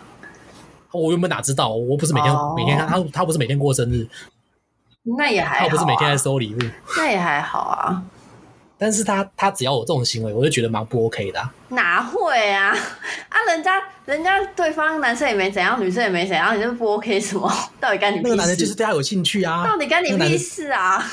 [0.92, 4.08] 我原本哪知道，我不是每天每天他他不是每天过生日。
[5.18, 6.58] 那也还好，啊，他不是每天在收礼物，
[6.98, 8.04] 那也还好啊。
[8.80, 11.52] 但是他他只要我这种行为，我就觉得蛮不 OK 的，啊。
[11.70, 12.70] 哪会啊？
[13.30, 17.52] 啊，人家人家对方男生也没怎样，女生也没怎样，你就不 OK 什么？
[17.82, 18.30] 到底干你屁事？
[18.30, 19.66] 那个男人就是对他有兴趣啊。
[19.66, 21.04] 到底干你屁事啊？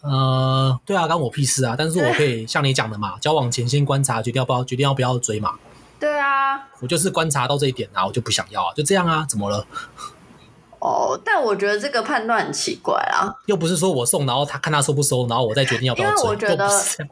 [0.00, 1.74] 呃，对啊，干我屁事啊！
[1.76, 5.52] 但是我可以像你讲的嘛， 交往前先观察，决定要不要决定要不要追嘛。
[6.00, 9.66] 对啊，我就是观察到这一点啊，我就不想要啊，就这样啊，怎么了？
[10.84, 13.32] 哦，但我觉得这个判断很奇怪啊！
[13.46, 16.10] 又不是说我送，然后他看他收不收，然后我再决定要不要。
[16.10, 16.66] 因为我觉得，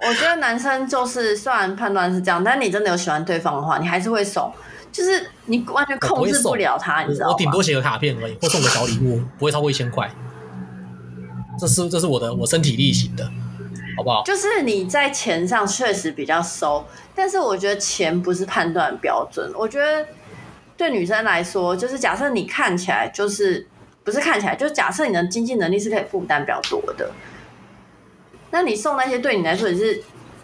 [0.07, 4.53] 我觉得男生就是虽然判断是这样，但你真的有喜欢对方的话，你还是会送。
[4.93, 7.33] 就是你完全控制不了他，你知道吗？
[7.33, 10.11] 我顶多写个卡片而已，或送个小礼物，不会超过一千块。
[11.59, 13.25] 这是这是我的我身体力行的，
[13.97, 14.23] 好不好？
[14.23, 16.85] 就是你在钱上确实比较收，
[17.15, 19.51] 但是我觉得钱不是判断标准。
[19.57, 20.07] 我觉得。
[20.83, 23.65] 对女生来说，就是假设你看起来就是
[24.03, 27.09] 不是看起来，就是假设你的经济能力是可以负担比较多的，
[28.51, 30.03] 那你送那些对你来说也是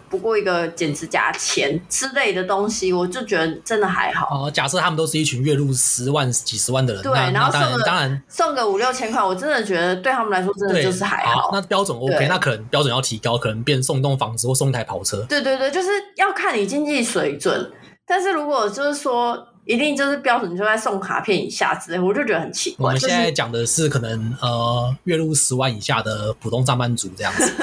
[0.09, 4.45] 不过一个剪指甲钱之类的东西，我就觉得真的还好。
[4.45, 11.41] 哦，假设他们都是一群月入十万、几十万的人，对，然后送个当然送个五六千块，我真的觉得对他们来说真的就是还好。
[11.41, 15.25] 好，那标准 OK，那可能标准要提高，可能变送一栋房子或送一台跑车。
[15.27, 17.69] 对对对，就是要看你经济水准。
[18.07, 19.48] 但是如果就是说。
[19.69, 22.87] 一定就是标准就在送卡片以下之类，我就觉得很奇怪。
[22.87, 27.53] 我们现在讲的是可能呃月入十万以下的普通上班族这样子。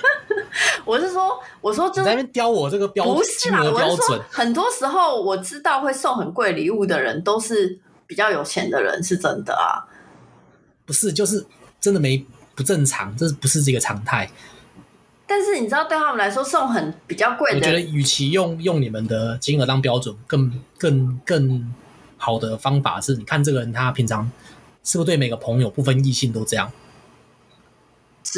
[0.86, 4.24] 我是说，我说就在那边刁我这个标不是啦，我说。
[4.30, 9.84] 很多时候我知道会送很贵礼物的人，都是比较有钱的人，是真的啊。
[10.86, 11.44] 不是，就是
[11.78, 14.30] 真的没不正常，这不是这个常态。
[15.26, 21.74] 但是你知道，对他们来说送很比较贵的，我觉得与其用用你们的金额当标准，更更更
[22.16, 24.30] 好的方法是，你看这个人他平常
[24.84, 26.70] 是不是对每个朋友不分异性都这样，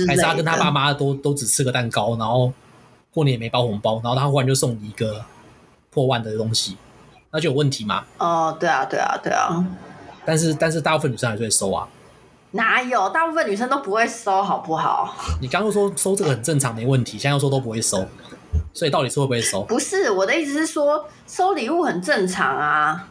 [0.06, 2.52] 还是他跟他爸妈都都只吃个蛋糕，然后
[3.12, 5.24] 过年也没包红包，然后他忽然就送你一个
[5.90, 6.76] 破万的东西，
[7.30, 8.04] 那就有问题嘛？
[8.18, 9.64] 哦，对啊，对啊，对啊。
[10.24, 11.88] 但是但是大部分女生还是会收啊。
[12.52, 13.08] 哪有？
[13.10, 15.14] 大部分女生都不会收，好不好？
[15.40, 17.18] 你刚刚说收这个很正常，没问题。
[17.18, 18.06] 现在又说都不会收，
[18.72, 19.62] 所以到底是会不会收？
[19.64, 23.08] 不是，我的意思是说，收礼物很正常啊。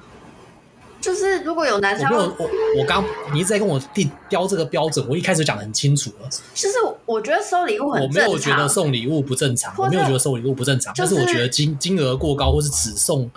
[0.99, 2.49] 就是如果有男生，我我
[2.79, 6.27] 我刚你一直在跟我定标这个标准，我一开始讲的很清楚了。
[6.55, 13.29] 就是我觉得收礼物很正常，我没有觉得送礼物不正常，我没有觉得收礼物不正常，就是、但是我觉得金金额过高或是只送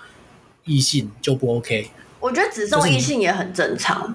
[0.64, 1.90] 异性就不 OK。
[2.18, 4.02] 我觉得只送异性也很正常。
[4.02, 4.14] 就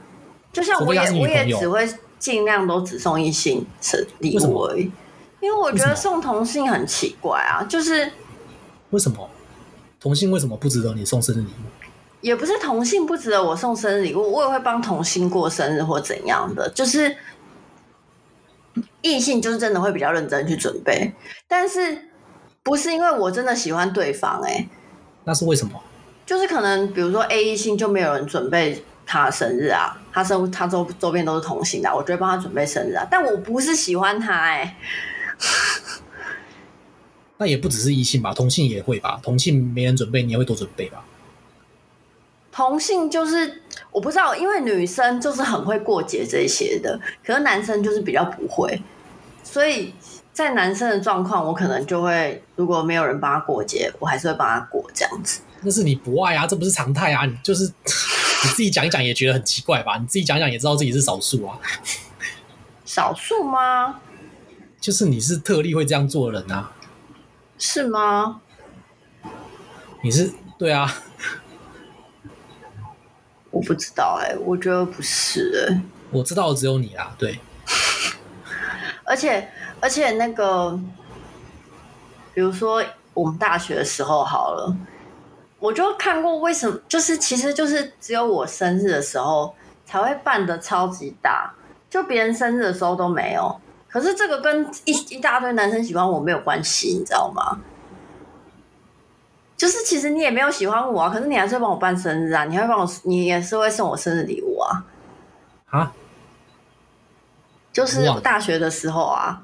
[0.63, 1.87] 像我也我也只会
[2.17, 4.89] 尽量都只送异性是礼物而已，
[5.41, 7.63] 因为我觉得送同性很奇怪啊。
[7.63, 8.11] 就是
[8.91, 9.29] 为什么
[9.99, 11.67] 同性为什么不值得你送生日礼物？
[12.21, 16.69] 也不是同性不值得我送生日礼物，我也会帮同性过生日或怎样的。
[16.69, 17.15] 就是
[19.01, 21.13] 异性就是真的会比较认真去准备，
[21.47, 22.09] 但是
[22.63, 24.69] 不是因为我真的喜欢对方哎、欸？
[25.25, 25.79] 那是为什么？
[26.25, 28.83] 就是可能比如说 A 异性就没有人准备。
[29.05, 33.07] 他的生日啊，他生他周周边都是同性的，我就会帮他准备生日啊。
[33.09, 34.75] 但我不是喜欢他哎、欸，
[37.37, 39.19] 那也不只是异性吧，同性也会吧。
[39.21, 41.03] 同性没人准备，你也会多准备吧？
[42.51, 43.61] 同性就是
[43.91, 48.81] 我不知道，因为女生就是很会过节这些的，可是男生就是比较不会，
[49.43, 49.93] 所以
[50.31, 55.41] 在男生的状况，我可能就会如果没有人帮他过节，我还是会帮他过这样子。
[55.65, 57.69] 那是你不爱啊，这不是常态啊，你就是。
[58.43, 59.97] 你自己讲一讲也觉得很奇怪吧？
[59.97, 61.57] 你自己讲一讲也知道自己是少数啊。
[62.85, 63.99] 少数吗？
[64.79, 66.71] 就是你是特例会这样做的人啊。
[67.57, 68.41] 是吗？
[70.03, 70.93] 你是对啊。
[73.49, 75.81] 我不知道哎、欸，我觉得不是哎、欸。
[76.11, 77.39] 我知道的只有你啊，对。
[79.05, 79.49] 而且
[79.81, 80.79] 而且那个，
[82.35, 82.83] 比如说
[83.15, 84.77] 我们大学的时候好了。
[85.65, 89.55] 我就看过，为什么就是其实就是只有我生日的时候
[89.85, 91.51] 才会办的超级大，
[91.89, 93.59] 就别人生日的时候都没有。
[93.89, 97.57] 可是这个跟一一大堆男生喜欢我没有关系，你知道吗？
[99.57, 104.85] 就是其实你也没有喜欢我啊，可是你还是会帮我办生日啊，你还会帮我，你也是会送我生日礼物啊。
[105.71, 105.91] 啊？
[107.73, 109.41] 就是大学的时候啊，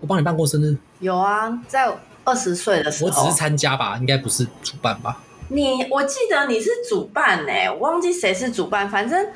[0.00, 0.76] 我帮你办过生日。
[0.98, 1.92] 有啊，在
[2.24, 3.10] 二十岁的时候。
[3.10, 5.16] 我只是参加吧，应该不是主办吧。
[5.52, 9.26] 你我记得你是主办呢、欸，我忘记谁是主办，反正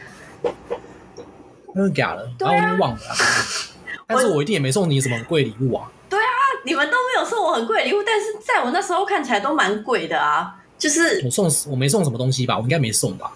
[1.75, 2.29] 真的假的？
[2.39, 3.01] 然后我就忘了。
[4.09, 5.91] 但是我一定也没送你什么贵礼物啊。
[6.09, 6.33] 对啊，
[6.65, 10.55] 你们都没有送我很贵礼物，但是在我那时候看起来都蛮贵的啊。
[10.79, 13.33] 就是我送我没送什么东西吧，我应该没送吧。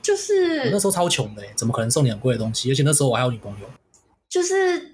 [0.00, 2.70] 就是我那时候超穷的、欸，怎么可能送你很贵的东西？
[2.70, 3.66] 而且那时候我还有女朋友。
[4.28, 4.90] 就是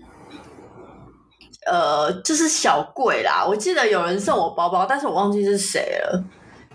[1.67, 3.45] 呃，就是小贵啦。
[3.47, 6.25] 我记得有人送我包包，但是我忘记是谁了。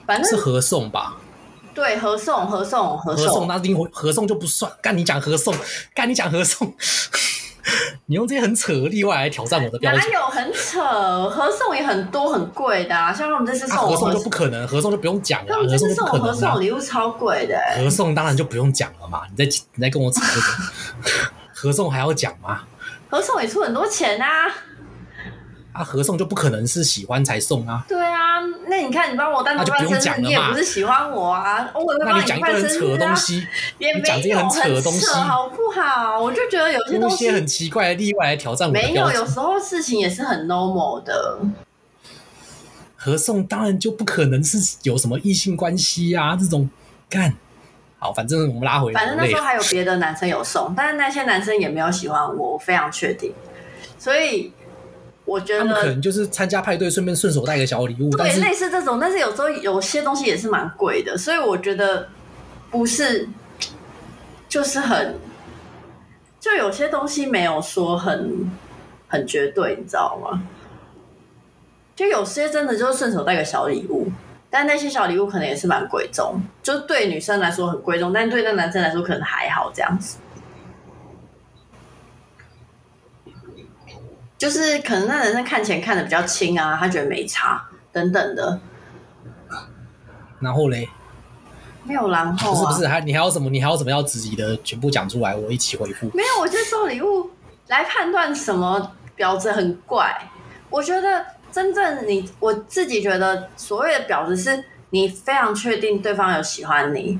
[0.05, 1.17] 反正是合送吧，
[1.73, 4.71] 对，合送，合送，合送，合送，那另外合送就不算。
[4.81, 5.53] 干你讲合送，
[5.95, 6.73] 干你讲合送，
[8.07, 10.01] 你用这些很扯的例外来挑战我的标准。
[10.01, 11.29] 哪有很扯？
[11.29, 15.47] 合送也很多很贵的啊，像我们这次送我合送，啊、合送就不可能，合送就不用讲了。
[15.49, 19.21] 他们这次送我合送礼物超贵的、欸，合送当然就不用讲了嘛。
[19.31, 22.63] 你在你在跟我扯这个， 合送还要讲吗？
[23.09, 24.27] 合送也出很多钱啊。
[25.71, 27.83] 啊，合送就不可能是喜欢才送啊。
[27.87, 28.22] 对啊，
[28.67, 31.69] 那你看你帮我单独办生日，你也不是喜欢我啊。
[31.73, 32.21] 我会帮你办生日啊。
[32.21, 36.19] 那你讲一个很扯的东西，你讲这些很扯的东西，好不好？
[36.19, 38.73] 我就觉得有些东西很奇怪的例外来挑战我。
[38.73, 41.39] 没有，有时候事情也是很 normal 的。
[42.95, 46.69] 合送当然就不可能是有什么异性关系啊，这种
[47.09, 47.35] 干。
[47.99, 48.93] 好，反正我们拉回。
[48.93, 53.33] 反正那时候还有别的男生有送，但是那些男生也没有喜欢我，我非常确定。
[53.97, 54.53] 所以。
[55.25, 58.09] 我觉得他们可能就是参加派对，顺便顺手带个小礼物。
[58.11, 62.09] 对，类似这种，但是有时候有些东西也是蛮贵的，所以我觉得
[62.69, 63.29] 不是，
[64.49, 65.15] 就是很，
[66.39, 68.51] 就有些东西没有说很
[69.07, 70.43] 很绝对，你知道吗？
[71.95, 74.11] 就有些真的就是顺手带个小礼物，
[74.49, 80.17] 但那些小礼物可能也是蛮贵重，就对女生来说很贵重，但对那男生来说可能还好这样子。
[84.43, 88.59] 就是可能那男生看钱看的比较轻啊，他觉得没差等等的。
[90.41, 90.89] 然后嘞，
[91.85, 92.53] 没有然后、啊。
[92.53, 93.49] 不是不是，还你还有什么？
[93.49, 94.53] 你还有什么要质疑的？
[94.57, 96.11] 全部讲出来，我一起回复。
[96.13, 97.31] 没有，我就送礼物
[97.67, 100.13] 来判断什么婊子很怪。
[100.69, 107.17] 我觉得真正你我自己觉得所谓的婊子，是你非常确定对方有喜欢你，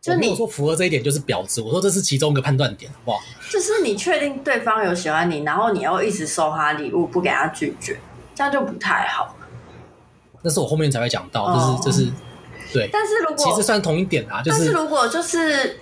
[0.00, 1.60] 就你说符合这一点就是婊子。
[1.60, 3.18] 我说这是其中一个判断点，好不好？
[3.50, 7.98] 就是你确定对方有喜欢你，然后你要一直收他礼物，不给他拒绝，
[8.34, 9.36] 这样就不太好。
[10.42, 12.12] 那是我后面才会讲到，就是、哦、就是。
[12.72, 15.80] 对，但是如果其实算同一点啊，就是，但是如果就是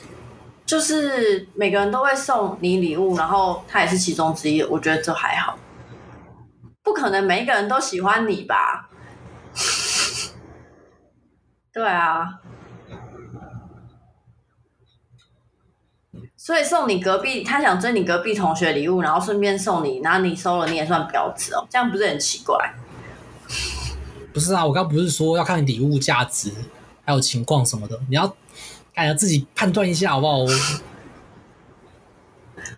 [0.64, 5.58] 就是每个人都会送你礼物，然后他也是其中之一，我觉得这还好。
[6.82, 8.88] 不可能每一个人都喜欢你吧？
[11.74, 12.40] 对啊，
[16.48, 22.56] 所以送你隔壁，他想追你隔壁同学礼物，然后顺便送你，然后你收了，你也算婊子哦，这样不是很奇怪？
[24.32, 26.50] 不是啊，我刚刚不是说要看礼物价值。
[27.04, 28.26] 还有情况什么的，你要
[28.94, 30.38] 大家自己判断一下好不好？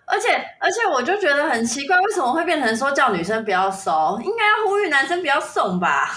[0.05, 4.19] 而且而且，我就觉得很奇怪，为什么会变成说叫女生不要收？
[4.21, 6.11] 应该要呼吁男生不要送吧？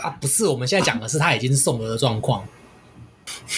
[0.00, 2.44] 啊，不是，我们现在讲的是他已经送了的状况。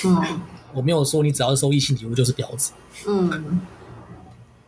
[0.07, 0.41] 嗯，
[0.75, 2.73] 我没有说你只要收异性礼物就是婊子。
[3.07, 3.61] 嗯，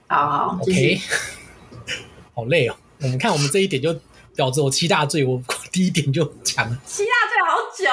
[0.07, 1.01] 好好，OK，
[2.35, 2.77] 好累哦。
[3.03, 3.93] 我们看我们这一点就
[4.37, 5.43] 婊子有七大罪，我
[5.73, 7.37] 第一点就讲了七大罪。
[7.47, 7.89] 好久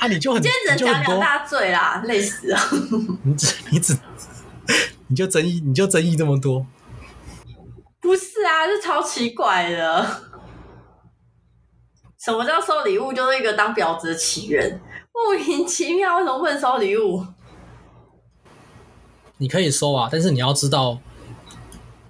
[0.00, 0.08] 啊！
[0.08, 2.58] 你就很，今天只能讲两大罪啦，累死了。
[3.22, 3.96] 你只你只
[5.06, 6.66] 你就争议你就争议这么多？
[8.00, 10.22] 不是啊，是超奇怪的。
[12.18, 13.12] 什么叫收礼物？
[13.12, 14.80] 就是一个当婊子的起源，
[15.14, 17.24] 莫名其妙，为什么不能收礼物？
[19.38, 20.98] 你可以收啊，但是你要知道，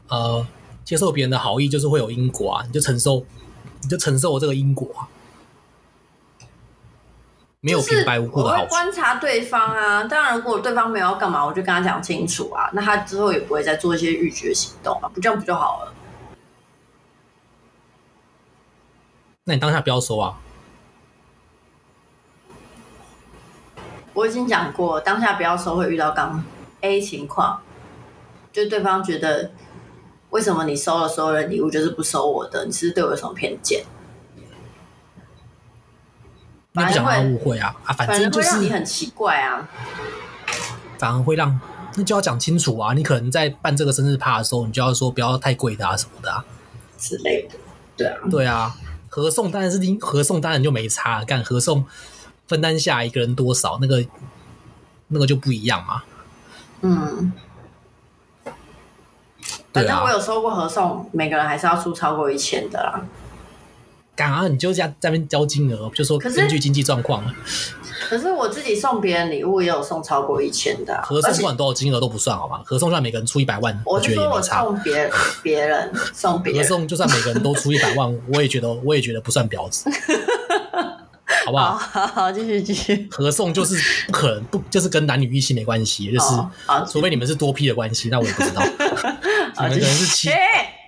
[0.08, 0.46] 呃，
[0.84, 3.24] 接受别人的好意就是会有因果啊，你就承受，
[3.82, 5.06] 你就承受我这个因果啊。
[7.60, 8.60] 没有平白无故的好处。
[8.60, 12.70] 我会观察对方啊，当然，如果对方没有要干嘛，我就跟他讲清楚啊。
[12.72, 15.94] 那他之后也不会再做一些逾矩的行动啊，不这样不就好了？
[19.44, 20.40] 那你当下不要收啊。
[24.14, 26.42] 我已经讲过，当下不要收会遇到刚
[26.80, 27.60] A 情况，
[28.52, 29.50] 就对方觉得
[30.30, 32.64] 为什么你收了所有人礼物就是不收我的？
[32.64, 33.84] 你是不是对我有什么偏见？
[36.76, 37.92] 你不想让他误会啊啊！
[37.92, 39.68] 反正就是你很奇怪啊，
[40.98, 41.60] 反而会让
[41.96, 42.92] 那就要讲清楚啊！
[42.94, 46.44] 你可能在办这个生日趴的时候，你就要说不要太贵的啊什么的啊
[46.98, 47.54] 之类的。
[47.96, 48.74] 对啊，对啊，
[49.08, 51.24] 合送当然是合送，当然就没差了。
[51.24, 51.84] 干合送
[52.46, 54.04] 分担下一个人多少，那个
[55.08, 56.02] 那个就不一样嘛。
[56.82, 57.32] 嗯，
[59.72, 63.04] 反正我有收过合送，每个人还是要出超过一千的啦。
[64.16, 64.46] 敢啊！
[64.46, 67.24] 你就这样在那边交金额，就说根据经济状况。
[68.08, 72.60] 可是我自己送别人礼物也有送超过一千的，合送不管多少金额都不算好吗？
[72.64, 74.62] 合送算每个人出一百万，我觉得也没差。
[74.62, 75.10] 送别
[75.42, 79.90] 别人送别人，合送就算每个人都出一百万，我也觉得我也觉得不算婊子，
[81.44, 81.76] 好不好？
[81.76, 83.08] 好好继续继续。
[83.10, 86.26] 合送就是不可能不就是跟男女异性没关系，就是
[86.90, 88.62] 除非你们是多批的关系，那我也不知道。
[89.60, 90.28] 你们可能是七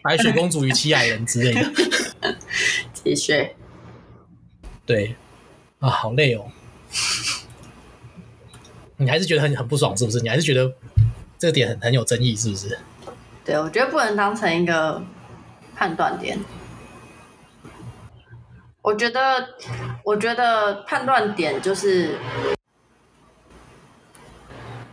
[0.02, 1.72] 白雪公主与七矮人之类的。
[3.04, 3.54] 的确，
[4.84, 5.14] 对
[5.78, 6.46] 啊，好累哦。
[8.96, 10.20] 你还是觉得很很不爽，是不是？
[10.20, 10.72] 你还是觉得
[11.38, 12.78] 这个点很很有争议，是不是？
[13.44, 15.00] 对，我觉得不能当成一个
[15.76, 16.38] 判断点。
[18.86, 19.48] 我觉得，
[20.04, 22.16] 我觉得判断点就是，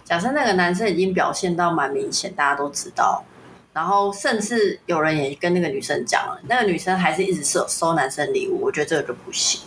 [0.03, 3.23] 假设那个男生已经表现到蛮明显，大家都知道。
[3.71, 9.61] 然后甚至有人也跟那个女生讲了，那个女生还是一直收收男生礼物，我觉得这个就不行。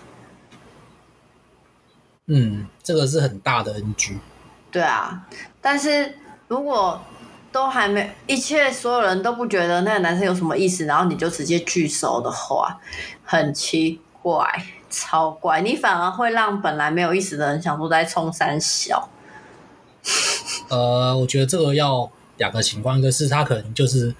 [2.26, 4.18] 嗯，这个是很大的 NG。
[4.72, 5.24] 对啊，
[5.60, 7.00] 但是如果
[7.52, 12.80] 都还没一切，所有人都不觉得那个男生有什么意思，然后你就直接拒收的话，
[13.24, 19.08] 很奇怪，超怪，你反而会让本来没有意思的人想说在冲三小。
[20.68, 22.10] 呃，我觉得这个要。
[22.38, 24.14] 两个情况，一个是他可能就是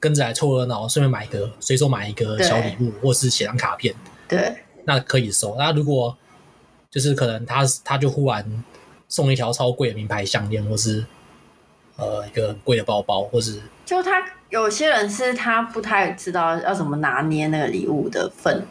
[0.00, 3.94] 跟着来凑热闹，顺便买一个随手买一个小礼物，或是写张卡片，
[4.26, 4.56] 对，
[4.86, 5.54] 那可以收。
[5.56, 6.18] 那如果
[6.90, 8.64] 就是可能他他就忽然
[9.06, 11.06] 送一条超贵的名牌项链，或是
[11.94, 18.66] 呃一个很贵的包包，或是就他有些人是他不太知道要怎么拿捏那个礼物的份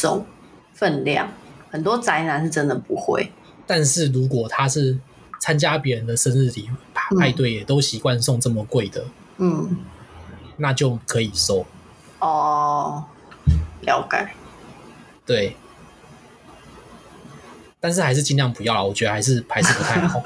[0.00, 0.24] 重
[0.72, 1.30] 分量，
[1.70, 3.30] 很多宅男是真的不会。
[3.66, 4.98] 但是如果他是
[5.38, 9.04] 参加别人的生日礼派对，也都习惯送这么贵的，
[9.36, 9.76] 嗯，
[10.56, 11.66] 那就可以收。
[12.20, 13.04] 哦，
[13.82, 14.28] 了解。
[15.26, 15.56] 对，
[17.78, 20.22] 但是还是尽量不要了，我觉得还是还是不太 好。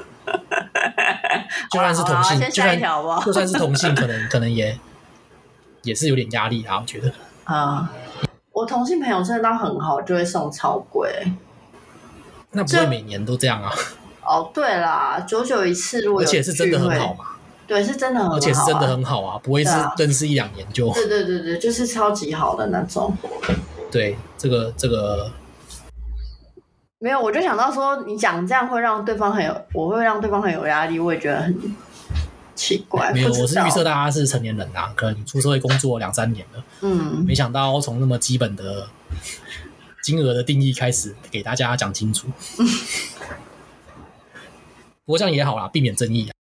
[1.71, 2.81] 就算是同性，就算
[3.25, 4.77] 就算是同性，可能可能也
[5.83, 7.13] 也是有点压力啊，我觉得。
[7.43, 7.91] 啊，
[8.57, 11.31] 我同性朋友真的到很好，就会送超贵。
[12.49, 13.71] 那不会每年都这样啊？
[14.25, 17.25] 哦，对啦，久久一次，如果而且是真的很好嘛？
[17.67, 20.91] 对，是真的很好，而且是真的很好啊，不会是认识一两年就。
[20.91, 23.15] 对对对对，就是超级好的那种。
[23.91, 25.29] 对，这个这个
[26.97, 31.75] 没有，我就想到说，你讲这样会让对方很有，我会让对方很有压力，我也觉得很
[32.57, 33.13] 奇怪。
[33.13, 38.89] 没有，我是预设大家是成年人啊，可能出社会工作两三年了，嗯，没想到从那么基本的
[40.03, 42.27] 金额的定义开始给大家讲清楚。
[45.05, 46.36] 不过这样也好啦，避免争议啊。